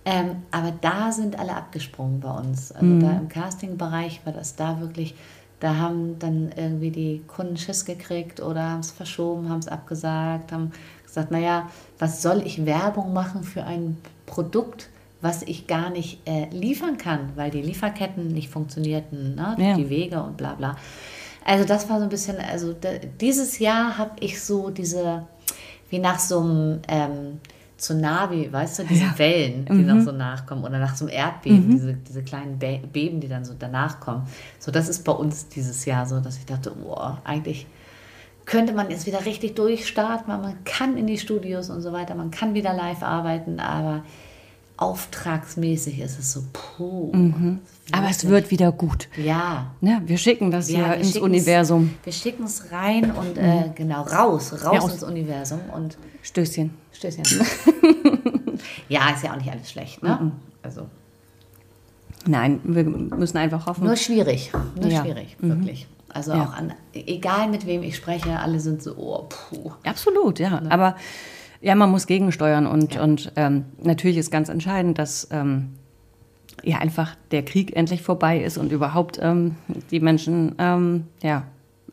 Ähm, 0.08 0.44
aber 0.52 0.72
da 0.82 1.12
sind 1.12 1.40
alle 1.40 1.56
abgesprungen 1.56 2.20
bei 2.20 2.30
uns. 2.32 2.72
Also 2.72 2.86
Mhm. 2.86 3.00
da 3.00 3.12
im 3.18 3.30
Castingbereich 3.30 4.22
war 4.26 4.34
das 4.34 4.56
da 4.56 4.80
wirklich, 4.80 5.16
da 5.60 5.78
haben 5.78 6.20
dann 6.20 6.52
irgendwie 6.56 6.92
die 6.92 7.22
Kunden 7.28 7.58
Schiss 7.58 7.86
gekriegt 7.86 8.42
oder 8.42 8.70
haben 8.70 8.82
es 8.82 8.92
verschoben, 8.92 9.50
haben 9.50 9.60
es 9.60 9.68
abgesagt, 9.68 10.52
haben 10.52 10.72
gesagt, 11.04 11.32
naja, 11.32 11.70
was 11.98 12.22
soll 12.22 12.44
ich 12.46 12.66
Werbung 12.66 13.14
machen 13.14 13.44
für 13.44 13.64
ein 13.64 13.98
Produkt, 14.26 14.90
was 15.22 15.42
ich 15.44 15.66
gar 15.66 15.90
nicht 15.90 16.28
äh, 16.28 16.50
liefern 16.50 16.98
kann, 16.98 17.32
weil 17.36 17.52
die 17.52 17.62
Lieferketten 17.62 18.28
nicht 18.28 18.50
funktionierten, 18.50 19.36
ne? 19.36 19.56
Ja. 19.58 19.76
die 19.76 19.90
Wege 19.90 20.22
und 20.22 20.38
bla 20.38 20.54
bla. 20.56 20.76
Also 21.46 21.64
das 21.64 21.90
war 21.90 22.00
so 22.00 22.04
ein 22.04 22.10
bisschen, 22.10 22.38
also 22.38 22.76
dieses 23.22 23.60
Jahr 23.60 23.98
habe 23.98 24.12
ich 24.20 24.42
so 24.44 24.72
diese, 24.72 25.26
wie 25.90 26.00
nach 26.00 26.20
so 26.20 26.42
einem 26.42 26.80
ähm, 26.88 27.40
Tsunami, 27.78 28.52
weißt 28.52 28.80
du, 28.80 28.84
diese 28.84 29.04
Ja. 29.06 29.18
Wellen, 29.20 29.66
die 29.66 29.74
noch 29.84 30.02
so 30.02 30.12
nachkommen 30.12 30.64
oder 30.64 30.80
nach 30.80 30.96
so 30.96 31.06
einem 31.06 31.14
Erdbeben, 31.16 31.72
diese, 31.72 31.94
diese 31.94 32.24
kleinen 32.24 32.58
Be 32.58 32.80
Beben, 32.92 33.20
die 33.20 33.28
dann 33.28 33.44
so 33.44 33.54
danach 33.58 34.00
kommen. 34.00 34.24
So, 34.60 34.72
das 34.72 34.88
ist 34.88 35.04
bei 35.04 35.12
uns 35.12 35.50
dieses 35.50 35.84
Jahr 35.86 36.06
so, 36.06 36.20
dass 36.20 36.38
ich 36.38 36.46
dachte, 36.46 36.72
boah, 36.72 37.22
eigentlich 37.26 37.68
könnte 38.46 38.74
man 38.74 38.90
jetzt 38.92 39.06
wieder 39.08 39.26
richtig 39.26 39.56
durchstarten, 39.56 40.28
weil 40.28 40.38
man 40.40 40.64
kann 40.64 40.98
in 40.98 41.08
die 41.08 41.18
Studios 41.18 41.70
und 41.70 41.82
so 41.82 41.92
weiter, 41.92 42.16
man 42.16 42.32
kann 42.32 42.54
wieder 42.54 42.74
live 42.74 43.04
arbeiten, 43.04 43.60
aber 43.60 44.04
auftragsmäßig 44.78 46.00
ist 46.00 46.20
es 46.20 46.34
so, 46.34 46.44
puh. 46.54 47.12
Aber 47.92 48.10
es 48.10 48.28
wird 48.28 48.52
wieder 48.52 48.72
gut. 48.72 49.08
Ja, 49.18 49.72
Ne? 49.82 50.02
Wir 50.06 50.18
schicken 50.18 50.52
das 50.52 50.70
ja, 50.70 50.94
ins 50.94 51.18
Universum. 51.18 51.94
Wir 52.04 52.14
schicken 52.14 52.44
es 52.44 52.72
rein 52.72 53.12
und 53.12 53.38
äh, 53.38 53.72
genau 53.76 54.04
raus, 54.04 54.54
raus 54.66 54.74
Ja, 54.74 54.92
ins 54.92 55.04
Universum 55.04 55.60
und 55.74 55.98
Stößchen. 56.26 56.72
Stößchen. 56.92 57.24
ja, 58.90 59.10
ist 59.12 59.24
ja 59.24 59.32
auch 59.34 59.38
nicht 59.38 59.52
alles 59.52 59.70
schlecht, 59.72 60.02
ne? 60.02 60.32
Also 60.64 60.88
Nein, 62.28 62.60
wir 62.64 62.84
müssen 62.84 63.38
einfach 63.38 63.68
hoffen. 63.68 63.84
nur 63.86 63.96
schwierig, 63.96 64.52
nur 64.82 64.90
Ja. 64.90 65.04
schwierig, 65.04 65.38
wirklich. 65.40 65.88
Also 66.10 66.32
Ja. 66.32 66.46
auch 66.46 66.54
an, 66.54 66.74
egal 66.94 67.50
mit 67.50 67.68
wem 67.68 67.84
ich 67.84 67.96
spreche, 67.96 68.40
alle 68.40 68.60
sind 68.60 68.82
so, 68.82 68.96
oh, 68.98 69.28
puh. 69.30 69.72
Absolut, 69.86 70.40
ja. 70.40 70.62
Aber 70.70 70.96
ja, 71.62 71.76
man 71.76 71.92
muss 71.92 72.08
gegensteuern 72.08 72.66
und, 72.66 72.96
und 72.98 73.32
ähm, 73.36 73.66
natürlich 73.84 74.18
ist 74.18 74.32
ganz 74.32 74.50
entscheidend, 74.50 74.98
dass 74.98 75.28
ähm, 75.30 75.76
ja 76.64 76.80
einfach 76.80 77.16
der 77.30 77.44
Krieg 77.46 77.76
endlich 77.76 78.02
vorbei 78.02 78.42
ist 78.42 78.58
und 78.58 78.72
überhaupt 78.72 79.20
ähm, 79.22 79.56
die 79.92 80.00
Menschen, 80.00 80.56
ähm, 80.58 81.06
ja, 81.22 81.44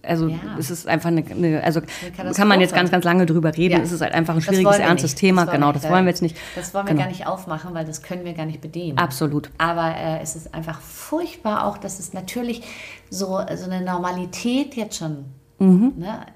also 0.02 0.28
Ja. 0.28 0.36
es 0.58 0.70
ist 0.70 0.86
einfach 0.86 1.08
eine, 1.08 1.24
eine 1.24 1.62
also 1.62 1.80
Katastrophe. 1.80 2.32
kann 2.34 2.48
man 2.48 2.60
jetzt 2.60 2.74
ganz, 2.74 2.90
ganz 2.90 3.04
lange 3.04 3.26
drüber 3.26 3.56
reden. 3.56 3.74
Ja. 3.74 3.80
Es 3.80 3.92
ist 3.92 4.00
halt 4.00 4.12
einfach 4.14 4.34
ein 4.34 4.40
Das 4.40 4.46
schwieriges, 4.46 4.78
ernstes. 4.78 5.14
Thema. 5.14 5.44
genau, 5.44 5.72
das 5.72 5.82
nicht. 5.82 5.92
wollen 5.92 6.04
wir 6.04 6.10
jetzt 6.10 6.22
nicht. 6.22 6.36
Das 6.56 6.74
wollen 6.74 6.86
wir 6.86 6.92
genau. 6.94 7.02
gar 7.04 7.08
nicht 7.10 7.26
aufmachen, 7.26 7.74
weil 7.74 7.84
das 7.84 8.02
können 8.02 8.24
wir 8.24 8.32
gar 8.34 8.46
nicht 8.46 8.60
bedienen. 8.60 8.98
Absolut. 8.98 9.50
Aber 9.58 9.94
äh, 9.96 10.20
es 10.20 10.36
ist 10.36 10.54
einfach 10.54 10.80
furchtbar 10.80 11.66
auch, 11.66 11.78
dass 11.78 11.98
es 11.98 12.12
natürlich 12.12 12.62
so, 13.10 13.26
so 13.54 13.64
eine 13.70 13.80
Normalität 13.82 14.74
jetzt 14.74 14.96
schon. 14.98 15.24
Mhm. 15.58 15.92
Ne? 15.96 16.26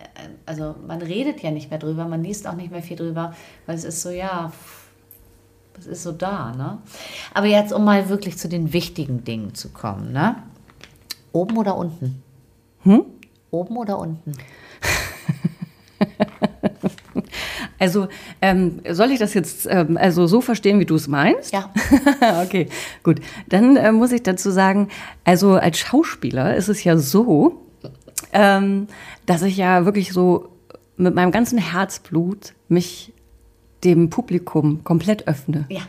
Also 0.44 0.76
man 0.87 1.02
redet 1.02 1.42
ja 1.42 1.50
nicht 1.50 1.70
mehr 1.70 1.81
drüber, 1.81 2.05
man 2.07 2.22
liest 2.22 2.46
auch 2.46 2.55
nicht 2.55 2.70
mehr 2.70 2.83
viel 2.83 2.96
drüber, 2.96 3.35
weil 3.66 3.74
es 3.76 3.83
ist 3.85 4.00
so, 4.02 4.11
ja, 4.11 4.52
es 5.79 5.87
ist 5.87 6.02
so 6.05 6.12
da. 6.12 6.52
Ne? 6.57 6.79
Aber 7.35 7.46
jetzt, 7.46 7.72
um 7.72 7.85
mal 7.85 8.09
wirklich 8.09 8.38
zu 8.38 8.48
den 8.48 8.72
wichtigen 8.72 9.24
Dingen 9.24 9.55
zu 9.55 9.70
kommen. 9.70 10.12
Ne? 10.12 10.37
Oben 11.33 11.57
oder 11.59 11.76
unten? 11.76 12.22
Hm? 12.85 13.02
Oben 13.50 13.76
oder 13.76 13.98
unten? 13.98 14.32
Also 17.78 18.09
ähm, 18.40 18.80
soll 18.90 19.11
ich 19.11 19.18
das 19.18 19.35
jetzt 19.35 19.66
ähm, 19.70 19.98
also 19.98 20.26
so 20.26 20.40
verstehen, 20.40 20.80
wie 20.80 20.87
du 20.87 20.94
es 20.94 21.09
meinst? 21.09 21.52
Ja. 21.52 21.70
okay, 22.42 22.68
gut. 23.02 23.20
Dann 23.48 23.76
äh, 23.76 23.92
muss 23.92 24.12
ich 24.12 24.22
dazu 24.22 24.50
sagen, 24.50 24.88
also 25.24 25.54
als 25.56 25.78
Schauspieler 25.78 26.56
ist 26.56 26.68
es 26.68 26.85
ja 26.85 26.96
so, 26.96 27.61
ähm, 28.32 28.87
dass 29.26 29.42
ich 29.42 29.59
ja 29.59 29.85
wirklich 29.85 30.12
so 30.12 30.48
mit 30.96 31.14
meinem 31.14 31.32
ganzen 31.32 31.59
Herzblut 31.59 32.54
mich 32.68 33.12
dem 33.85 34.09
Publikum 34.09 34.82
komplett 34.82 35.28
öffne, 35.28 35.66
Ja. 35.68 35.82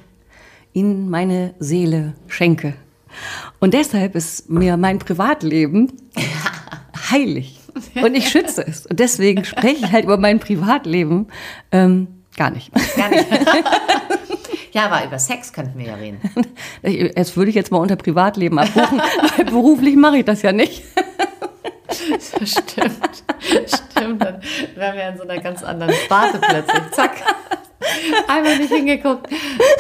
ihnen 0.74 1.10
meine 1.10 1.54
Seele 1.60 2.13
schenke. 2.28 2.74
Und 3.60 3.74
deshalb 3.74 4.15
ist 4.15 4.50
mir 4.50 4.76
mein 4.76 5.00
Privatleben 5.00 5.93
heilig. 7.12 7.60
Und 7.95 8.15
ich 8.15 8.30
schütze 8.30 8.65
es. 8.65 8.86
Und 8.86 8.99
deswegen 8.99 9.45
spreche 9.45 9.86
ich 9.86 9.91
halt 9.91 10.06
über 10.06 10.17
mein 10.17 10.39
Privatleben 10.39 11.27
ähm, 11.71 12.08
gar 12.36 12.51
nicht. 12.51 12.71
Gar 12.95 13.10
nicht. 13.10 13.25
ja, 14.71 14.86
aber 14.86 15.06
über 15.06 15.19
Sex 15.19 15.53
könnten 15.53 15.77
wir 15.80 15.88
ja 15.88 15.95
reden. 15.95 16.19
Das 17.15 17.36
würde 17.36 17.49
ich 17.49 17.56
jetzt 17.56 17.71
mal 17.71 17.80
unter 17.80 17.95
Privatleben 17.95 18.60
abbuchen, 18.60 19.01
weil 19.38 19.45
beruflich 19.45 19.95
mache 19.95 20.17
ich 20.17 20.25
das 20.25 20.41
ja 20.41 20.51
nicht. 20.51 20.84
Stimmt. 22.43 23.23
Stimmt. 23.65 24.21
Dann 24.21 24.41
wären 24.75 24.95
wir 24.95 25.10
in 25.10 25.17
so 25.17 25.23
einer 25.23 25.39
ganz 25.41 25.63
anderen 25.63 25.93
Sparte 26.06 26.39
plötzlich. 26.39 26.91
Zack. 26.91 27.15
Einmal 28.27 28.58
nicht 28.58 28.71
hingeguckt. 28.71 29.27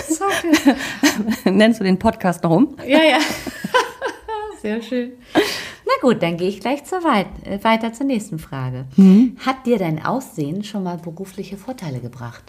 Zack. 0.07 0.75
Nennst 1.45 1.79
du 1.79 1.83
den 1.83 1.99
Podcast 1.99 2.43
noch 2.43 2.51
um? 2.51 2.75
Ja, 2.85 3.03
ja. 3.03 3.19
Sehr 4.61 4.81
schön. 4.81 5.13
Na 6.01 6.09
gut, 6.09 6.21
dann 6.21 6.37
gehe 6.37 6.49
ich 6.49 6.59
gleich 6.59 6.83
zur 6.83 7.03
weit, 7.03 7.27
äh, 7.45 7.63
weiter 7.63 7.93
zur 7.93 8.05
nächsten 8.05 8.39
Frage. 8.39 8.85
Mhm. 8.95 9.37
Hat 9.45 9.65
dir 9.65 9.77
dein 9.77 10.03
Aussehen 10.03 10.63
schon 10.63 10.83
mal 10.83 10.97
berufliche 10.97 11.57
Vorteile 11.57 11.99
gebracht? 11.99 12.43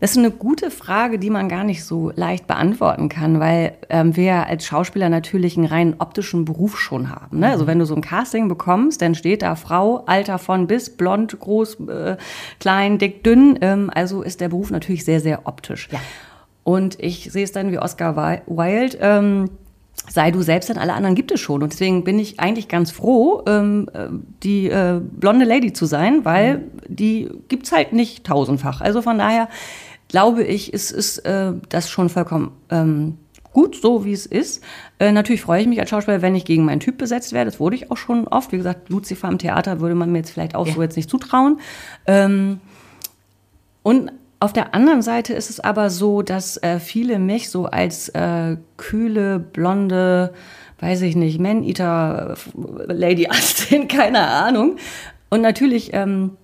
Das 0.00 0.10
ist 0.10 0.18
eine 0.18 0.30
gute 0.30 0.70
Frage, 0.70 1.18
die 1.18 1.30
man 1.30 1.48
gar 1.48 1.64
nicht 1.64 1.84
so 1.84 2.12
leicht 2.14 2.46
beantworten 2.46 3.08
kann, 3.08 3.40
weil 3.40 3.74
ähm, 3.88 4.16
wir 4.16 4.46
als 4.46 4.66
Schauspieler 4.66 5.08
natürlich 5.08 5.56
einen 5.56 5.66
rein 5.66 5.94
optischen 5.98 6.44
Beruf 6.44 6.78
schon 6.78 7.08
haben. 7.10 7.38
Ne? 7.38 7.48
Also 7.48 7.66
wenn 7.66 7.78
du 7.78 7.86
so 7.86 7.94
ein 7.94 8.02
Casting 8.02 8.48
bekommst, 8.48 9.00
dann 9.00 9.14
steht 9.14 9.42
da 9.42 9.54
Frau, 9.54 10.04
Alter 10.04 10.38
von 10.38 10.66
bis, 10.66 10.90
blond, 10.90 11.38
groß, 11.38 11.80
äh, 11.88 12.16
klein, 12.60 12.98
dick, 12.98 13.24
dünn. 13.24 13.58
Ähm, 13.62 13.90
also 13.94 14.20
ist 14.22 14.42
der 14.42 14.48
Beruf 14.50 14.70
natürlich 14.70 15.04
sehr, 15.04 15.20
sehr 15.20 15.46
optisch. 15.46 15.88
Ja. 15.90 16.00
Und 16.64 17.00
ich 17.00 17.30
sehe 17.30 17.44
es 17.44 17.52
dann 17.52 17.70
wie 17.70 17.78
Oscar 17.78 18.16
Wilde. 18.46 18.98
Ähm, 19.00 19.50
sei 20.08 20.30
du 20.30 20.42
selbst, 20.42 20.68
denn 20.68 20.78
alle 20.78 20.92
anderen 20.92 21.14
gibt 21.14 21.32
es 21.32 21.40
schon. 21.40 21.62
Und 21.62 21.72
deswegen 21.72 22.04
bin 22.04 22.18
ich 22.18 22.40
eigentlich 22.40 22.68
ganz 22.68 22.90
froh, 22.90 23.42
ähm, 23.46 23.88
äh, 23.94 24.08
die 24.42 24.68
äh, 24.68 25.00
blonde 25.00 25.44
Lady 25.44 25.72
zu 25.72 25.86
sein, 25.86 26.24
weil 26.24 26.64
die 26.88 27.30
gibt's 27.48 27.72
halt 27.72 27.92
nicht 27.92 28.24
tausendfach. 28.24 28.80
Also 28.80 29.02
von 29.02 29.18
daher 29.18 29.48
glaube 30.08 30.44
ich, 30.44 30.72
ist, 30.72 30.90
ist 30.90 31.18
äh, 31.18 31.52
das 31.68 31.88
schon 31.90 32.08
vollkommen 32.08 32.52
ähm, 32.70 33.18
gut, 33.52 33.76
so 33.76 34.04
wie 34.04 34.12
es 34.12 34.26
ist. 34.26 34.62
Äh, 34.98 35.12
natürlich 35.12 35.40
freue 35.40 35.62
ich 35.62 35.66
mich 35.66 35.80
als 35.80 35.88
Schauspieler, 35.88 36.20
wenn 36.22 36.34
ich 36.34 36.44
gegen 36.44 36.64
meinen 36.64 36.80
Typ 36.80 36.98
besetzt 36.98 37.32
werde. 37.32 37.50
Das 37.50 37.60
wurde 37.60 37.76
ich 37.76 37.90
auch 37.90 37.96
schon 37.96 38.28
oft. 38.28 38.52
Wie 38.52 38.58
gesagt, 38.58 38.90
Lucifer 38.90 39.28
im 39.28 39.38
Theater 39.38 39.80
würde 39.80 39.94
man 39.94 40.12
mir 40.12 40.18
jetzt 40.18 40.30
vielleicht 40.30 40.54
auch 40.54 40.66
Ja. 40.66 40.74
so 40.74 40.82
jetzt 40.82 40.96
nicht 40.96 41.08
zutrauen. 41.08 41.60
Ähm, 42.06 42.60
und 43.82 44.12
auf 44.44 44.52
der 44.52 44.74
anderen 44.74 45.00
Seite 45.00 45.32
ist 45.32 45.48
es 45.48 45.58
aber 45.58 45.88
so, 45.88 46.20
dass 46.20 46.58
äh, 46.58 46.78
viele 46.78 47.18
mich 47.18 47.48
so 47.48 47.64
als 47.64 48.10
äh, 48.10 48.58
kühle, 48.76 49.38
blonde, 49.38 50.34
weiß 50.80 51.00
ich 51.00 51.16
nicht, 51.16 51.40
Man-Eater 51.40 52.36
Lady 52.86 53.26
ansehen, 53.26 53.88
keine 53.88 54.20
Ahnung. 54.20 54.76
Und 55.30 55.40
natürlich 55.40 55.94
ähm, 55.94 56.36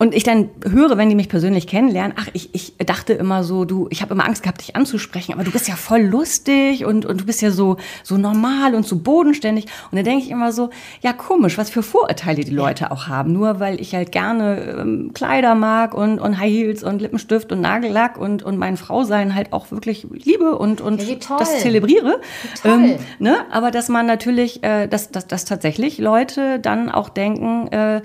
und 0.00 0.14
ich 0.14 0.22
dann 0.22 0.50
höre, 0.64 0.96
wenn 0.96 1.08
die 1.08 1.16
mich 1.16 1.28
persönlich 1.28 1.66
kennenlernen, 1.66 2.14
ach, 2.16 2.28
ich, 2.32 2.54
ich 2.54 2.76
dachte 2.78 3.14
immer 3.14 3.42
so, 3.42 3.64
du, 3.64 3.88
ich 3.90 4.00
habe 4.00 4.14
immer 4.14 4.24
Angst 4.24 4.44
gehabt, 4.44 4.60
dich 4.60 4.76
anzusprechen, 4.76 5.34
aber 5.34 5.42
du 5.42 5.50
bist 5.50 5.66
ja 5.66 5.74
voll 5.74 6.02
lustig 6.02 6.84
und, 6.84 7.04
und 7.04 7.20
du 7.20 7.26
bist 7.26 7.42
ja 7.42 7.50
so, 7.50 7.78
so 8.04 8.16
normal 8.16 8.76
und 8.76 8.86
so 8.86 8.96
bodenständig. 8.96 9.64
Und 9.90 9.96
dann 9.96 10.04
denke 10.04 10.24
ich 10.24 10.30
immer 10.30 10.52
so, 10.52 10.70
ja, 11.00 11.12
komisch, 11.12 11.58
was 11.58 11.70
für 11.70 11.82
Vorurteile 11.82 12.44
die 12.44 12.52
Leute 12.52 12.92
auch 12.92 13.08
haben. 13.08 13.32
Nur 13.32 13.58
weil 13.58 13.80
ich 13.80 13.92
halt 13.92 14.12
gerne 14.12 14.76
ähm, 14.78 15.10
Kleider 15.14 15.56
mag 15.56 15.94
und, 15.94 16.20
und 16.20 16.38
High 16.38 16.52
Heels 16.52 16.84
und 16.84 17.02
Lippenstift 17.02 17.50
und 17.50 17.60
Nagellack 17.60 18.18
und, 18.18 18.44
und 18.44 18.56
mein 18.56 18.76
Frausein 18.76 19.34
halt 19.34 19.52
auch 19.52 19.72
wirklich 19.72 20.06
liebe 20.12 20.56
und, 20.56 20.80
und 20.80 21.02
Ja, 21.02 21.16
das 21.38 21.58
zelebriere. 21.58 22.20
Toll. 22.62 23.00
ne? 23.18 23.38
Aber 23.50 23.72
dass 23.72 23.88
man 23.88 24.06
natürlich, 24.06 24.62
äh, 24.62 24.86
dass, 24.86 25.10
dass, 25.10 25.26
dass 25.26 25.44
tatsächlich 25.44 25.98
Leute 25.98 26.60
dann 26.60 26.88
auch 26.88 27.08
denken, 27.08 27.66
äh, 27.72 28.00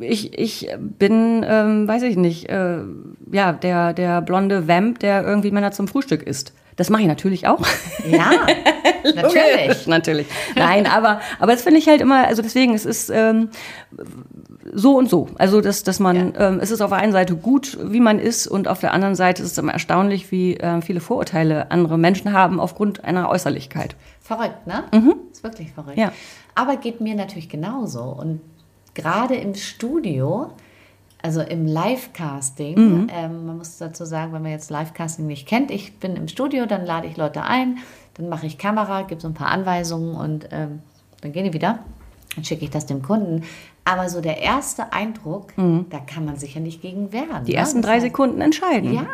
ich, 0.00 0.38
ich 0.38 0.68
bin, 0.78 1.44
ähm, 1.48 1.88
weiß 1.88 2.02
ich 2.02 2.16
nicht, 2.16 2.48
äh, 2.48 2.78
ja, 3.32 3.52
der, 3.52 3.92
der 3.92 4.22
blonde 4.22 4.68
Vamp, 4.68 4.98
der 5.00 5.24
irgendwie 5.24 5.50
Männer 5.50 5.72
zum 5.72 5.88
Frühstück 5.88 6.22
isst. 6.22 6.52
Das 6.76 6.88
mache 6.88 7.02
ich 7.02 7.08
natürlich 7.08 7.46
auch. 7.46 7.60
Ja, 8.10 8.30
natürlich. 9.14 9.86
natürlich. 9.86 10.26
Nein, 10.56 10.86
aber, 10.86 11.20
aber 11.38 11.52
das 11.52 11.62
finde 11.62 11.78
ich 11.78 11.88
halt 11.88 12.00
immer, 12.00 12.26
also 12.26 12.40
deswegen, 12.40 12.74
es 12.74 12.86
ist 12.86 13.10
ähm, 13.10 13.50
so 14.72 14.96
und 14.96 15.10
so. 15.10 15.28
Also, 15.36 15.60
dass, 15.60 15.82
dass 15.82 16.00
man, 16.00 16.32
ähm, 16.38 16.58
es 16.62 16.70
ist 16.70 16.80
auf 16.80 16.90
der 16.90 16.98
einen 16.98 17.12
Seite 17.12 17.34
gut, 17.36 17.76
wie 17.82 18.00
man 18.00 18.18
ist, 18.18 18.46
und 18.46 18.66
auf 18.66 18.80
der 18.80 18.94
anderen 18.94 19.14
Seite 19.14 19.42
ist 19.42 19.52
es 19.52 19.58
immer 19.58 19.72
erstaunlich, 19.72 20.30
wie 20.30 20.56
äh, 20.56 20.80
viele 20.80 21.00
Vorurteile 21.00 21.70
andere 21.70 21.98
Menschen 21.98 22.32
haben 22.32 22.60
aufgrund 22.60 23.04
einer 23.04 23.28
Äußerlichkeit. 23.28 23.94
Verrückt, 24.20 24.66
ne? 24.66 24.84
Ist 25.32 25.42
wirklich 25.42 25.72
verrückt. 25.72 25.98
Ja. 25.98 26.12
Aber 26.54 26.76
geht 26.76 27.00
mir 27.00 27.14
natürlich 27.14 27.48
genauso. 27.48 28.04
Und 28.04 28.40
gerade 28.94 29.34
im 29.34 29.54
Studio, 29.54 30.50
also 31.22 31.40
im 31.42 31.66
Live-Casting, 31.66 33.08
ähm, 33.14 33.46
man 33.46 33.58
muss 33.58 33.78
dazu 33.78 34.04
sagen, 34.04 34.32
wenn 34.32 34.42
man 34.42 34.50
jetzt 34.52 34.70
Live-Casting 34.70 35.26
nicht 35.26 35.46
kennt, 35.46 35.70
ich 35.70 35.98
bin 35.98 36.16
im 36.16 36.28
Studio, 36.28 36.66
dann 36.66 36.84
lade 36.86 37.06
ich 37.06 37.16
Leute 37.16 37.42
ein, 37.42 37.78
dann 38.14 38.28
mache 38.28 38.46
ich 38.46 38.58
Kamera, 38.58 39.02
gebe 39.02 39.20
so 39.20 39.28
ein 39.28 39.34
paar 39.34 39.48
Anweisungen 39.48 40.14
und 40.14 40.48
ähm, 40.50 40.80
dann 41.20 41.32
gehen 41.32 41.44
die 41.44 41.52
wieder. 41.52 41.80
Dann 42.34 42.44
schicke 42.44 42.64
ich 42.64 42.70
das 42.70 42.86
dem 42.86 43.02
Kunden. 43.02 43.42
Aber 43.84 44.08
so 44.08 44.20
der 44.20 44.38
erste 44.40 44.92
Eindruck, 44.92 45.52
da 45.56 45.98
kann 45.98 46.24
man 46.24 46.36
sich 46.36 46.54
ja 46.54 46.60
nicht 46.60 46.80
gegen 46.80 47.12
wehren. 47.12 47.44
Die 47.44 47.52
ne? 47.52 47.58
ersten 47.58 47.82
Das 47.82 47.90
drei 47.90 47.96
heißt- 47.98 48.02
Sekunden 48.02 48.40
entscheiden. 48.40 48.92
ja. 48.94 49.04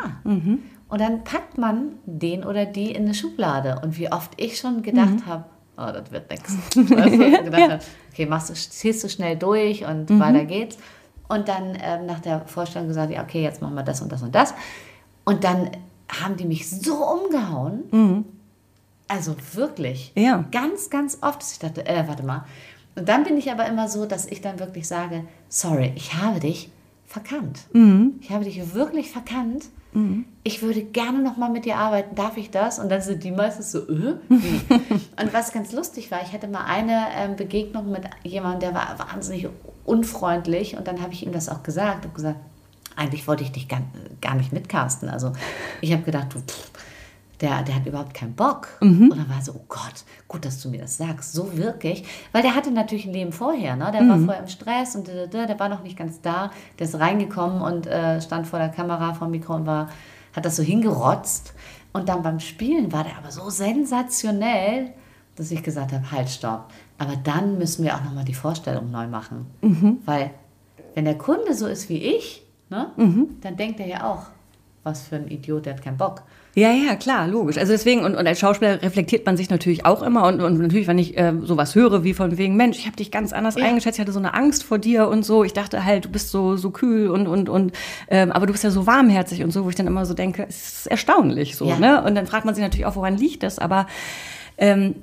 Und 0.89 1.01
dann 1.01 1.23
packt 1.23 1.57
man 1.57 1.93
den 2.05 2.43
oder 2.45 2.65
die 2.65 2.91
in 2.91 3.05
eine 3.05 3.13
Schublade. 3.13 3.81
Und 3.83 3.97
wie 3.97 4.11
oft 4.11 4.31
ich 4.37 4.57
schon 4.59 4.83
gedacht 4.83 5.25
habe, 5.25 5.45
oh, 5.77 5.91
das 5.91 6.11
wird 6.11 6.29
nichts. 6.29 6.53
Weißt 6.75 7.13
du, 7.13 7.43
gedacht 7.43 7.61
Ja. 7.61 7.71
hab, 7.73 7.81
okay, 8.11 8.25
machst 8.25 8.49
du, 8.49 8.53
ziehst 8.53 9.03
du 9.03 9.09
schnell 9.09 9.37
durch 9.37 9.85
und 9.85 10.09
weiter 10.19 10.45
geht's. 10.45 10.77
Und 11.27 11.47
dann 11.47 11.77
ähm, 11.81 12.05
nach 12.05 12.19
der 12.19 12.41
Vorstellung 12.45 12.87
gesagt, 12.87 13.11
ja, 13.11 13.21
okay, 13.21 13.43
jetzt 13.43 13.61
machen 13.61 13.75
wir 13.75 13.83
das 13.83 14.01
und 14.01 14.11
das 14.11 14.21
und 14.21 14.33
das. 14.33 14.53
Und 15.25 15.43
dann 15.43 15.71
haben 16.09 16.37
die 16.37 16.45
mich 16.45 16.69
so 16.69 16.95
umgehauen. 16.95 18.25
Also 19.07 19.35
wirklich. 19.53 20.11
Ja. 20.15 20.45
Ganz, 20.51 20.89
ganz 20.89 21.17
oft. 21.21 21.41
dass 21.41 21.51
Ich 21.51 21.59
dachte, 21.59 21.85
äh, 21.85 22.07
warte 22.07 22.23
mal. 22.23 22.45
Und 22.95 23.07
dann 23.07 23.23
bin 23.23 23.37
ich 23.37 23.51
aber 23.51 23.65
immer 23.67 23.87
so, 23.89 24.05
dass 24.05 24.25
ich 24.25 24.41
dann 24.41 24.59
wirklich 24.59 24.87
sage, 24.87 25.25
sorry, 25.49 25.91
ich 25.95 26.15
habe 26.15 26.39
dich 26.39 26.69
verkannt. 27.07 27.61
Ich 28.21 28.29
habe 28.29 28.43
dich 28.43 28.73
wirklich 28.73 29.09
verkannt. 29.09 29.65
Ich 30.43 30.61
würde 30.61 30.83
gerne 30.83 31.23
noch 31.23 31.37
mal 31.37 31.49
mit 31.49 31.65
dir 31.65 31.77
arbeiten. 31.77 32.15
Darf 32.15 32.37
ich 32.37 32.51
das? 32.51 32.77
Und 32.77 32.89
dann 32.89 33.01
sind 33.01 33.23
die 33.23 33.31
meistens 33.31 33.71
so, 33.71 33.79
äh, 33.79 34.15
wie? 34.29 34.61
Und 35.21 35.33
was 35.33 35.51
ganz 35.53 35.71
lustig 35.71 36.11
war, 36.11 36.21
ich 36.21 36.33
hatte 36.33 36.47
mal 36.47 36.65
eine 36.65 37.07
ähm, 37.15 37.35
Begegnung 37.35 37.91
mit 37.91 38.03
jemandem, 38.23 38.59
der 38.59 38.73
war 38.75 38.99
wahnsinnig 38.99 39.47
unfreundlich. 39.85 40.77
Und 40.77 40.87
dann 40.87 41.01
habe 41.01 41.13
ich 41.13 41.25
ihm 41.25 41.31
das 41.31 41.49
auch 41.49 41.63
gesagt 41.63 42.05
und 42.05 42.13
gesagt, 42.13 42.39
eigentlich 42.95 43.27
wollte 43.27 43.43
ich 43.43 43.51
dich 43.51 43.67
gar, 43.67 43.81
gar 44.21 44.35
nicht 44.35 44.53
mitcasten. 44.53 45.09
Also 45.09 45.33
ich 45.81 45.93
habe 45.93 46.03
gedacht, 46.03 46.27
du, 46.33 46.39
pff, 46.39 46.71
der, 47.41 47.61
der 47.63 47.75
hat 47.75 47.85
überhaupt 47.85 48.13
keinen 48.13 48.33
Bock. 48.33 48.67
Und 49.11 49.17
dann 49.17 49.29
war 49.29 49.41
so, 49.41 49.53
oh 49.53 49.65
Gott, 49.67 50.05
gut, 50.27 50.43
dass 50.43 50.61
du 50.61 50.69
mir 50.69 50.81
das 50.81 50.97
sagst, 50.97 51.33
so 51.33 51.55
wirklich. 51.55 52.03
Weil 52.31 52.41
der 52.41 52.55
hatte 52.55 52.71
natürlich 52.71 53.05
ein 53.05 53.13
Leben 53.13 53.31
vorher, 53.31 53.75
ne? 53.75 53.91
der 53.91 54.07
war 54.07 54.17
vorher 54.19 54.41
im 54.41 54.47
Stress 54.47 54.95
und 54.95 55.07
da, 55.07 55.45
der 55.45 55.59
war 55.59 55.69
noch 55.69 55.83
nicht 55.83 55.97
ganz 55.97 56.21
da. 56.21 56.51
Der 56.79 56.87
ist 56.87 56.99
reingekommen 56.99 57.61
und 57.61 57.87
äh, 57.87 58.21
stand 58.21 58.47
vor 58.47 58.59
der 58.59 58.69
Kamera, 58.69 59.13
vor 59.13 59.27
dem 59.27 59.31
Mikro 59.31 59.55
und 59.55 59.65
war, 59.65 59.89
hat 60.35 60.45
das 60.45 60.55
so 60.55 60.63
hingerotzt. 60.63 61.53
Und 61.93 62.09
dann 62.09 62.23
beim 62.23 62.39
Spielen 62.39 62.91
war 62.91 63.03
der 63.03 63.17
aber 63.17 63.31
so 63.31 63.49
sensationell, 63.49 64.91
dass 65.35 65.51
ich 65.51 65.61
gesagt 65.63 65.93
habe, 65.93 66.11
halt, 66.11 66.29
stopp. 66.29 66.71
Aber 66.97 67.15
dann 67.15 67.59
müssen 67.59 67.83
wir 67.85 67.95
auch 67.95 68.03
nochmal 68.03 68.25
die 68.25 68.33
Vorstellung 68.33 68.89
neu 68.89 69.07
machen. 69.07 69.45
Weil 70.05 70.31
wenn 70.95 71.05
der 71.05 71.17
Kunde 71.17 71.53
so 71.53 71.67
ist 71.67 71.89
wie 71.89 71.97
ich, 71.97 72.43
ne, 72.69 72.89
dann 73.41 73.55
denkt 73.55 73.79
er 73.79 73.87
ja 73.87 74.11
auch, 74.11 74.23
was 74.83 75.03
für 75.03 75.17
ein 75.17 75.27
Idiot, 75.27 75.67
der 75.67 75.75
hat 75.75 75.83
keinen 75.83 75.97
Bock. 75.97 76.23
Ja, 76.57 76.71
ja, 76.71 76.95
klar, 76.95 77.27
logisch. 77.27 77.59
Also 77.59 77.71
deswegen, 77.71 78.03
und, 78.03 78.15
und 78.15 78.25
als 78.25 78.39
Schauspieler 78.39 78.81
reflektiert 78.81 79.27
man 79.27 79.37
sich 79.37 79.51
natürlich 79.51 79.85
auch 79.85 80.01
immer. 80.01 80.25
Und, 80.25 80.41
und 80.41 80.57
natürlich, 80.57 80.87
wenn 80.87 80.97
ich 80.97 81.15
äh, 81.15 81.31
sowas 81.43 81.75
höre, 81.75 82.03
wie 82.03 82.15
von 82.15 82.35
wegen, 82.39 82.55
Mensch, 82.55 82.79
ich 82.79 82.87
habe 82.87 82.95
dich 82.95 83.11
ganz 83.11 83.31
anders 83.31 83.57
eingeschätzt, 83.57 83.99
ich 83.99 84.01
hatte 84.01 84.11
so 84.11 84.17
eine 84.17 84.33
Angst 84.33 84.63
vor 84.63 84.79
dir 84.79 85.07
und 85.07 85.23
so. 85.23 85.43
Ich 85.43 85.53
dachte 85.53 85.85
halt, 85.85 86.05
du 86.05 86.09
bist 86.09 86.31
so, 86.31 86.55
so 86.55 86.71
kühl 86.71 87.09
und, 87.11 87.27
und, 87.27 87.47
und 87.47 87.73
ähm, 88.09 88.31
aber 88.31 88.47
du 88.47 88.53
bist 88.53 88.63
ja 88.63 88.71
so 88.71 88.87
warmherzig 88.87 89.43
und 89.43 89.51
so, 89.51 89.65
wo 89.65 89.69
ich 89.69 89.75
dann 89.75 89.85
immer 89.85 90.07
so 90.07 90.15
denke, 90.15 90.47
es 90.49 90.79
ist 90.79 90.87
erstaunlich 90.87 91.55
so, 91.55 91.67
Ja. 91.67 91.77
ne? 91.77 92.03
Und 92.03 92.15
dann 92.15 92.25
fragt 92.25 92.45
man 92.45 92.55
sich 92.55 92.63
natürlich 92.63 92.87
auch, 92.87 92.95
woran 92.95 93.17
liegt 93.17 93.43
das? 93.43 93.59
Aber 93.59 93.85
ähm, 94.57 94.95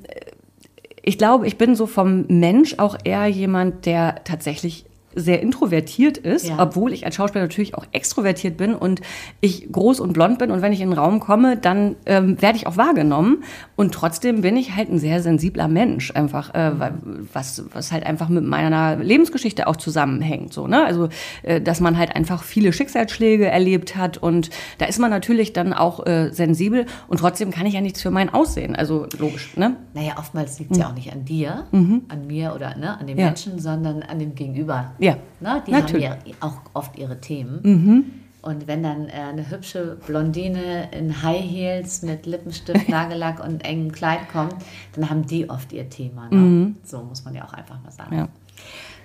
ich 1.03 1.19
glaube, 1.19 1.47
ich 1.47 1.57
bin 1.57 1.77
so 1.77 1.87
vom 1.87 2.25
Mensch 2.27 2.75
auch 2.79 2.99
eher 3.05 3.29
jemand, 3.29 3.87
der 3.87 4.25
tatsächlich 4.25 4.87
sehr 5.17 5.41
introvertiert 5.43 6.17
ist, 6.19 6.49
Ja. 6.49 6.57
obwohl 6.59 6.93
ich 6.93 7.05
als 7.07 7.15
Schauspieler 7.15 7.45
natürlich 7.45 7.75
auch 7.75 7.85
extrovertiert 7.93 8.57
bin 8.57 8.75
und 8.75 9.01
ich 9.41 9.71
groß 9.71 10.01
und 10.01 10.13
blond 10.13 10.39
bin 10.39 10.51
und 10.51 10.63
wenn 10.63 10.73
ich 10.73 10.81
in 10.81 10.89
einen 10.91 10.99
Raum 10.99 11.21
komme, 11.21 11.57
dann 11.57 11.97
ähm, 12.07 12.41
werde 12.43 12.57
ich 12.57 12.67
auch 12.67 12.77
wahrgenommen 12.77 13.45
und 13.77 13.93
trotzdem 13.95 14.41
bin 14.43 14.57
ich 14.57 14.75
halt 14.77 14.91
ein 14.91 14.99
sehr 14.99 15.23
sensibler 15.23 15.69
Mensch 15.69 16.11
einfach, 16.15 16.55
äh, 16.55 16.79
weil- 16.79 16.95
was, 17.33 17.65
was 17.73 17.93
halt 17.93 18.05
einfach 18.07 18.29
mit 18.29 18.45
meiner 18.45 18.97
Lebensgeschichte 18.97 19.67
auch 19.67 19.77
zusammenhängt, 19.77 20.53
so, 20.53 20.67
ne? 20.67 20.85
Also, 20.85 21.09
äh, 21.43 21.61
dass 21.61 21.81
man 21.81 21.97
halt 21.99 22.15
einfach 22.17 22.43
viele 22.43 22.73
Schicksalsschläge 22.73 23.47
erlebt 23.47 23.97
hat 23.97 24.19
und 24.19 24.51
da 24.79 24.87
ist 24.87 24.99
man 24.99 25.11
natürlich 25.11 25.53
dann 25.53 25.73
auch 25.73 26.05
äh, 26.07 26.31
sensibel 26.33 26.87
und 27.09 27.19
trotzdem 27.21 27.51
kann 27.51 27.67
ich 27.67 27.75
ja 27.75 27.81
nichts 27.81 28.03
für 28.03 28.11
mein 28.11 28.33
Aussehen, 28.33 28.77
also 28.77 29.07
logisch, 29.19 29.57
ne? 29.57 29.77
Naja, 29.95 30.15
oftmals 30.19 30.59
liegt 30.59 30.73
es 30.73 30.79
ja 30.79 30.89
auch 30.89 30.95
nicht 30.95 31.13
an 31.13 31.25
dir, 31.25 31.65
an 31.73 32.27
mir 32.27 32.53
oder 32.55 32.77
ne, 32.77 32.99
an 32.99 33.07
den 33.07 33.19
Ja. 33.19 33.27
Menschen, 33.27 33.59
sondern 33.59 34.03
an 34.03 34.19
dem 34.19 34.35
Gegenüber. 34.35 34.93
Ja, 35.05 35.17
Ne, 35.41 35.63
die 35.67 35.71
natürlich. 35.73 36.09
haben 36.09 36.21
ja 36.25 36.35
auch 36.41 36.61
oft 36.73 36.97
ihre 36.99 37.21
Themen. 37.21 38.23
Und 38.41 38.67
wenn 38.67 38.83
dann 38.83 39.09
äh, 39.09 39.13
eine 39.13 39.49
hübsche 39.51 39.97
Blondine 40.07 40.91
in 40.93 41.23
High 41.23 41.43
Heels 41.43 42.03
mit 42.03 42.27
Lippenstift, 42.27 42.89
Nagellack 42.91 43.43
und 43.43 43.65
engem 43.65 43.93
Kleid 43.93 44.29
kommt, 44.31 44.55
dann 44.95 45.09
haben 45.11 45.27
die 45.27 45.49
oft 45.49 45.73
ihr 45.73 45.89
Thema. 45.89 46.29
Ne? 46.31 46.75
So 46.85 47.03
muss 47.03 47.25
man 47.25 47.35
ja 47.35 47.45
auch 47.45 47.53
einfach 47.55 47.83
mal 47.83 47.91
sagen. 47.91 48.17
Ja. 48.17 48.29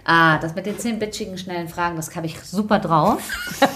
Ah, 0.06 0.38
das 0.40 0.56
mit 0.56 0.66
den 0.66 0.78
zehn 0.80 1.00
bitchigen, 1.00 1.38
schnellen 1.38 1.68
Fragen, 1.68 1.96
das 1.96 2.16
habe 2.16 2.26
ich 2.26 2.40
super 2.42 2.80
drauf. 2.80 3.22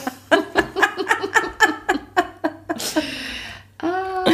ah, 3.80 4.26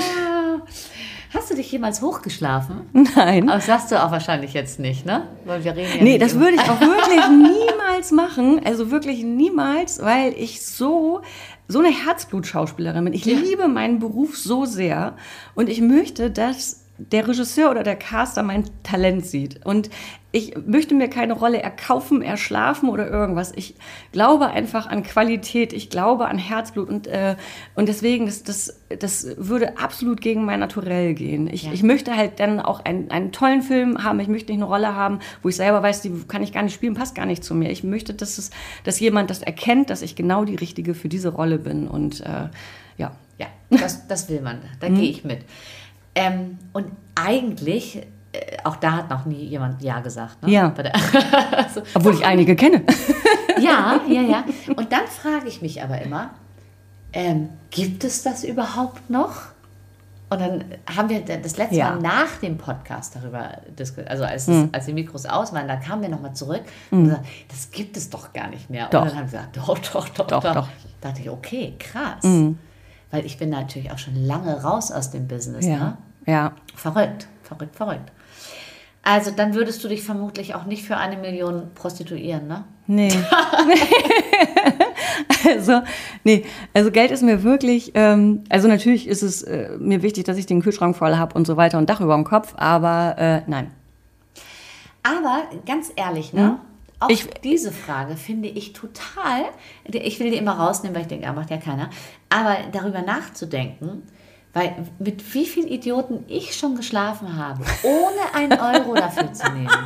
hast 1.33 1.51
du 1.51 1.55
dich 1.69 1.73
jemals 1.73 2.01
hochgeschlafen? 2.01 2.81
Nein. 3.15 3.47
Aber 3.47 3.57
das 3.57 3.67
sagst 3.67 3.91
du 3.91 4.03
auch 4.03 4.11
wahrscheinlich 4.11 4.53
jetzt 4.53 4.79
nicht, 4.79 5.05
ne? 5.05 5.27
Weil 5.45 5.63
wir 5.63 5.75
reden 5.75 5.97
ja 5.97 6.03
Nee, 6.03 6.17
das 6.17 6.35
würde 6.35 6.55
ich 6.55 6.61
auch 6.61 6.79
wirklich 6.81 7.27
niemals 7.29 8.11
machen. 8.11 8.61
Also 8.65 8.91
wirklich 8.91 9.23
niemals, 9.23 10.01
weil 10.01 10.33
ich 10.33 10.65
so, 10.65 11.21
so 11.67 11.79
eine 11.79 11.89
Herzblutschauspielerin 11.89 13.03
bin. 13.05 13.13
Ich 13.13 13.25
Ja. 13.25 13.37
liebe 13.37 13.67
meinen 13.67 13.99
Beruf 13.99 14.37
so 14.37 14.65
sehr 14.65 15.15
und 15.55 15.69
ich 15.69 15.81
möchte, 15.81 16.31
dass 16.31 16.85
der 16.99 17.27
Regisseur 17.27 17.71
oder 17.71 17.83
der 17.83 17.95
Caster 17.95 18.43
mein 18.43 18.65
Talent 18.83 19.25
sieht. 19.25 19.65
Und 19.65 19.89
ich 20.31 20.55
möchte 20.67 20.93
mir 20.93 21.09
keine 21.09 21.33
Rolle 21.33 21.59
erkaufen, 21.59 22.21
erschlafen 22.21 22.89
oder 22.89 23.09
irgendwas. 23.09 23.51
Ich 23.55 23.73
glaube 24.11 24.47
einfach 24.47 24.85
an 24.85 25.01
Qualität, 25.01 25.73
ich 25.73 25.89
glaube 25.89 26.27
an 26.27 26.37
Herzblut 26.37 26.87
und, 26.87 27.07
äh, 27.07 27.35
und 27.73 27.89
deswegen, 27.89 28.27
das, 28.27 28.43
das, 28.43 28.79
das 28.99 29.25
würde 29.37 29.79
absolut 29.79 30.21
gegen 30.21 30.45
mein 30.45 30.59
Naturell 30.59 31.15
gehen. 31.15 31.47
Ich, 31.51 31.63
Ja. 31.63 31.71
ich 31.73 31.81
möchte 31.81 32.15
halt 32.15 32.39
dann 32.39 32.59
auch 32.59 32.85
einen, 32.85 33.09
einen 33.09 33.31
tollen 33.31 33.63
Film 33.63 34.03
haben. 34.03 34.19
Ich 34.19 34.27
möchte 34.27 34.51
nicht 34.51 34.61
eine 34.61 34.69
Rolle 34.69 34.93
haben, 34.95 35.19
wo 35.41 35.49
ich 35.49 35.55
selber 35.55 35.81
weiß, 35.81 36.01
die 36.01 36.11
kann 36.27 36.43
ich 36.43 36.51
gar 36.51 36.61
nicht 36.63 36.75
spielen, 36.75 36.93
passt 36.93 37.15
gar 37.15 37.25
nicht 37.25 37.43
zu 37.43 37.55
mir. 37.55 37.71
Ich 37.71 37.83
möchte, 37.83 38.13
dass, 38.13 38.37
es, 38.37 38.51
dass 38.83 38.99
jemand 38.99 39.29
das 39.31 39.41
erkennt, 39.41 39.89
dass 39.89 40.01
ich 40.03 40.15
genau 40.15 40.45
die 40.45 40.55
Richtige 40.55 40.93
für 40.93 41.09
diese 41.09 41.29
Rolle 41.29 41.57
bin. 41.57 41.87
Und 41.87 42.21
äh, 42.21 42.49
ja. 42.97 43.11
Ja, 43.39 43.47
das, 43.69 44.05
das 44.07 44.27
will 44.29 44.41
man. 44.41 44.59
Da 44.81 44.89
gehe 44.89 45.09
ich 45.09 45.23
mit. 45.23 45.39
Ähm, 46.19 46.57
und 46.73 46.87
eigentlich, 47.15 47.97
äh, 48.33 48.57
auch 48.63 48.75
da 48.75 48.91
hat 48.93 49.09
noch 49.09 49.25
nie 49.25 49.45
jemand 49.45 49.81
Ja 49.81 49.99
gesagt. 50.01 50.43
Ne? 50.43 50.51
Ja. 50.51 50.73
Also, 51.51 51.81
Obwohl 51.93 52.13
ich 52.15 52.25
einige 52.25 52.55
kenne. 52.55 52.83
ja, 53.59 53.99
ja, 54.07 54.21
ja. 54.21 54.43
Und 54.75 54.91
dann 54.91 55.05
frage 55.07 55.47
ich 55.47 55.61
mich 55.61 55.81
aber 55.83 56.01
immer, 56.01 56.31
ähm, 57.13 57.49
gibt 57.69 58.03
es 58.03 58.23
das 58.23 58.43
überhaupt 58.43 59.09
noch? 59.09 59.33
Und 60.31 60.41
dann 60.41 60.65
haben 60.95 61.09
wir 61.09 61.21
das 61.21 61.57
letzte 61.57 61.75
Ja. 61.75 61.91
Mal 61.91 62.01
nach 62.01 62.37
dem 62.41 62.57
Podcast 62.57 63.15
darüber 63.15 63.49
diskutiert, 63.77 64.11
also 64.11 64.23
als, 64.23 64.47
es, 64.47 64.67
als 64.71 64.85
die 64.85 64.93
Mikros 64.93 65.25
aus 65.25 65.53
waren, 65.53 65.67
da 65.67 65.75
kamen 65.75 66.03
wir 66.03 66.09
nochmal 66.09 66.33
zurück 66.33 66.61
und 66.91 67.05
gesagt, 67.05 67.25
das 67.47 67.71
gibt 67.71 67.97
es 67.97 68.09
doch 68.11 68.31
gar 68.31 68.47
nicht 68.47 68.69
mehr. 68.69 68.87
Doch. 68.89 69.01
Und 69.01 69.07
dann 69.09 69.17
haben 69.17 69.31
wir 69.31 69.39
gesagt, 69.39 69.57
doch, 69.57 69.79
doch, 69.79 70.09
doch, 70.09 70.27
Doch, 70.27 70.43
doch. 70.43 70.53
doch. 70.53 70.67
Da 71.01 71.09
dachte 71.09 71.21
ich, 71.21 71.29
okay, 71.29 71.73
krass. 71.79 72.23
Weil 73.11 73.25
ich 73.25 73.37
bin 73.39 73.49
natürlich 73.49 73.91
auch 73.91 73.97
schon 73.97 74.15
lange 74.23 74.61
raus 74.61 74.91
aus 74.91 75.09
dem 75.09 75.27
Business. 75.27 75.65
Ne? 75.65 75.97
Ja. 76.25 76.53
Verrückt, 76.75 77.27
verrückt, 77.43 77.75
verrückt. 77.75 78.11
Also 79.01 79.31
dann 79.31 79.53
würdest 79.55 79.83
du 79.83 79.87
dich 79.87 80.03
vermutlich 80.03 80.53
auch 80.55 80.65
nicht 80.65 80.83
für 80.85 80.97
eine 80.97 81.17
Million 81.17 81.71
prostituieren, 81.73 82.47
ne? 82.47 82.65
Nee. 82.85 83.11
also, 85.47 85.81
nee, 86.23 86.45
also 86.73 86.91
Geld 86.91 87.11
ist 87.11 87.23
mir 87.23 87.43
wirklich, 87.43 87.91
ähm, 87.95 88.43
also 88.49 88.67
natürlich 88.67 89.07
ist 89.07 89.21
es 89.21 89.43
äh, 89.43 89.69
mir 89.79 90.01
wichtig, 90.01 90.25
dass 90.25 90.37
ich 90.37 90.45
den 90.45 90.61
Kühlschrank 90.61 90.95
voll 90.95 91.15
habe 91.15 91.35
und 91.35 91.45
so 91.47 91.57
weiter 91.57 91.77
und 91.77 91.89
Dach 91.89 92.01
über 92.01 92.15
dem 92.15 92.23
Kopf, 92.23 92.53
aber 92.57 93.15
äh, 93.17 93.41
nein. 93.47 93.71
Aber 95.03 95.43
ganz 95.65 95.91
ehrlich, 95.95 96.33
ne? 96.33 96.59
Auch 96.99 97.09
Ich- 97.09 97.27
diese 97.43 97.71
Frage 97.71 98.17
finde 98.17 98.49
ich 98.49 98.73
total, 98.73 99.45
ich 99.85 100.19
will 100.19 100.31
die 100.31 100.37
immer 100.37 100.59
rausnehmen, 100.59 100.95
weil 100.95 101.03
ich 101.03 101.07
denke, 101.07 101.25
ja, 101.25 101.33
macht 101.33 101.49
ja 101.49 101.57
keiner, 101.57 101.89
aber 102.29 102.57
darüber 102.73 103.01
nachzudenken, 103.01 104.03
weil 104.53 104.87
mit 104.97 105.33
wie 105.33 105.45
vielen 105.45 105.67
Idioten 105.67 106.25
ich 106.27 106.55
schon 106.55 106.75
geschlafen 106.75 107.37
habe, 107.37 107.63
ohne 107.83 108.33
einen 108.33 108.59
Euro 108.59 108.95
dafür 108.95 109.31
zu 109.33 109.51
nehmen. 109.51 109.69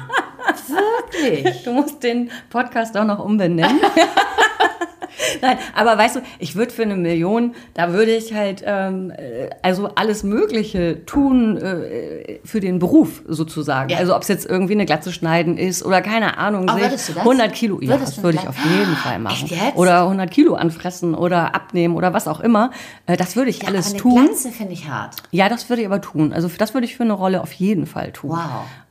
Wirklich. 0.67 1.63
Du 1.63 1.71
musst 1.71 2.03
den 2.03 2.31
Podcast 2.49 2.97
auch 2.97 3.05
noch 3.05 3.19
umbenennen. 3.19 3.79
Nein, 5.41 5.57
aber 5.75 5.97
weißt 5.97 6.15
du, 6.17 6.21
ich 6.39 6.55
würde 6.55 6.71
für 6.71 6.83
eine 6.83 6.95
Million, 6.95 7.53
da 7.73 7.93
würde 7.93 8.15
ich 8.15 8.33
halt 8.33 8.63
ähm, 8.65 9.11
äh, 9.11 9.49
also 9.61 9.89
alles 9.95 10.23
Mögliche 10.23 11.05
tun 11.05 11.57
äh, 11.57 12.39
für 12.43 12.59
den 12.59 12.79
Beruf 12.79 13.21
sozusagen. 13.27 13.89
Ja. 13.89 13.97
Also 13.97 14.15
ob 14.15 14.21
es 14.23 14.27
jetzt 14.27 14.45
irgendwie 14.49 14.73
eine 14.73 14.85
Glatze 14.85 15.11
schneiden 15.13 15.57
ist 15.57 15.83
oder 15.85 16.01
keine 16.01 16.37
Ahnung, 16.37 16.67
Aber 16.69 16.79
sich 16.79 16.87
würdest 16.89 17.09
du 17.09 17.13
das? 17.13 17.21
100 17.23 17.53
Kilo, 17.53 17.79
ja, 17.81 17.89
Würdest 17.89 18.17
das 18.17 18.23
würde 18.23 18.37
ich 18.41 18.47
auf 18.47 18.55
jeden 18.57 18.95
Fall 18.95 19.19
machen. 19.19 19.47
Jetzt? 19.47 19.75
Oder 19.75 20.01
100 20.03 20.31
Kilo 20.31 20.55
anfressen 20.55 21.15
oder 21.15 21.53
abnehmen 21.55 21.95
oder 21.95 22.13
was 22.13 22.27
auch 22.27 22.39
immer. 22.39 22.71
Äh, 23.05 23.17
das 23.17 23.35
würde 23.35 23.49
ich 23.49 23.61
Ja, 23.61 23.69
alles 23.69 23.87
aber 23.87 23.93
eine 23.95 24.01
tun. 24.01 24.25
Glatze 24.27 24.49
finde 24.51 24.73
ich 24.73 24.87
hart. 24.89 25.15
Ja, 25.31 25.49
das 25.49 25.69
würde 25.69 25.81
ich 25.81 25.87
aber 25.87 26.01
tun. 26.01 26.33
Also 26.33 26.49
das 26.57 26.73
würde 26.73 26.85
ich 26.85 26.95
für 26.95 27.03
eine 27.03 27.13
Rolle 27.13 27.41
auf 27.41 27.51
jeden 27.53 27.85
Fall 27.85 28.11
tun. 28.11 28.31
Wow. 28.31 28.39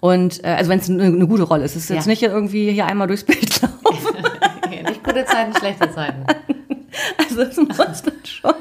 Und 0.00 0.42
äh, 0.44 0.48
also 0.48 0.70
wenn 0.70 0.78
es 0.78 0.88
eine, 0.90 1.04
eine 1.04 1.26
gute 1.26 1.42
Rolle 1.44 1.64
ist, 1.64 1.76
es 1.76 1.84
ist 1.84 1.90
jetzt 1.90 2.06
Ja. 2.06 2.10
nicht 2.10 2.22
irgendwie 2.22 2.70
hier 2.72 2.86
einmal 2.86 3.06
durchs 3.06 3.24
Bild 3.24 3.60
laufen. 3.62 3.76
Nicht 4.84 5.02
gute 5.04 5.24
Zeiten, 5.24 5.54
schlechte 5.56 5.90
Zeiten. 5.92 6.24
Also 7.16 7.40
es 7.40 7.56
muss 7.56 7.76
dann 7.78 7.94
schon 8.22 8.52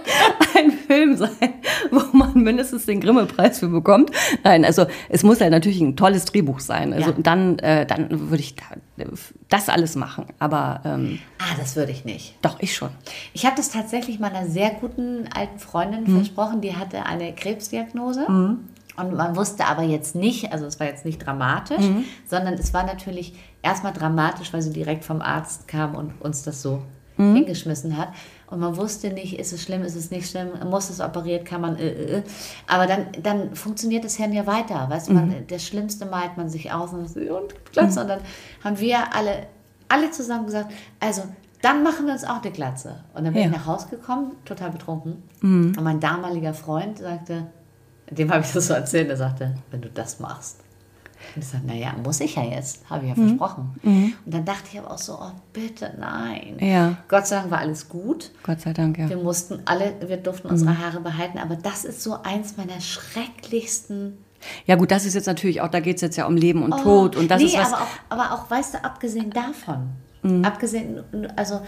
ein 0.57 0.71
Film 0.71 1.17
sein, 1.17 1.53
wo 1.91 1.99
man 2.17 2.33
mindestens 2.35 2.85
den 2.85 3.01
Grimme-Preis 3.01 3.59
für 3.59 3.67
bekommt. 3.67 4.09
Nein, 4.45 4.63
also 4.63 4.85
es 5.09 5.23
muss 5.23 5.41
halt 5.41 5.51
natürlich 5.51 5.81
ein 5.81 5.97
tolles 5.97 6.23
Drehbuch 6.23 6.61
sein. 6.61 6.93
Also 6.93 7.09
Ja. 7.09 7.15
dann, 7.19 7.59
äh, 7.59 7.85
dann 7.85 8.29
würde 8.29 8.41
ich 8.41 8.55
da, 8.55 8.63
das 9.49 9.67
alles 9.67 9.97
machen. 9.97 10.27
Aber 10.39 10.79
ähm, 10.85 11.19
Ah, 11.39 11.57
das 11.59 11.75
würde 11.75 11.91
ich 11.91 12.05
nicht. 12.05 12.35
doch, 12.41 12.55
ich 12.61 12.73
schon. 12.73 12.91
Ich 13.33 13.45
habe 13.45 13.57
das 13.57 13.69
tatsächlich 13.69 14.17
meiner 14.19 14.45
sehr 14.47 14.69
guten 14.75 15.27
alten 15.35 15.59
Freundin 15.59 16.07
versprochen, 16.07 16.61
die 16.61 16.77
hatte 16.77 17.05
eine 17.05 17.33
Krebsdiagnose. 17.35 18.27
Und 19.01 19.15
man 19.15 19.35
wusste 19.35 19.65
aber 19.65 19.83
jetzt 19.83 20.15
nicht, 20.15 20.51
also 20.53 20.65
es 20.65 20.79
war 20.79 20.87
jetzt 20.87 21.05
nicht 21.05 21.25
dramatisch, 21.25 21.83
sondern 22.27 22.53
es 22.55 22.73
war 22.73 22.83
natürlich 22.85 23.33
erstmal 23.61 23.93
dramatisch, 23.93 24.53
weil 24.53 24.61
sie 24.61 24.71
direkt 24.73 25.03
vom 25.03 25.21
Arzt 25.21 25.67
kam 25.67 25.95
und 25.95 26.13
uns 26.21 26.43
das 26.43 26.61
so 26.61 26.81
hingeschmissen 27.17 27.97
hat. 27.97 28.09
Und 28.49 28.59
man 28.59 28.75
wusste 28.77 29.09
nicht, 29.11 29.37
ist 29.37 29.53
es 29.53 29.61
schlimm, 29.61 29.83
ist 29.83 29.95
es 29.95 30.09
nicht 30.11 30.27
schlimm, 30.29 30.49
muss 30.69 30.89
es 30.89 30.99
operiert, 30.99 31.45
kann 31.45 31.61
man, 31.61 31.75
äh, 31.77 31.87
äh, 31.89 32.17
äh. 32.17 32.23
Aber 32.67 32.87
dann, 32.87 33.05
dann 33.21 33.53
funktioniert 33.55 34.03
das 34.03 34.15
Hirn 34.17 34.33
ja 34.33 34.47
weiter. 34.47 34.87
Weißt 34.89 35.07
du, 35.09 35.13
man, 35.13 35.35
das 35.47 35.63
Schlimmste 35.63 36.05
malt 36.07 36.35
man 36.37 36.49
sich 36.49 36.71
aus 36.71 36.93
und, 36.93 37.15
und, 37.15 37.65
Glatze. 37.71 38.01
und 38.01 38.07
dann 38.07 38.19
haben 38.63 38.79
wir 38.79 39.13
alle, 39.15 39.45
alle 39.87 40.09
zusammen 40.11 40.45
gesagt, 40.47 40.71
also 40.99 41.23
dann 41.61 41.83
machen 41.83 42.07
wir 42.07 42.13
uns 42.13 42.23
auch 42.23 42.41
eine 42.41 42.51
Glatze. 42.51 43.03
Und 43.13 43.23
dann 43.25 43.33
bin 43.33 43.43
Ja. 43.43 43.49
ich 43.49 43.55
nach 43.55 43.67
Hause 43.67 43.87
gekommen, 43.89 44.31
total 44.45 44.71
betrunken. 44.71 45.21
Und 45.43 45.79
mein 45.83 45.99
damaliger 45.99 46.55
Freund 46.55 46.97
sagte, 46.97 47.45
dem 48.11 48.31
habe 48.31 48.43
ich 48.45 48.51
das 48.51 48.67
so 48.67 48.73
erzählt, 48.73 49.09
er 49.09 49.17
sagte, 49.17 49.55
wenn 49.71 49.81
du 49.81 49.89
das 49.89 50.19
machst. 50.19 50.59
Und 51.35 51.43
ich 51.43 51.47
sagte, 51.47 51.67
naja, 51.67 51.93
muss 52.03 52.19
ich 52.19 52.35
ja 52.35 52.43
jetzt, 52.43 52.89
habe 52.89 53.05
ich 53.05 53.09
ja 53.09 53.15
versprochen. 53.15 53.75
Und 53.83 54.15
dann 54.25 54.43
dachte 54.43 54.63
ich 54.73 54.79
aber 54.79 54.91
auch 54.91 54.97
so, 54.97 55.13
oh 55.13 55.31
bitte, 55.53 55.93
nein. 55.99 56.57
Ja. 56.59 56.97
Gott 57.07 57.27
sei 57.27 57.37
Dank 57.37 57.51
war 57.51 57.59
alles 57.59 57.87
gut. 57.87 58.31
Gott 58.43 58.59
sei 58.61 58.73
Dank, 58.73 58.97
ja. 58.97 59.07
Wir 59.07 59.17
mussten 59.17 59.61
alle, 59.65 59.93
wir 60.05 60.17
durften 60.17 60.47
unsere 60.49 60.77
Haare 60.79 60.99
behalten, 60.99 61.37
aber 61.37 61.55
das 61.55 61.85
ist 61.85 62.03
so 62.03 62.17
eins 62.23 62.57
meiner 62.57 62.81
schrecklichsten. 62.81 64.17
Ja 64.65 64.75
gut, 64.75 64.91
das 64.91 65.05
ist 65.05 65.13
jetzt 65.13 65.27
natürlich 65.27 65.61
auch, 65.61 65.67
da 65.69 65.79
geht 65.79 65.97
es 65.97 66.01
jetzt 66.01 66.17
ja 66.17 66.25
um 66.25 66.35
Leben 66.35 66.63
und 66.63 66.71
Tod 66.81 67.15
und 67.15 67.29
das 67.29 67.39
nee, 67.41 67.47
ist 67.47 67.57
was. 67.57 67.71
Aber 67.73 67.83
auch, 67.83 67.87
aber 68.09 68.31
auch, 68.33 68.49
weißt 68.51 68.73
du, 68.75 68.83
abgesehen 68.83 69.29
davon, 69.29 69.89
Mhm. 70.23 70.43
abgesehen, 70.45 71.03
also 71.35 71.61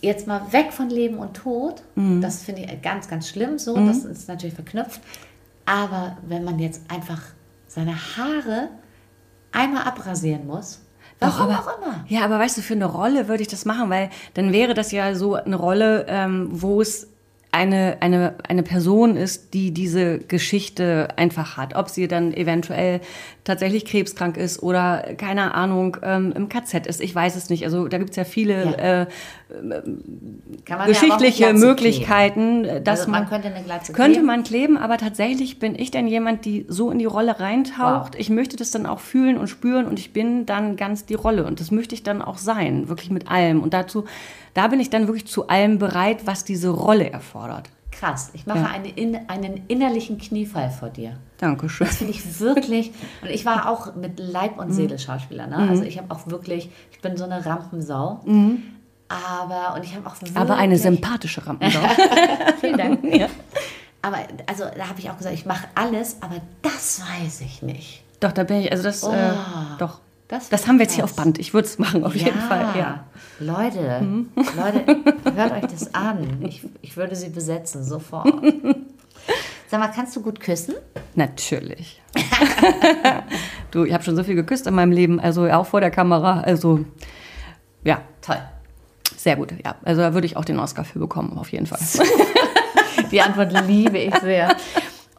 jetzt 0.00 0.26
mal 0.26 0.40
weg 0.52 0.72
von 0.72 0.90
Leben 0.90 1.18
und 1.18 1.34
Tod, 1.34 1.82
Mhm. 1.94 2.20
das 2.20 2.42
finde 2.42 2.62
ich 2.62 2.82
ganz, 2.82 3.08
ganz 3.08 3.28
schlimm, 3.28 3.58
so, 3.58 3.74
das 3.86 4.04
ist 4.04 4.28
natürlich 4.28 4.54
verknüpft. 4.54 5.00
Aber 5.70 6.16
wenn 6.26 6.42
man 6.42 6.58
jetzt 6.58 6.82
einfach 6.90 7.20
seine 7.68 7.94
Haare 7.94 8.70
einmal 9.52 9.84
abrasieren 9.84 10.44
muss, 10.44 10.80
warum 11.20 11.48
aber, 11.48 11.60
auch 11.60 11.78
immer. 11.78 12.04
Ja, 12.08 12.24
aber 12.24 12.40
weißt 12.40 12.58
du, 12.58 12.62
für 12.62 12.74
eine 12.74 12.86
Rolle 12.86 13.28
würde 13.28 13.42
ich 13.42 13.48
das 13.48 13.64
machen, 13.64 13.88
weil 13.88 14.10
dann 14.34 14.52
wäre 14.52 14.74
das 14.74 14.90
ja 14.90 15.14
so 15.14 15.34
eine 15.34 15.54
Rolle, 15.54 16.06
ähm, 16.08 16.48
wo 16.50 16.80
es 16.80 17.06
eine, 17.52 17.98
eine, 18.00 18.34
eine 18.48 18.64
Person 18.64 19.16
ist, 19.16 19.54
die 19.54 19.72
diese 19.72 20.18
Geschichte 20.18 21.08
einfach 21.16 21.56
hat. 21.56 21.76
Ob 21.76 21.88
sie 21.88 22.08
dann 22.08 22.32
eventuell 22.32 23.00
tatsächlich 23.50 23.84
krebskrank 23.84 24.36
ist 24.36 24.62
oder, 24.62 25.14
keine 25.16 25.54
Ahnung, 25.54 25.96
ähm, 26.02 26.32
im 26.36 26.48
KZ 26.48 26.86
ist. 26.86 27.00
Ich 27.00 27.14
weiß 27.14 27.34
es 27.36 27.50
nicht. 27.50 27.64
Also 27.64 27.88
da 27.88 27.98
gibt 27.98 28.10
es 28.10 28.16
ja 28.16 28.24
viele 28.24 28.64
Ja. 28.64 29.02
Äh, 29.02 29.06
ja 30.68 30.86
geschichtliche 30.86 31.44
Glatze 31.44 31.66
Möglichkeiten, 31.66 32.64
äh, 32.64 32.80
dass 32.80 33.00
Also 33.00 33.10
man, 33.10 33.22
man 33.22 33.30
könnte 33.30 33.48
eine 33.48 33.64
Glatze 33.64 33.92
könnte 33.92 34.12
kleben. 34.12 34.26
man 34.26 34.42
kleben, 34.44 34.78
aber 34.78 34.96
tatsächlich 34.96 35.58
bin 35.58 35.74
ich 35.78 35.90
dann 35.90 36.06
jemand, 36.06 36.44
die 36.44 36.66
so 36.68 36.90
in 36.90 36.98
die 36.98 37.04
Rolle 37.06 37.40
reintaucht. 37.40 38.14
Wow. 38.14 38.20
Ich 38.20 38.30
möchte 38.30 38.56
das 38.56 38.70
dann 38.70 38.86
auch 38.86 39.00
fühlen 39.00 39.36
und 39.38 39.48
spüren 39.48 39.86
und 39.86 39.98
ich 39.98 40.12
bin 40.12 40.46
dann 40.46 40.76
ganz 40.76 41.04
die 41.04 41.14
Rolle 41.14 41.44
und 41.44 41.60
das 41.60 41.70
möchte 41.70 41.94
ich 41.94 42.02
dann 42.02 42.22
auch 42.22 42.38
sein, 42.38 42.88
wirklich 42.88 43.10
mit 43.10 43.30
allem 43.30 43.62
und 43.62 43.74
dazu, 43.74 44.04
da 44.54 44.68
bin 44.68 44.80
ich 44.80 44.90
dann 44.90 45.06
wirklich 45.08 45.26
zu 45.26 45.48
allem 45.48 45.78
bereit, 45.78 46.26
was 46.26 46.44
diese 46.44 46.68
Rolle 46.68 47.10
erfordert. 47.10 47.68
Krass, 47.90 48.30
ich 48.34 48.46
mache 48.46 48.60
Ja. 48.60 48.66
eine, 48.66 48.88
in, 48.88 49.28
einen 49.28 49.62
innerlichen 49.68 50.18
Kniefall 50.18 50.70
vor 50.70 50.88
dir. 50.90 51.16
Dankeschön. 51.38 51.86
Das 51.86 51.96
finde 51.96 52.12
ich 52.12 52.40
wirklich. 52.40 52.92
Und 53.22 53.30
ich 53.30 53.44
war 53.44 53.68
auch 53.68 53.94
mit 53.96 54.18
Leib 54.20 54.58
und 54.58 54.72
Seele 54.72 54.98
Schauspieler. 54.98 55.46
Ne? 55.46 55.58
Mhm. 55.58 55.68
Also 55.70 55.82
ich 55.82 55.98
habe 55.98 56.10
auch 56.14 56.26
wirklich, 56.28 56.70
ich 56.92 57.00
bin 57.00 57.16
so 57.16 57.24
eine 57.24 57.44
Rampensau. 57.44 58.20
Aber, 59.08 59.74
und 59.74 59.84
ich 59.84 59.94
habe 59.96 60.06
auch 60.06 60.14
wirklich. 60.20 60.36
Aber 60.36 60.56
eine 60.56 60.78
sympathische 60.78 61.44
Rampensau. 61.44 61.80
Vielen 62.60 62.78
Dank. 62.78 63.00
ja. 63.14 63.26
Aber, 64.02 64.18
also 64.46 64.64
da 64.76 64.88
habe 64.88 64.98
ich 65.00 65.10
auch 65.10 65.16
gesagt, 65.18 65.34
ich 65.34 65.46
mache 65.46 65.66
alles, 65.74 66.18
aber 66.20 66.36
das 66.62 67.02
weiß 67.02 67.40
ich 67.40 67.60
nicht. 67.62 68.04
Doch, 68.20 68.32
da 68.32 68.44
bin 68.44 68.58
ich, 68.60 68.70
also 68.70 68.84
das, 68.84 69.02
äh, 69.02 69.06
Oh, 69.06 69.76
doch. 69.78 70.00
Das 70.30 70.48
Das, 70.48 70.66
haben 70.66 70.78
wir 70.78 70.84
jetzt 70.84 70.94
hier 70.94 71.04
auf 71.04 71.14
Band. 71.14 71.38
Ich 71.38 71.52
würde 71.52 71.66
es 71.68 71.78
machen, 71.78 72.04
auf 72.04 72.14
jeden 72.14 72.38
Fall. 72.40 72.66
Ja. 72.78 73.04
Leute, 73.38 74.00
Mhm. 74.00 74.28
Leute, 74.36 74.96
hört 75.34 75.52
euch 75.52 75.70
das 75.70 75.94
an. 75.94 76.38
Ich, 76.42 76.62
ich 76.82 76.96
würde 76.96 77.16
sie 77.16 77.28
besetzen, 77.30 77.84
sofort. 77.84 78.32
Sag 79.68 79.80
mal, 79.80 79.88
kannst 79.88 80.16
du 80.16 80.22
gut 80.22 80.40
küssen? 80.40 80.74
Natürlich. 81.14 82.00
du, 83.70 83.84
ich 83.84 83.92
habe 83.92 84.02
schon 84.02 84.16
so 84.16 84.24
viel 84.24 84.34
geküsst 84.34 84.66
in 84.66 84.74
meinem 84.74 84.92
Leben, 84.92 85.20
also 85.20 85.46
auch 85.48 85.66
vor 85.66 85.80
der 85.80 85.90
Kamera. 85.90 86.40
Also 86.40 86.84
ja, 87.84 88.00
Toll. 88.20 88.38
sehr 89.16 89.36
gut. 89.36 89.52
Ja, 89.64 89.76
also 89.84 90.00
da 90.02 90.12
würde 90.14 90.26
ich 90.26 90.36
auch 90.36 90.44
den 90.44 90.58
Oscar 90.58 90.84
für 90.84 90.98
bekommen, 90.98 91.38
auf 91.38 91.50
jeden 91.52 91.66
Fall. 91.66 91.78
Die 93.10 93.20
Antwort 93.20 93.52
liebe 93.66 93.98
ich 93.98 94.14
sehr. 94.16 94.54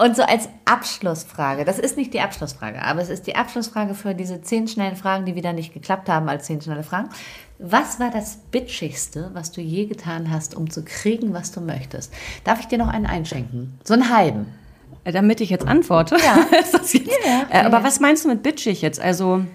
Und 0.01 0.15
so 0.15 0.23
als 0.23 0.49
Abschlussfrage, 0.65 1.63
das 1.63 1.77
ist 1.77 1.95
nicht 1.95 2.11
die 2.15 2.21
Abschlussfrage, 2.21 2.81
aber 2.81 3.01
es 3.01 3.09
ist 3.09 3.27
die 3.27 3.35
Abschlussfrage 3.35 3.93
für 3.93 4.15
diese 4.15 4.41
zehn 4.41 4.67
schnellen 4.67 4.95
Fragen, 4.95 5.25
die 5.25 5.35
wieder 5.35 5.53
nicht 5.53 5.75
geklappt 5.75 6.09
haben 6.09 6.27
als 6.27 6.45
zehn 6.45 6.59
schnelle 6.59 6.81
Fragen. 6.81 7.09
Was 7.59 7.99
war 7.99 8.09
das 8.09 8.37
Bitchigste, 8.49 9.29
was 9.33 9.51
du 9.51 9.61
je 9.61 9.85
getan 9.85 10.31
hast, 10.31 10.55
um 10.55 10.71
zu 10.71 10.83
kriegen, 10.83 11.35
was 11.35 11.51
du 11.51 11.61
möchtest? 11.61 12.11
Darf 12.43 12.61
ich 12.61 12.65
dir 12.65 12.79
noch 12.79 12.87
einen 12.87 13.05
einschenken? 13.05 13.79
So 13.83 13.93
einen 13.93 14.09
halben. 14.09 14.47
Äh, 15.03 15.11
Damit 15.11 15.39
ich 15.39 15.51
jetzt 15.51 15.67
antworte. 15.67 16.17
Ja. 16.17 16.57
ist 16.59 16.73
das 16.73 16.93
jetzt, 16.93 17.11
Ja, 17.23 17.45
äh, 17.51 17.63
aber 17.63 17.77
ja. 17.77 17.83
was 17.83 17.99
meinst 17.99 18.25
du 18.25 18.29
mit 18.29 18.41
bitchig 18.41 18.81
jetzt? 18.81 18.99
Also, 18.99 19.45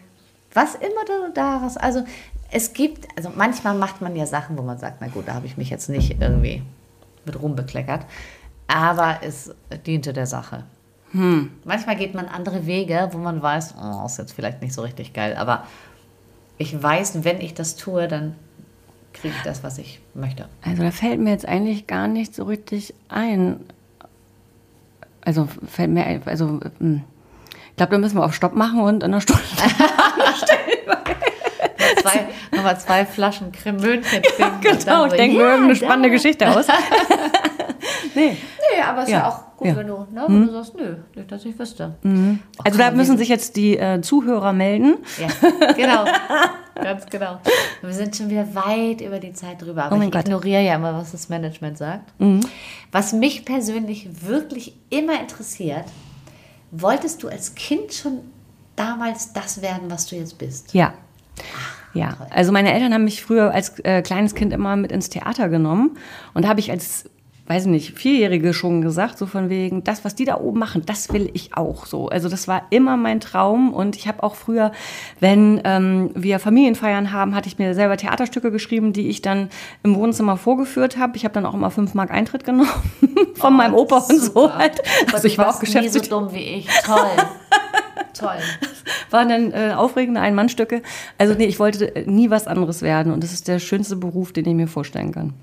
Was 0.55 0.77
immer 0.77 1.05
du 1.07 1.33
daraus, 1.35 1.77
also 1.77 2.05
es 2.53 2.73
gibt, 2.73 3.09
also 3.17 3.33
manchmal 3.35 3.75
macht 3.75 4.01
man 4.01 4.15
ja 4.15 4.27
Sachen, 4.27 4.57
wo 4.57 4.63
man 4.63 4.79
sagt, 4.79 4.99
na 5.01 5.09
gut, 5.09 5.27
da 5.27 5.35
habe 5.35 5.47
ich 5.47 5.57
mich 5.57 5.71
jetzt 5.71 5.89
nicht 5.89 6.21
irgendwie 6.21 6.63
mit 7.25 7.43
rumbekleckert, 7.43 8.07
aber 8.67 9.19
es 9.23 9.55
diente 9.87 10.13
der 10.13 10.27
Sache. 10.27 10.65
Manchmal 11.65 11.97
geht 11.97 12.15
man 12.15 12.27
andere 12.27 12.67
Wege, 12.67 13.09
wo 13.13 13.19
man 13.19 13.41
weiß, 13.41 13.77
oh, 13.81 14.05
ist 14.05 14.19
jetzt 14.19 14.33
vielleicht 14.33 14.61
nicht 14.61 14.75
so 14.75 14.83
richtig 14.83 15.15
geil, 15.15 15.35
aber 15.39 15.65
ich 16.59 16.83
weiß, 16.83 17.25
wenn 17.25 17.41
ich 17.41 17.55
das 17.55 17.77
tue, 17.77 18.07
dann 18.07 18.35
kriege 19.15 19.35
ich 19.35 19.43
das, 19.43 19.65
was 19.65 19.79
ich 19.79 20.01
möchte. 20.13 20.47
also 20.63 20.83
da 20.83 20.91
fällt 20.91 21.21
mir 21.21 21.31
jetzt 21.31 21.49
eigentlich 21.49 21.87
gar 21.87 22.07
nicht 22.07 22.35
so 22.35 22.45
richtig 22.45 22.93
ein. 23.09 23.61
Also 25.23 25.49
fällt 25.67 25.91
mir 25.91 26.05
ein, 26.05 26.23
also 26.27 26.61
hm. 26.79 27.03
ich 27.71 27.77
glaube, 27.77 27.93
da 27.93 27.99
müssen 27.99 28.17
wir 28.17 28.25
auf 28.25 28.35
Stopp 28.35 28.55
machen 28.55 28.81
und 28.81 29.03
in 29.03 29.15
einer 29.15 29.23
Stunde. 29.23 29.43
Zwei, 32.03 32.27
nochmal 32.53 32.79
zwei 32.79 33.07
Flaschen 33.07 33.53
Cremönchen 33.53 34.23
trinken. 34.23 34.35
dann 34.39 34.61
genau, 34.61 35.07
ich 35.07 35.13
denke 35.15 35.37
mir 35.37 35.43
ja, 35.43 35.51
irgendeine 35.51 35.79
da. 35.79 35.87
spannende 35.87 36.11
Geschichte 36.11 36.49
aus. 36.49 36.67
nee. 38.15 38.37
Nee, 38.77 38.83
aber 38.83 38.99
es 39.03 39.09
ist 39.09 39.13
ja, 39.13 39.19
Ja, 39.21 39.29
auch 39.29 39.57
gut, 39.57 39.69
ja. 39.69 39.77
wenn 39.77 39.87
du, 39.87 39.95
ne, 40.13 40.25
wenn 40.27 40.47
du 40.47 40.53
sagst, 40.53 40.75
nö, 40.77 40.97
nicht, 41.15 41.31
dass 41.33 41.45
ich 41.45 41.59
wüsste. 41.59 41.95
Oh, 42.05 42.09
Also 42.65 42.79
da 42.79 42.91
müssen 42.91 43.17
sich 43.19 43.29
jetzt 43.29 43.57
die 43.57 43.77
äh, 43.79 44.01
Zuhörer 44.01 44.53
melden. 44.53 44.97
Ja, 45.21 45.73
genau. 45.75 46.05
Ganz 46.75 47.07
genau. 47.07 47.41
Wir 47.81 47.93
sind 47.93 48.15
schon 48.15 48.29
wieder 48.29 48.55
weit 48.55 49.01
über 49.01 49.19
die 49.19 49.33
Zeit 49.33 49.63
drüber. 49.63 49.85
Aber 49.85 49.97
Oh 49.97 50.01
ich 50.01 50.11
Gott. 50.11 50.27
Mhm. 50.27 50.33
ignoriere 50.35 50.63
ja 50.63 50.75
immer, 50.75 50.93
was 50.95 51.13
das 51.13 51.29
Management 51.31 51.79
sagt. 51.79 52.13
Was 52.93 53.13
mich 53.15 53.45
persönlich 53.47 54.09
wirklich 54.27 54.77
immer 54.91 55.19
interessiert, 55.19 55.85
wolltest 56.71 57.23
du 57.23 57.29
als 57.29 57.55
Kind 57.55 57.95
schon 57.95 58.19
damals 58.77 59.33
das 59.33 59.63
werden, 59.63 59.91
was 59.91 60.07
du 60.07 60.17
jetzt 60.17 60.37
bist? 60.37 60.75
Ja. 60.75 60.93
Ja, 61.95 62.15
also 62.29 62.53
meine 62.53 62.75
Eltern 62.75 62.93
haben 62.93 63.05
mich 63.05 63.23
früher 63.25 63.53
als 63.55 63.79
äh, 63.79 64.03
kleines 64.03 64.35
Kind 64.35 64.53
immer 64.53 64.77
mit 64.77 64.93
ins 64.93 65.09
Theater 65.09 65.49
genommen 65.49 65.97
und 66.35 66.47
habe 66.47 66.61
ich 66.61 66.71
als 66.71 67.09
weiß 67.47 67.65
ich 67.65 67.71
nicht, 67.71 67.99
Vierjährige 67.99 68.53
schon 68.53 68.83
gesagt, 68.83 69.19
so 69.19 69.27
von 69.27 69.49
wegen, 69.49 69.85
das, 69.85 70.05
was 70.05 70.15
die 70.15 70.25
da 70.25 70.41
oben 70.41 70.59
machen, 70.59 70.83
das 70.85 71.13
will 71.13 71.31
ich 71.33 71.57
auch 71.57 71.87
so. 71.87 72.09
Also 72.09 72.29
das 72.29 72.49
war 72.49 72.67
immer 72.71 72.97
mein 72.97 73.21
Traum 73.21 73.73
und 73.73 73.97
ich 73.97 74.09
habe 74.09 74.23
auch 74.23 74.35
früher, 74.35 74.73
wenn 75.21 75.61
ähm, 75.65 76.11
wir 76.15 76.41
Familienfeiern 76.41 77.13
haben, 77.13 77.35
hatte 77.35 77.49
ich 77.49 77.59
mir 77.59 77.75
selber 77.75 77.97
Theaterstücke 77.97 78.51
geschrieben, 78.51 78.93
die 78.93 79.09
ich 79.09 79.23
dann 79.23 79.49
im 79.85 79.95
Wohnzimmer 79.95 80.37
vorgeführt 80.37 80.97
habe. 80.97 81.17
Ich 81.17 81.25
habe 81.25 81.35
dann 81.35 81.47
auch 81.47 81.55
immer 81.55 81.71
fünf 81.71 81.95
Mark 81.95 82.11
Eintritt 82.11 82.45
genommen 82.45 82.69
von 83.35 83.57
meinem 83.57 83.75
Opa 83.75 83.99
und 83.99 84.21
so 84.21 84.53
halt. 84.53 84.77
Gott, 85.05 85.15
Also 85.15 85.29
ich 85.29 85.37
du 85.37 85.39
war 85.39 85.51
auch 85.51 85.63
warst 85.63 85.75
nie 85.75 85.89
so 85.89 86.01
dumm 86.01 86.33
wie 86.33 86.59
ich. 86.59 86.67
Toll. 86.85 86.97
Toll. 88.19 88.39
waren 89.11 89.29
dann 89.29 89.53
äh, 89.53 89.75
aufregende 89.75 90.21
Ein-Mann-Stücke. 90.21 90.83
Also 91.19 91.35
nee, 91.35 91.45
ich 91.45 91.59
wollte 91.59 91.95
äh, 91.95 92.11
nie 92.11 92.31
was 92.31 92.47
anderes 92.47 92.83
werden 92.83 93.13
und 93.13 93.23
das 93.23 93.33
ist 93.33 93.47
der 93.47 93.59
schönste 93.59 93.97
Beruf, 93.97 94.33
den 94.33 94.47
ich 94.47 94.55
mir 94.55 94.69
vorstellen 94.69 95.13
kann. 95.13 95.35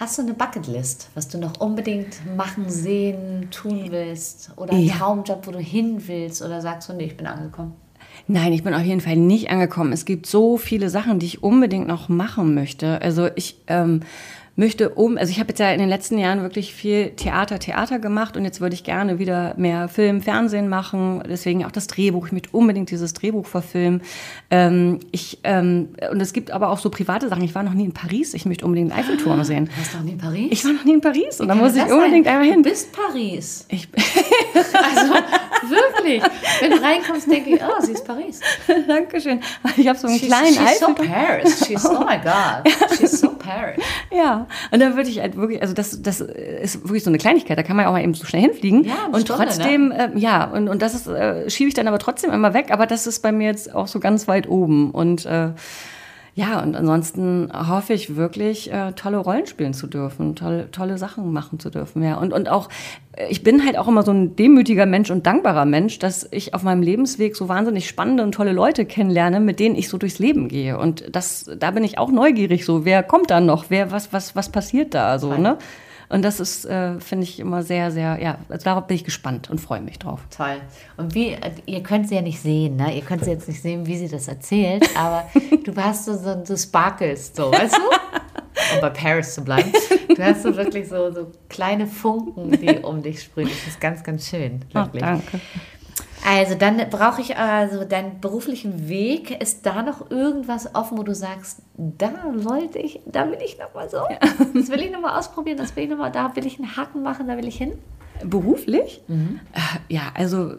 Hast 0.00 0.16
du 0.16 0.22
eine 0.22 0.32
Bucketlist, 0.32 1.10
was 1.14 1.28
du 1.28 1.36
noch 1.36 1.60
unbedingt 1.60 2.22
machen, 2.34 2.64
sehen, 2.70 3.48
tun 3.50 3.88
willst? 3.90 4.50
Oder 4.56 4.72
einen 4.72 4.86
Ja. 4.86 4.94
Traumjob, 4.94 5.46
wo 5.46 5.50
du 5.50 5.58
hin 5.58 6.02
willst? 6.06 6.40
Oder 6.40 6.62
sagst 6.62 6.88
du, 6.88 6.94
nee, 6.94 7.04
ich 7.04 7.18
bin 7.18 7.26
angekommen? 7.26 7.74
Nein, 8.26 8.54
ich 8.54 8.64
bin 8.64 8.72
auf 8.72 8.80
jeden 8.82 9.02
Fall 9.02 9.16
nicht 9.16 9.50
angekommen. 9.50 9.92
Es 9.92 10.06
gibt 10.06 10.24
so 10.24 10.56
viele 10.56 10.88
Sachen, 10.88 11.18
die 11.18 11.26
ich 11.26 11.42
unbedingt 11.42 11.86
noch 11.86 12.08
machen 12.08 12.54
möchte. 12.54 13.02
Also 13.02 13.28
ich 13.34 13.58
ähm, 13.66 14.00
möchte 14.56 14.90
um, 14.90 15.16
also 15.16 15.30
ich 15.30 15.38
habe 15.38 15.48
jetzt 15.50 15.58
ja 15.58 15.70
in 15.72 15.78
den 15.78 15.88
letzten 15.88 16.18
Jahren 16.18 16.42
wirklich 16.42 16.74
viel 16.74 17.10
Theater, 17.10 17.58
Theater 17.58 17.98
gemacht 17.98 18.36
und 18.36 18.44
jetzt 18.44 18.60
würde 18.60 18.74
ich 18.74 18.84
gerne 18.84 19.18
wieder 19.18 19.54
mehr 19.56 19.88
Film, 19.88 20.20
Fernsehen 20.20 20.68
machen. 20.68 21.22
Deswegen 21.28 21.64
auch 21.64 21.72
das 21.72 21.86
Drehbuch. 21.86 22.26
Ich 22.26 22.32
möchte 22.32 22.50
unbedingt 22.52 22.90
dieses 22.90 23.12
Drehbuch 23.14 23.46
verfilmen. 23.46 24.02
Ähm, 24.50 25.00
ich 25.12 25.38
ähm, 25.44 25.90
und 26.10 26.20
es 26.20 26.32
gibt 26.32 26.50
aber 26.50 26.70
auch 26.70 26.78
so 26.78 26.90
private 26.90 27.28
Sachen. 27.28 27.42
Ich 27.42 27.54
war 27.54 27.62
noch 27.62 27.74
nie 27.74 27.84
in 27.84 27.92
Paris. 27.92 28.34
Ich 28.34 28.44
möchte 28.44 28.64
unbedingt 28.64 28.90
den 28.90 28.98
Eiffelturm 28.98 29.42
sehen. 29.44 29.66
Du 29.66 29.76
warst 29.78 29.94
noch 29.94 30.02
nie 30.02 30.12
in 30.12 30.18
Paris? 30.18 30.48
Ich 30.50 30.64
war 30.64 30.72
noch 30.72 30.84
nie 30.84 30.94
in 30.94 31.00
Paris 31.00 31.40
und 31.40 31.48
da 31.48 31.54
muss 31.54 31.74
ich 31.74 31.82
unbedingt 31.82 32.26
sein? 32.26 32.34
einmal 32.34 32.50
hin. 32.50 32.62
Du 32.62 32.68
bist 32.70 32.92
Paris. 32.92 33.66
Ich, 33.68 33.88
Also 34.54 35.14
wirklich. 35.68 36.22
Wenn 36.60 36.70
du 36.70 36.82
reinkommst, 36.82 37.30
denke 37.30 37.50
ich, 37.50 37.60
oh, 37.62 37.80
sie 37.80 37.92
ist 37.92 38.06
Paris. 38.06 38.40
Dankeschön. 38.88 39.40
Ich 39.76 39.88
habe 39.88 39.98
so 39.98 40.06
einen 40.08 40.18
She's, 40.18 40.28
kleinen 40.28 40.46
she's 40.46 40.78
so 40.78 40.86
Eiffelturm. 40.86 41.08
Paris. 41.08 41.66
She's, 41.66 41.86
oh 41.86 42.00
my 42.00 42.18
God. 42.18 42.72
She's 42.98 43.20
so 43.20 43.30
Paris. 43.30 43.82
Ja, 44.10 44.46
und 44.70 44.80
da 44.80 44.96
würde 44.96 45.08
ich 45.08 45.20
halt 45.20 45.36
wirklich, 45.36 45.62
also 45.62 45.74
das, 45.74 46.02
das 46.02 46.20
ist 46.20 46.82
wirklich 46.84 47.04
so 47.04 47.10
eine 47.10 47.18
Kleinigkeit, 47.18 47.58
da 47.58 47.62
kann 47.62 47.76
man 47.76 47.84
ja 47.84 47.88
auch 47.88 47.94
mal 47.94 48.02
eben 48.02 48.14
so 48.14 48.24
schnell 48.24 48.42
hinfliegen. 48.42 48.84
Ja, 48.84 49.06
und 49.10 49.22
Stunde, 49.22 49.42
ne? 49.42 49.48
trotzdem, 49.48 49.92
äh, 49.92 50.10
ja, 50.16 50.44
und, 50.44 50.68
und 50.68 50.82
das 50.82 50.94
ist, 50.94 51.06
äh, 51.06 51.48
schiebe 51.50 51.68
ich 51.68 51.74
dann 51.74 51.88
aber 51.88 51.98
trotzdem 51.98 52.30
immer 52.30 52.54
weg, 52.54 52.68
aber 52.70 52.86
das 52.86 53.06
ist 53.06 53.20
bei 53.20 53.32
mir 53.32 53.46
jetzt 53.46 53.74
auch 53.74 53.86
so 53.86 54.00
ganz 54.00 54.28
weit 54.28 54.48
oben. 54.48 54.90
Und 54.90 55.26
äh, 55.26 55.50
ja, 56.34 56.62
und 56.62 56.76
ansonsten 56.76 57.50
hoffe 57.52 57.92
ich 57.92 58.16
wirklich, 58.16 58.72
äh, 58.72 58.92
tolle 58.92 59.18
Rollen 59.18 59.46
spielen 59.46 59.74
zu 59.74 59.86
dürfen, 59.86 60.36
tolle, 60.36 60.70
tolle 60.70 60.96
Sachen 60.96 61.32
machen 61.32 61.58
zu 61.58 61.70
dürfen, 61.70 62.02
ja. 62.02 62.16
Und, 62.16 62.32
und 62.32 62.48
auch, 62.48 62.68
äh, 63.16 63.28
ich 63.30 63.42
bin 63.42 63.64
halt 63.64 63.76
auch 63.76 63.88
immer 63.88 64.02
so 64.02 64.12
ein 64.12 64.36
demütiger 64.36 64.86
Mensch 64.86 65.10
und 65.10 65.26
dankbarer 65.26 65.64
Mensch, 65.64 65.98
dass 65.98 66.28
ich 66.30 66.54
auf 66.54 66.62
meinem 66.62 66.82
Lebensweg 66.82 67.36
so 67.36 67.48
wahnsinnig 67.48 67.88
spannende 67.88 68.22
und 68.22 68.32
tolle 68.32 68.52
Leute 68.52 68.84
kennenlerne, 68.84 69.40
mit 69.40 69.58
denen 69.58 69.74
ich 69.74 69.88
so 69.88 69.98
durchs 69.98 70.18
Leben 70.18 70.48
gehe. 70.48 70.78
Und 70.78 71.04
das, 71.14 71.50
da 71.58 71.72
bin 71.72 71.84
ich 71.84 71.98
auch 71.98 72.12
neugierig, 72.12 72.64
so, 72.64 72.84
wer 72.84 73.02
kommt 73.02 73.30
da 73.30 73.40
noch, 73.40 73.66
wer, 73.68 73.90
was, 73.90 74.12
was, 74.12 74.36
was 74.36 74.50
passiert 74.50 74.94
da, 74.94 75.18
so, 75.18 75.34
ne? 75.34 75.58
Und 76.10 76.22
das 76.22 76.40
ist, 76.40 76.64
äh, 76.64 76.98
finde 76.98 77.22
ich 77.22 77.38
immer 77.38 77.62
sehr, 77.62 77.92
sehr, 77.92 78.18
ja, 78.20 78.38
also 78.48 78.64
darauf 78.64 78.88
bin 78.88 78.96
ich 78.96 79.04
gespannt 79.04 79.48
und 79.48 79.60
freue 79.60 79.80
mich 79.80 80.00
drauf. 80.00 80.20
Toll. 80.36 80.56
Und 80.96 81.14
wie, 81.14 81.36
ihr 81.66 81.82
könnt 81.84 82.08
sie 82.08 82.16
ja 82.16 82.20
nicht 82.20 82.40
sehen, 82.40 82.76
ne? 82.76 82.94
Ihr 82.96 83.02
könnt 83.02 83.24
sie 83.24 83.30
jetzt 83.30 83.46
nicht 83.46 83.62
sehen, 83.62 83.86
wie 83.86 83.96
sie 83.96 84.08
das 84.08 84.26
erzählt, 84.26 84.84
aber 84.96 85.28
du 85.64 85.74
hast 85.76 86.06
so, 86.06 86.16
so, 86.16 86.44
so 86.44 86.56
Sparkles, 86.56 87.32
so, 87.34 87.52
weißt 87.52 87.76
du? 87.76 88.74
Um 88.74 88.80
bei 88.80 88.90
Paris 88.90 89.34
zu 89.34 89.42
bleiben. 89.42 89.72
Du 90.08 90.22
hast 90.22 90.42
so 90.42 90.54
wirklich 90.56 90.88
so, 90.88 91.12
so 91.12 91.30
kleine 91.48 91.86
Funken, 91.86 92.50
die 92.60 92.78
um 92.82 93.02
dich 93.02 93.22
sprühen. 93.22 93.48
Das 93.48 93.68
ist 93.68 93.80
ganz, 93.80 94.02
ganz 94.02 94.28
schön. 94.28 94.64
Wirklich. 94.72 95.02
danke. 95.02 95.40
Also 96.26 96.54
dann 96.54 96.78
brauche 96.90 97.20
ich 97.20 97.36
also 97.36 97.84
deinen 97.84 98.20
beruflichen 98.20 98.88
Weg. 98.88 99.40
Ist 99.42 99.64
da 99.66 99.82
noch 99.82 100.10
irgendwas 100.10 100.74
offen, 100.74 100.98
wo 100.98 101.02
du 101.02 101.14
sagst, 101.14 101.62
da 101.76 102.12
wollte 102.34 102.78
ich, 102.78 103.00
da 103.06 103.26
will 103.30 103.38
ich 103.44 103.58
noch 103.58 103.74
mal 103.74 103.88
so, 103.88 103.98
das 104.54 104.68
will 104.68 104.80
ich 104.82 104.90
noch 104.90 105.00
mal 105.00 105.18
ausprobieren, 105.18 105.56
das 105.58 105.74
will 105.76 105.84
ich 105.84 105.90
noch 105.90 105.98
mal, 105.98 106.10
da 106.10 106.34
will 106.36 106.46
ich 106.46 106.58
einen 106.58 106.76
Haken 106.76 107.02
machen, 107.02 107.26
da 107.26 107.36
will 107.36 107.48
ich 107.48 107.56
hin. 107.56 107.72
Beruflich? 108.22 109.00
Äh, 109.08 109.34
Ja, 109.88 110.12
also 110.14 110.54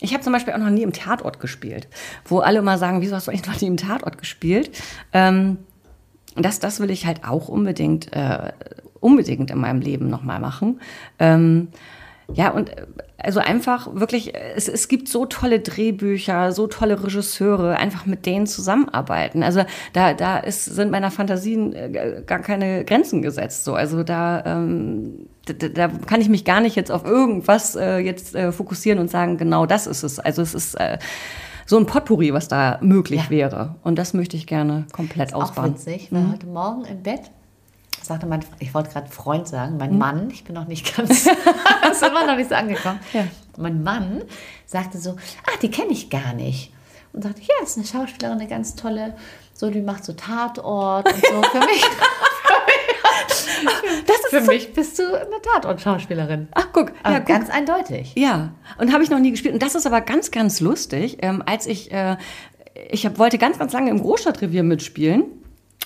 ich 0.00 0.12
habe 0.12 0.22
zum 0.22 0.32
Beispiel 0.32 0.54
auch 0.54 0.58
noch 0.58 0.70
nie 0.70 0.82
im 0.82 0.92
Tatort 0.92 1.40
gespielt, 1.40 1.88
wo 2.24 2.38
alle 2.38 2.58
immer 2.60 2.78
sagen, 2.78 3.00
wieso 3.00 3.16
hast 3.16 3.26
du 3.26 3.30
eigentlich 3.32 3.46
noch 3.46 3.60
nie 3.60 3.66
im 3.66 3.76
Tatort 3.76 4.18
gespielt? 4.18 4.70
Ähm, 5.12 5.58
das, 6.36 6.60
das 6.60 6.80
will 6.80 6.90
ich 6.90 7.06
halt 7.06 7.24
auch 7.24 7.48
unbedingt, 7.48 8.12
äh, 8.14 8.52
unbedingt 9.00 9.50
in 9.50 9.58
meinem 9.58 9.80
Leben 9.80 10.08
nochmal 10.10 10.38
machen. 10.38 10.80
Ähm, 11.18 11.68
ja, 12.32 12.50
und 12.50 12.70
äh, 12.70 12.86
also 13.18 13.40
einfach 13.40 13.88
wirklich, 13.94 14.34
äh, 14.34 14.52
es, 14.56 14.68
es 14.68 14.88
gibt 14.88 15.08
so 15.08 15.26
tolle 15.26 15.60
Drehbücher, 15.60 16.52
so 16.52 16.66
tolle 16.66 17.02
Regisseure, 17.02 17.76
einfach 17.76 18.06
mit 18.06 18.26
denen 18.26 18.46
zusammenarbeiten. 18.46 19.42
Also 19.42 19.62
da, 19.92 20.12
da 20.14 20.38
ist, 20.38 20.64
sind 20.64 20.90
meiner 20.90 21.10
Fantasien 21.10 21.72
äh, 21.74 22.22
gar 22.26 22.40
keine 22.40 22.84
Grenzen 22.84 23.22
gesetzt. 23.22 23.64
So. 23.64 23.74
Also 23.74 24.02
da, 24.02 24.44
ähm, 24.44 25.28
da, 25.46 25.68
da 25.68 25.88
kann 25.88 26.20
ich 26.20 26.28
mich 26.28 26.44
gar 26.44 26.60
nicht 26.60 26.76
jetzt 26.76 26.90
auf 26.92 27.04
irgendwas 27.04 27.76
äh, 27.76 27.98
jetzt 27.98 28.34
äh, 28.34 28.52
fokussieren 28.52 28.98
und 28.98 29.10
sagen, 29.10 29.38
genau 29.38 29.66
das 29.66 29.86
ist 29.86 30.02
es. 30.02 30.18
Also 30.18 30.42
es 30.42 30.54
ist 30.54 30.74
äh, 30.74 30.98
so 31.68 31.76
ein 31.78 31.86
Potpourri, 31.86 32.32
was 32.32 32.46
da 32.48 32.78
möglich 32.80 33.24
Ja. 33.24 33.30
wäre. 33.30 33.74
Und 33.82 33.98
das 33.98 34.14
möchte 34.14 34.36
ich 34.36 34.46
gerne 34.46 34.86
komplett 34.92 35.34
Auch 35.34 35.44
ausbauen. 35.44 35.74
witzig, 35.74 36.08
weil 36.12 36.30
heute 36.32 36.46
Morgen 36.46 36.84
im 36.84 37.02
Bett 37.02 37.22
sagte 38.06 38.26
mein, 38.26 38.44
ich 38.58 38.72
wollte 38.74 38.90
gerade 38.90 39.10
Freund 39.10 39.46
sagen, 39.48 39.76
mein 39.78 39.96
Mann, 39.98 40.30
ich 40.30 40.44
bin 40.44 40.54
noch 40.54 40.66
nicht 40.66 40.96
ganz, 40.96 41.26
ist 41.90 42.02
immer 42.02 42.26
noch 42.26 42.36
nicht 42.36 42.48
so 42.48 42.54
angekommen. 42.54 43.00
Ja. 43.12 43.24
Mein 43.58 43.82
Mann 43.82 44.22
sagte 44.66 44.98
so, 44.98 45.10
ah, 45.46 45.56
die 45.62 45.70
kenne 45.70 45.90
ich 45.92 46.10
gar 46.10 46.32
nicht. 46.34 46.72
Und 47.12 47.22
sagte, 47.22 47.40
ja, 47.42 47.64
ist 47.64 47.76
eine 47.78 47.86
Schauspielerin, 47.86 48.38
eine 48.38 48.48
ganz 48.48 48.74
tolle, 48.74 49.16
so, 49.54 49.70
die 49.70 49.80
macht 49.80 50.04
so 50.04 50.12
Tatort 50.12 51.06
und 51.12 51.24
so. 51.26 51.42
Für 51.42 51.60
mich, 51.60 51.84
Für 54.30 54.40
mich 54.42 54.72
bist 54.72 54.98
du 54.98 55.04
eine 55.14 55.40
Tatort-Schauspielerin. 55.54 56.48
Ach, 56.52 56.68
guck. 56.72 56.92
Aber 57.02 57.12
Ja, 57.14 57.18
guck. 57.20 57.28
ganz 57.28 57.48
eindeutig. 57.48 58.12
Ja, 58.16 58.52
und 58.78 58.92
habe 58.92 59.02
ich 59.04 59.08
noch 59.10 59.18
nie 59.18 59.30
gespielt. 59.30 59.54
Und 59.54 59.62
das 59.62 59.74
ist 59.74 59.86
aber 59.86 60.00
ganz, 60.00 60.30
ganz 60.30 60.60
lustig. 60.60 61.18
Ähm, 61.22 61.42
als 61.46 61.66
ich, 61.66 61.90
äh, 61.92 62.16
ich 62.90 63.06
hab, 63.06 63.18
wollte 63.18 63.38
ganz, 63.38 63.58
ganz 63.58 63.72
lange 63.72 63.90
im 63.90 64.00
Großstadtrevier 64.02 64.62
mitspielen. 64.62 65.24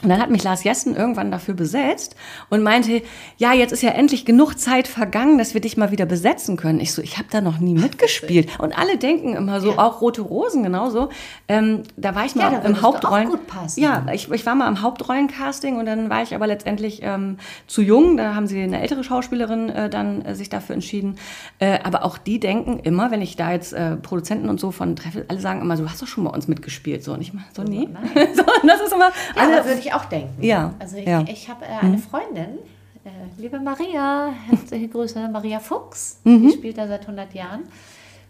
Und 0.03 0.09
dann 0.09 0.21
hat 0.21 0.31
mich 0.31 0.43
Lars 0.43 0.65
Jessen 0.65 0.97
irgendwann 0.97 1.31
dafür 1.31 1.55
besetzt 1.55 2.17
und 2.49 2.63
meinte, 2.63 3.03
ja, 3.37 3.53
jetzt 3.53 3.73
ist 3.73 3.83
ja 3.83 3.91
endlich 3.91 4.25
genug 4.25 4.59
Zeit 4.59 4.89
vergangen, 4.89 5.37
dass 5.39 5.53
wir 5.55 5.61
dich 5.61 5.77
mal 5.77 5.91
wieder 5.91 6.07
besetzen 6.07 6.57
können. 6.57 6.81
Ich 6.81 6.93
so, 6.95 7.03
ich 7.03 7.19
habe 7.19 7.29
da 7.31 7.41
noch 7.41 7.59
nie 7.59 7.75
mitgespielt. 7.75 8.49
Und 8.59 8.79
alle 8.79 8.97
denken 8.97 9.35
immer 9.37 9.61
so, 9.61 9.79
auch 9.79 10.01
Rote 10.01 10.23
Rosen 10.23 10.63
genauso. 10.63 11.11
Ähm, 11.49 11.83
da 11.97 12.15
war 12.15 12.25
ich 12.25 12.35
mal 12.35 12.53
Ja, 12.53 12.59
im 12.61 12.75
du 12.75 12.83
Hauptrollen. 12.83 13.27
auch 13.27 13.31
gut 13.33 13.47
passen. 13.47 13.81
Ja, 13.81 14.07
ich, 14.13 14.31
ich 14.31 14.47
war 14.47 14.55
mal 14.55 14.67
am 14.67 14.83
Hauptrollencasting 14.83 15.77
und 15.79 15.87
dann 15.87 16.09
war 16.11 16.23
ich 16.23 16.35
aber 16.35 16.47
letztendlich 16.47 17.01
ähm, 17.03 17.37
zu 17.67 17.83
jung. 17.83 18.17
Da 18.17 18.35
haben 18.35 18.47
sie 18.47 18.61
eine 18.63 18.81
ältere 18.81 19.05
Schauspielerin 19.05 19.69
äh, 19.69 19.91
dann 19.91 20.25
äh, 20.25 20.35
sich 20.35 20.49
dafür 20.49 20.75
entschieden. 20.75 21.17
Äh, 21.59 21.79
aber 21.85 22.05
auch 22.05 22.19
die 22.19 22.41
denken 22.41 22.79
immer, 22.81 23.11
wenn 23.11 23.23
ich 23.23 23.37
da 23.37 23.53
jetzt 23.53 23.73
äh, 23.73 23.97
Produzenten 23.97 24.49
und 24.49 24.59
so 24.61 24.71
von 24.71 24.97
treffe, 24.97 25.25
alle 25.29 25.41
sagen 25.41 25.61
immer, 25.61 25.77
so 25.77 25.89
hast 25.89 26.01
du 26.01 26.07
schon 26.07 26.25
bei 26.25 26.31
uns 26.31 26.49
mitgespielt. 26.49 27.05
So, 27.05 27.13
und 27.13 27.21
ich 27.21 27.33
mal, 27.35 27.45
so, 27.55 27.63
nee. 27.63 27.89
so, 28.35 28.43
das 28.67 28.81
ist 28.81 28.93
immer, 28.93 29.11
Ja, 29.37 29.43
alle, 29.43 29.90
ich 29.91 29.95
auch 29.95 30.05
denken. 30.07 30.43
Ja, 30.43 30.75
Also 30.79 30.97
ich, 30.97 31.07
ja. 31.07 31.25
ich 31.27 31.49
habe 31.49 31.65
äh, 31.65 31.69
eine 31.69 31.99
Freundin, 31.99 32.59
äh, 33.05 33.11
liebe 33.39 33.59
Maria, 33.61 34.33
herzliche 34.49 34.89
Grüße, 34.89 35.29
Maria 35.29 35.59
Fuchs, 35.61 36.21
Mhm. 36.25 36.43
die 36.49 36.53
spielt 36.55 36.79
da 36.79 36.87
seit 36.87 37.03
100 37.03 37.35
Jahren. 37.35 37.63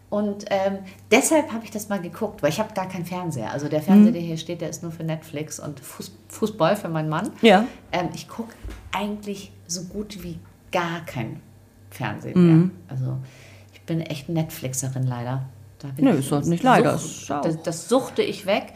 Und 0.09 0.43
ähm, 0.49 0.79
deshalb 1.09 1.53
habe 1.53 1.63
ich 1.63 1.71
das 1.71 1.87
mal 1.87 2.01
geguckt, 2.01 2.43
weil 2.43 2.49
ich 2.49 2.59
habe 2.59 2.73
gar 2.73 2.89
keinen 2.89 3.05
Fernseher. 3.05 3.49
Also 3.51 3.69
der 3.69 3.79
Mhm. 3.79 3.83
Fernseher, 3.85 4.11
der 4.11 4.21
hier 4.21 4.37
steht, 4.37 4.59
der 4.59 4.69
ist 4.69 4.83
nur 4.83 4.91
für 4.91 5.03
Netflix 5.05 5.57
und 5.59 5.79
Fuß, 5.79 6.11
Fußball 6.27 6.75
für 6.75 6.89
meinen 6.89 7.07
Mann. 7.07 7.29
Ja. 7.41 7.65
Ähm, 7.93 8.09
ich 8.13 8.27
gucke 8.27 8.53
eigentlich 8.91 9.53
so 9.67 9.83
gut 9.85 10.21
wie 10.21 10.37
gar 10.71 11.05
kein 11.05 11.39
Fernsehen 11.91 12.33
Mhm. 12.41 12.57
mehr. 12.57 12.69
Also 12.89 13.17
ich 13.73 13.81
bin 13.83 14.01
echt 14.01 14.27
Netflixerin 14.27 15.03
leider. 15.07 15.43
Da 15.79 15.87
Nö, 15.97 16.11
ist 16.11 16.29
doch 16.31 16.43
nicht 16.43 16.61
leider, 16.61 16.95
auch- 16.95 17.41
das, 17.41 17.63
das 17.63 17.87
suchte 17.89 18.21
ich 18.21 18.45
weg. 18.45 18.73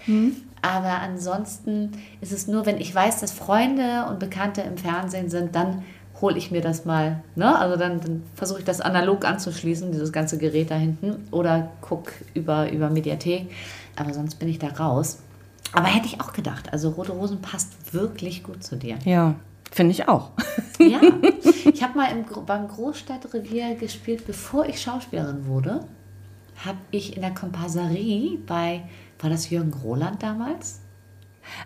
Aber 0.66 1.00
ansonsten 1.02 1.92
ist 2.22 2.32
es 2.32 2.48
nur, 2.48 2.66
wenn 2.66 2.78
ich 2.80 2.94
weiß, 2.94 3.20
dass 3.20 3.32
Freunde 3.32 4.08
und 4.10 4.18
Bekannte 4.18 4.62
im 4.62 4.78
Fernsehen 4.78 5.30
sind, 5.30 5.54
dann 5.54 5.84
hole 6.22 6.40
ich 6.40 6.50
mir 6.50 6.62
das 6.62 6.86
mal. 6.86 7.22
Ne? 7.36 7.56
Also 7.56 7.78
dann, 7.78 8.02
dann 8.02 8.24
versuche 8.34 8.60
ich 8.60 8.66
das 8.66 8.82
analog 8.82 9.26
anzuschließen, 9.26 9.92
dieses 9.92 10.12
ganze 10.12 10.40
Gerät 10.40 10.72
da 10.72 10.76
hinten. 10.76 11.28
Oder 11.30 11.70
guck 11.82 12.12
über, 12.34 12.72
über 12.72 12.90
Mediathek. 12.90 13.52
Aber 13.96 14.12
sonst 14.12 14.40
bin 14.40 14.50
ich 14.50 14.58
da 14.58 14.70
raus. 14.70 15.20
Aber 15.72 15.86
hätte 15.86 16.08
ich 16.08 16.20
auch 16.20 16.34
gedacht. 16.34 16.74
Also 16.74 16.90
Rote 16.90 17.12
Rosen 17.12 17.42
passt 17.42 17.94
wirklich 17.94 18.42
gut 18.42 18.64
zu 18.64 18.76
dir. 18.76 18.98
ja, 19.06 19.36
finde 19.72 19.92
ich 19.92 20.08
auch. 20.08 20.32
Ja, 20.80 21.00
ich 21.72 21.84
habe 21.84 21.96
mal 21.96 22.12
im, 22.12 22.26
beim 22.46 22.68
Großstadtrevier 22.68 23.76
gespielt, 23.76 24.26
bevor 24.26 24.66
ich 24.66 24.82
Schauspielerin 24.82 25.46
wurde. 25.46 25.82
Habe 26.66 26.80
ich 26.90 27.16
in 27.16 27.22
der 27.22 27.36
Komparserie 27.36 28.40
bei, 28.48 28.82
war 29.20 29.30
das 29.30 29.50
Jürgen 29.50 29.74
Roland 29.74 30.22
damals? 30.22 30.82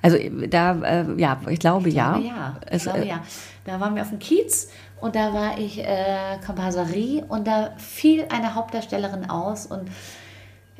Also 0.02 0.18
da, 0.47 0.74
äh, 0.82 1.06
ja, 1.18 1.39
ich 1.50 1.60
glaube, 1.60 1.89
ja. 1.89 2.14
glaube, 2.14 2.28
ja. 2.28 2.60
Ich 2.66 2.72
Es, 2.74 2.84
glaube, 2.84 3.00
äh, 3.00 3.08
ja. 3.08 3.24
Da 3.66 3.80
waren 3.80 3.95
wir 3.95 4.02
auf 4.02 4.10
dem 4.10 4.20
Kiez 4.20 4.70
und 5.00 5.16
da 5.16 5.34
war 5.34 5.58
ich 5.58 5.80
äh, 5.80 6.38
Komparserie 6.45 7.24
und 7.28 7.47
da 7.47 7.72
fiel 7.78 8.26
eine 8.30 8.56
Hauptdarstellerin 8.56 9.30
aus 9.30 9.66
und 9.66 9.89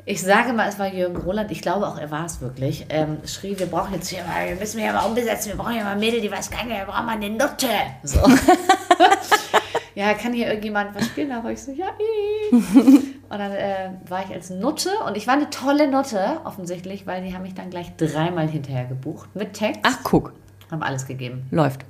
ich 0.06 0.22
sage 0.22 0.52
mal, 0.52 0.68
es 0.68 0.78
war 0.78 0.92
Jürgen 0.92 1.18
Roland, 1.18 1.50
ich 1.50 1.62
glaube 1.62 1.86
auch, 1.86 1.98
er 1.98 2.10
war 2.10 2.24
es 2.24 2.40
wirklich, 2.40 2.86
ähm, 2.88 3.18
schrie, 3.26 3.58
wir 3.58 3.66
brauchen 3.66 3.94
jetzt 3.94 4.08
hier 4.08 4.24
mal, 4.24 4.48
wir 4.48 4.56
müssen 4.56 4.80
hier 4.80 4.92
mal 4.92 5.06
umbesetzen, 5.06 5.50
wir 5.50 5.56
brauchen 5.56 5.74
hier 5.74 5.84
mal 5.84 5.96
Mädel, 5.96 6.20
die 6.20 6.30
weiß 6.30 6.50
gar 6.50 6.64
nicht, 6.64 6.76
wir 6.76 6.86
brauchen 6.86 7.06
mal 7.06 7.12
eine 7.12 7.30
Nutte. 7.30 7.68
So. 8.02 8.18
ja, 9.94 10.14
kann 10.14 10.32
hier 10.32 10.48
irgendjemand 10.48 10.94
was 10.94 11.06
spielen? 11.06 11.28
Da 11.28 11.44
war 11.44 11.52
ich 11.52 11.62
so, 11.62 11.70
ja, 11.72 11.88
ich. 11.98 13.04
Und 13.30 13.38
dann 13.38 13.52
äh, 13.52 13.90
war 14.08 14.24
ich 14.24 14.32
als 14.34 14.50
Nutte 14.50 14.90
und 15.06 15.16
ich 15.16 15.26
war 15.28 15.34
eine 15.34 15.48
tolle 15.50 15.88
Nutte, 15.88 16.40
offensichtlich, 16.44 17.06
weil 17.06 17.22
die 17.24 17.32
haben 17.32 17.42
mich 17.42 17.54
dann 17.54 17.70
gleich 17.70 17.94
dreimal 17.96 18.48
hinterher 18.48 18.84
gebucht 18.86 19.34
mit 19.34 19.54
Text. 19.54 19.80
Ach, 19.84 19.98
guck, 20.02 20.32
Haben 20.70 20.82
alles 20.82 21.06
gegeben. 21.06 21.46
läuft. 21.52 21.84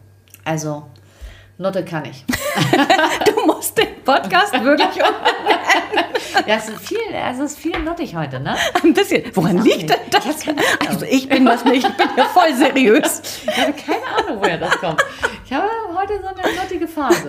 Also, 0.44 0.84
Nutte 1.60 1.84
kann 1.84 2.04
ich. 2.06 2.24
Du 3.26 3.46
musst 3.46 3.76
den 3.78 4.02
Podcast 4.04 4.52
wirklich 4.64 4.96
um 4.96 6.46
Ja, 6.46 6.56
es 6.56 6.68
ist 6.70 6.88
viel, 6.88 6.98
also 7.22 7.44
es 7.44 7.52
ist 7.52 7.58
viel 7.60 7.78
nuttig 7.78 8.16
heute, 8.16 8.40
ne? 8.40 8.56
ein 8.82 8.92
bisschen. 8.94 9.24
Woran 9.34 9.58
liegt 9.58 9.90
denn 9.90 9.98
das? 10.10 10.24
Ich. 10.42 10.88
Also 10.88 11.04
ich 11.04 11.28
bin 11.28 11.44
das 11.44 11.64
nicht, 11.64 11.86
ich 11.86 11.96
bin 11.96 12.08
ja 12.16 12.24
voll 12.24 12.52
seriös. 12.54 13.22
Ich 13.46 13.60
habe 13.60 13.72
keine 13.74 14.06
Ahnung, 14.26 14.42
woher 14.42 14.56
das 14.58 14.76
kommt. 14.78 15.04
Ich 15.44 15.52
habe 15.52 15.68
heute 15.94 16.14
so 16.20 16.28
eine 16.28 16.56
nuttige 16.60 16.88
Phase. 16.88 17.28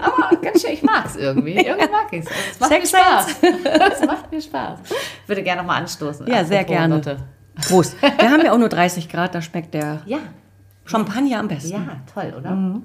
Aber 0.00 0.36
ganz 0.36 0.60
schön, 0.62 0.72
ich 0.72 0.82
mag 0.82 1.06
es 1.06 1.16
irgendwie. 1.16 1.54
Irgendwie 1.64 1.90
mag 1.90 2.06
ich 2.12 2.24
es. 2.26 2.30
Es 2.52 2.60
macht 2.60 2.70
Sex 2.70 2.92
mir 2.92 2.98
Spaß. 2.98 3.26
Es 4.00 4.06
macht 4.06 4.30
mir 4.32 4.42
Spaß. 4.42 4.78
Ich 5.22 5.28
würde 5.28 5.42
gerne 5.44 5.62
nochmal 5.62 5.80
anstoßen. 5.80 6.26
Ja, 6.26 6.44
sehr 6.44 6.64
gerne. 6.64 6.96
Nutte. 6.96 7.16
Prost. 7.68 7.96
Wir 8.02 8.30
haben 8.30 8.44
ja 8.44 8.52
auch 8.52 8.58
nur 8.58 8.68
30 8.68 9.08
Grad, 9.08 9.34
da 9.34 9.40
schmeckt 9.40 9.74
der 9.74 10.02
Ja, 10.06 10.18
Champagner 10.84 11.38
am 11.38 11.48
besten. 11.48 11.72
ja, 11.72 11.96
toll, 12.12 12.34
oder? 12.36 12.50
Mm. 12.50 12.82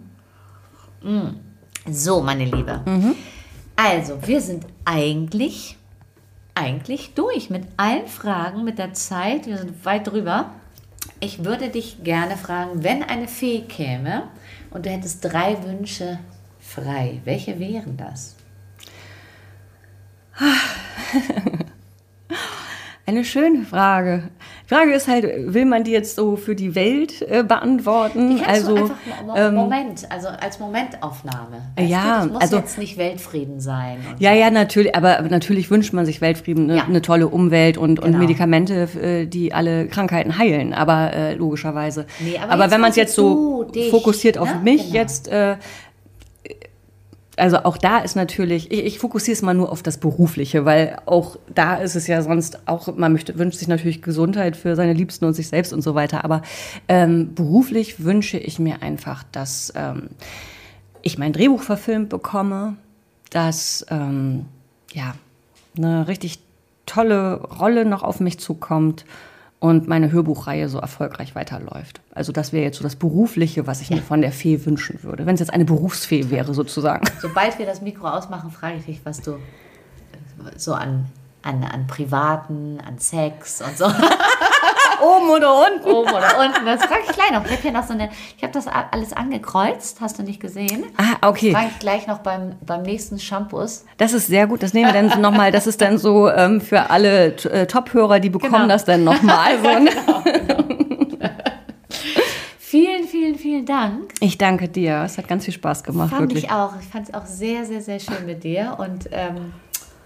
So, 1.89 2.21
meine 2.21 2.45
Liebe. 2.45 2.81
Also, 3.75 4.25
wir 4.25 4.41
sind 4.41 4.65
eigentlich, 4.85 5.77
eigentlich 6.55 7.13
durch 7.13 7.49
mit 7.49 7.65
allen 7.77 8.07
Fragen, 8.07 8.63
mit 8.63 8.79
der 8.79 8.93
Zeit. 8.93 9.45
Wir 9.45 9.57
sind 9.57 9.85
weit 9.85 10.07
drüber. 10.07 10.51
Ich 11.19 11.45
würde 11.45 11.69
dich 11.69 12.03
gerne 12.03 12.37
fragen, 12.37 12.83
wenn 12.83 13.03
eine 13.03 13.27
Fee 13.27 13.61
käme 13.61 14.23
und 14.71 14.85
du 14.85 14.89
hättest 14.89 15.23
drei 15.23 15.63
Wünsche 15.63 16.19
frei, 16.59 17.21
welche 17.23 17.59
wären 17.59 17.97
das? 17.97 18.35
Eine 23.05 23.23
schöne 23.23 23.63
Frage. 23.65 24.31
Die 24.67 24.73
Frage 24.73 24.93
ist 24.93 25.07
halt, 25.07 25.25
will 25.53 25.65
man 25.65 25.83
die 25.83 25.91
jetzt 25.91 26.15
so 26.15 26.35
für 26.37 26.55
die 26.55 26.73
Welt 26.73 27.21
äh, 27.21 27.43
beantworten? 27.43 28.41
Also 28.47 28.89
ähm, 29.35 29.53
Moment, 29.53 30.07
also 30.09 30.27
als 30.29 30.59
Momentaufnahme. 30.59 31.61
Weißt 31.75 31.89
Ja, 31.89 32.01
du, 32.21 32.23
das 32.23 32.31
muss 32.33 32.41
also- 32.41 32.57
jetzt 32.57 32.77
nicht 32.79 32.97
Weltfrieden 32.97 33.59
sein. 33.59 33.97
Und 34.11 34.19
Ja, 34.19 34.33
ja, 34.33 34.49
natürlich, 34.49 34.95
aber 34.95 35.21
natürlich 35.21 35.69
wünscht 35.69 35.93
man 35.93 36.05
sich 36.07 36.19
Weltfrieden, 36.19 36.63
eine, 36.69 36.77
Ja. 36.79 36.85
eine 36.85 37.01
tolle 37.03 37.27
Umwelt 37.27 37.77
und, 37.77 37.99
und 37.99 38.05
Genau. 38.05 38.17
Medikamente, 38.17 38.87
äh, 38.99 39.25
die 39.27 39.53
alle 39.53 39.87
Krankheiten 39.87 40.37
heilen, 40.39 40.73
aber 40.73 41.13
äh, 41.13 41.33
logischerweise. 41.35 42.05
Nee, 42.19 42.39
aber 42.41 42.53
aber 42.53 42.71
wenn 42.71 42.81
man 42.81 42.89
es 42.89 42.95
jetzt 42.95 43.13
so 43.13 43.63
du 43.65 43.71
dich, 43.71 43.91
fokussiert 43.91 44.37
auf 44.39 44.51
ne? 44.51 44.61
mich 44.63 44.83
Genau. 44.87 44.95
jetzt, 44.95 45.27
äh, 45.27 45.57
also 47.37 47.57
auch 47.57 47.77
da 47.77 47.99
ist 47.99 48.15
natürlich, 48.15 48.71
ich, 48.71 48.85
ich 48.85 48.99
fokussiere 48.99 49.33
es 49.33 49.41
mal 49.41 49.53
nur 49.53 49.71
auf 49.71 49.83
das 49.83 49.97
Berufliche, 49.97 50.65
weil 50.65 50.97
auch 51.05 51.37
da 51.53 51.75
ist 51.75 51.95
es 51.95 52.07
ja 52.07 52.21
sonst 52.21 52.67
auch, 52.67 52.95
man 52.95 53.11
möchte, 53.11 53.37
wünscht 53.37 53.59
sich 53.59 53.67
natürlich 53.67 54.01
Gesundheit 54.01 54.55
für 54.55 54.75
seine 54.75 54.93
Liebsten 54.93 55.25
und 55.25 55.33
sich 55.33 55.47
selbst 55.47 55.73
und 55.73 55.81
so 55.81 55.95
weiter, 55.95 56.23
aber 56.23 56.41
ähm, 56.87 57.35
beruflich 57.35 58.03
wünsche 58.03 58.37
ich 58.37 58.59
mir 58.59 58.81
einfach, 58.81 59.23
dass 59.31 59.73
ähm, 59.75 60.09
ich 61.01 61.17
mein 61.17 61.33
Drehbuch 61.33 61.61
verfilmt 61.61 62.09
bekomme, 62.09 62.77
dass 63.29 63.85
ähm, 63.89 64.45
ja 64.93 65.15
eine 65.77 66.07
richtig 66.07 66.39
tolle 66.85 67.41
Rolle 67.41 67.85
noch 67.85 68.03
auf 68.03 68.19
mich 68.19 68.39
zukommt 68.39 69.05
und 69.65 69.87
meine 69.87 70.11
Hörbuchreihe 70.11 70.69
so 70.69 70.77
erfolgreich 70.77 71.33
weiterläuft. 71.33 71.99
Also 72.13 72.31
das 72.31 72.53
wäre 72.53 72.63
jetzt 72.63 72.77
so 72.77 72.83
das 72.83 72.95
Berufliche, 72.95 73.65
was 73.65 73.81
ich 73.81 73.89
mir 73.89 74.03
von 74.03 74.21
der 74.21 74.31
Fee 74.31 74.63
wünschen 74.63 75.01
würde, 75.01 75.25
wenn 75.25 75.33
es 75.33 75.39
jetzt 75.39 75.51
eine 75.51 75.65
Berufsfee 75.65 76.29
wäre 76.29 76.53
sozusagen. 76.53 77.07
Sobald 77.19 77.57
wir 77.57 77.65
das 77.65 77.81
Mikro 77.81 78.07
ausmachen, 78.07 78.51
frage 78.51 78.77
ich 78.77 78.85
dich, 78.85 79.01
was 79.03 79.21
du 79.21 79.31
äh, 79.31 79.37
so 80.55 80.75
an, 80.75 81.05
an, 81.41 81.63
an 81.63 81.87
Privaten, 81.87 82.79
an 82.85 82.99
Sex 82.99 83.63
und 83.63 83.75
so 83.75 83.85
Oben 85.01 85.29
oder 85.29 85.53
unten? 85.67 85.89
oben 85.89 86.09
oder 86.11 86.39
unten. 86.39 86.65
Das 86.65 86.83
frage 86.85 87.01
ich 87.09 87.15
gleich 87.15 87.31
noch. 87.31 87.45
Ich 87.45 87.51
habe 87.51 87.61
hier 87.61 87.71
noch 87.71 87.83
so 87.85 87.93
eine, 87.93 88.09
ich 88.37 88.43
habe 88.43 88.53
das 88.53 88.65
alles 88.67 89.13
angekreuzt, 89.13 89.99
hast 90.01 90.19
du 90.19 90.23
nicht 90.23 90.39
gesehen? 90.39 90.85
Ah, 90.97 91.27
okay. 91.29 91.51
Frage 91.51 91.67
ich 91.71 91.79
gleich 91.79 92.07
noch 92.07 92.19
beim, 92.19 92.53
beim 92.65 92.81
nächsten 92.83 93.19
Shampoos. 93.19 93.85
Das 93.97 94.13
ist 94.13 94.27
sehr 94.27 94.47
gut. 94.47 94.63
Das 94.63 94.73
nehmen 94.73 94.93
wir 94.93 95.01
dann 95.01 95.21
nochmal. 95.21 95.51
Das 95.51 95.67
ist 95.67 95.81
dann 95.81 95.97
so 95.97 96.29
ähm, 96.29 96.61
für 96.61 96.89
alle 96.89 97.27
äh, 97.45 97.65
Top-Hörer, 97.67 98.19
die 98.19 98.29
bekommen 98.29 98.53
Genau. 98.53 98.67
das 98.67 98.85
dann 98.85 99.03
nochmal. 99.03 99.53
So, 99.63 99.79
ne? 99.79 99.89
Vielen, 102.59 103.07
vielen, 103.07 103.35
vielen 103.35 103.65
Dank. 103.65 104.11
Ich 104.19 104.37
danke 104.37 104.67
dir. 104.67 105.03
Es 105.05 105.17
hat 105.17 105.27
ganz 105.29 105.45
viel 105.45 105.53
Spaß 105.53 105.83
gemacht, 105.83 106.09
Fand 106.09 106.23
wirklich. 106.23 106.43
ich 106.43 106.51
auch. 106.51 106.73
Ich 106.81 106.87
fand 106.87 107.07
es 107.07 107.13
auch 107.13 107.25
sehr, 107.25 107.63
sehr, 107.65 107.81
sehr 107.81 107.99
schön 107.99 108.25
mit 108.25 108.43
dir 108.43 108.75
und 108.77 109.07
ähm, 109.11 109.53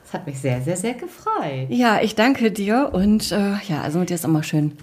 es 0.09 0.13
hat 0.13 0.25
mich 0.25 0.39
sehr, 0.39 0.59
sehr, 0.61 0.75
sehr 0.75 0.95
gefreut. 0.95 1.69
Ja, 1.69 2.01
ich 2.01 2.15
danke 2.15 2.51
dir 2.51 2.89
und 2.93 3.31
äh, 3.31 3.51
ja, 3.67 3.81
also 3.83 3.99
mit 3.99 4.09
dir 4.09 4.15
ist 4.15 4.25
immer 4.25 4.41
schön. 4.41 4.75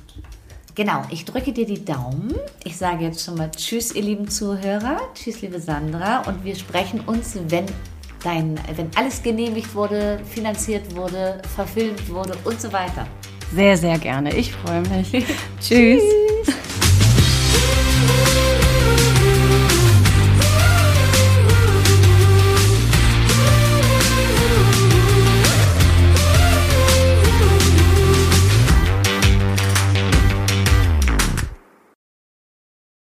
Genau, 0.76 1.02
ich 1.10 1.24
drücke 1.24 1.52
dir 1.52 1.66
die 1.66 1.84
Daumen. 1.84 2.32
Ich 2.62 2.76
sage 2.76 3.04
jetzt 3.04 3.24
schon 3.24 3.36
mal 3.36 3.50
Tschüss, 3.50 3.92
ihr 3.92 4.02
lieben 4.02 4.28
Zuhörer. 4.28 5.00
Tschüss, 5.14 5.40
liebe 5.40 5.58
Sandra. 5.58 6.20
Und 6.28 6.44
wir 6.44 6.54
sprechen 6.54 7.00
uns, 7.00 7.36
wenn, 7.48 7.66
dein, 8.22 8.60
wenn 8.76 8.88
alles 8.94 9.20
genehmigt 9.20 9.74
wurde, 9.74 10.20
finanziert 10.32 10.94
wurde, 10.94 11.42
verfilmt 11.56 12.08
wurde 12.08 12.34
und 12.44 12.60
so 12.60 12.72
weiter. 12.72 13.04
Sehr, 13.52 13.76
sehr 13.76 13.98
gerne. 13.98 14.32
Ich 14.36 14.52
freue 14.52 14.82
mich. 14.82 15.10
Tschüss. 15.60 16.02
Tschüss. 16.04 16.54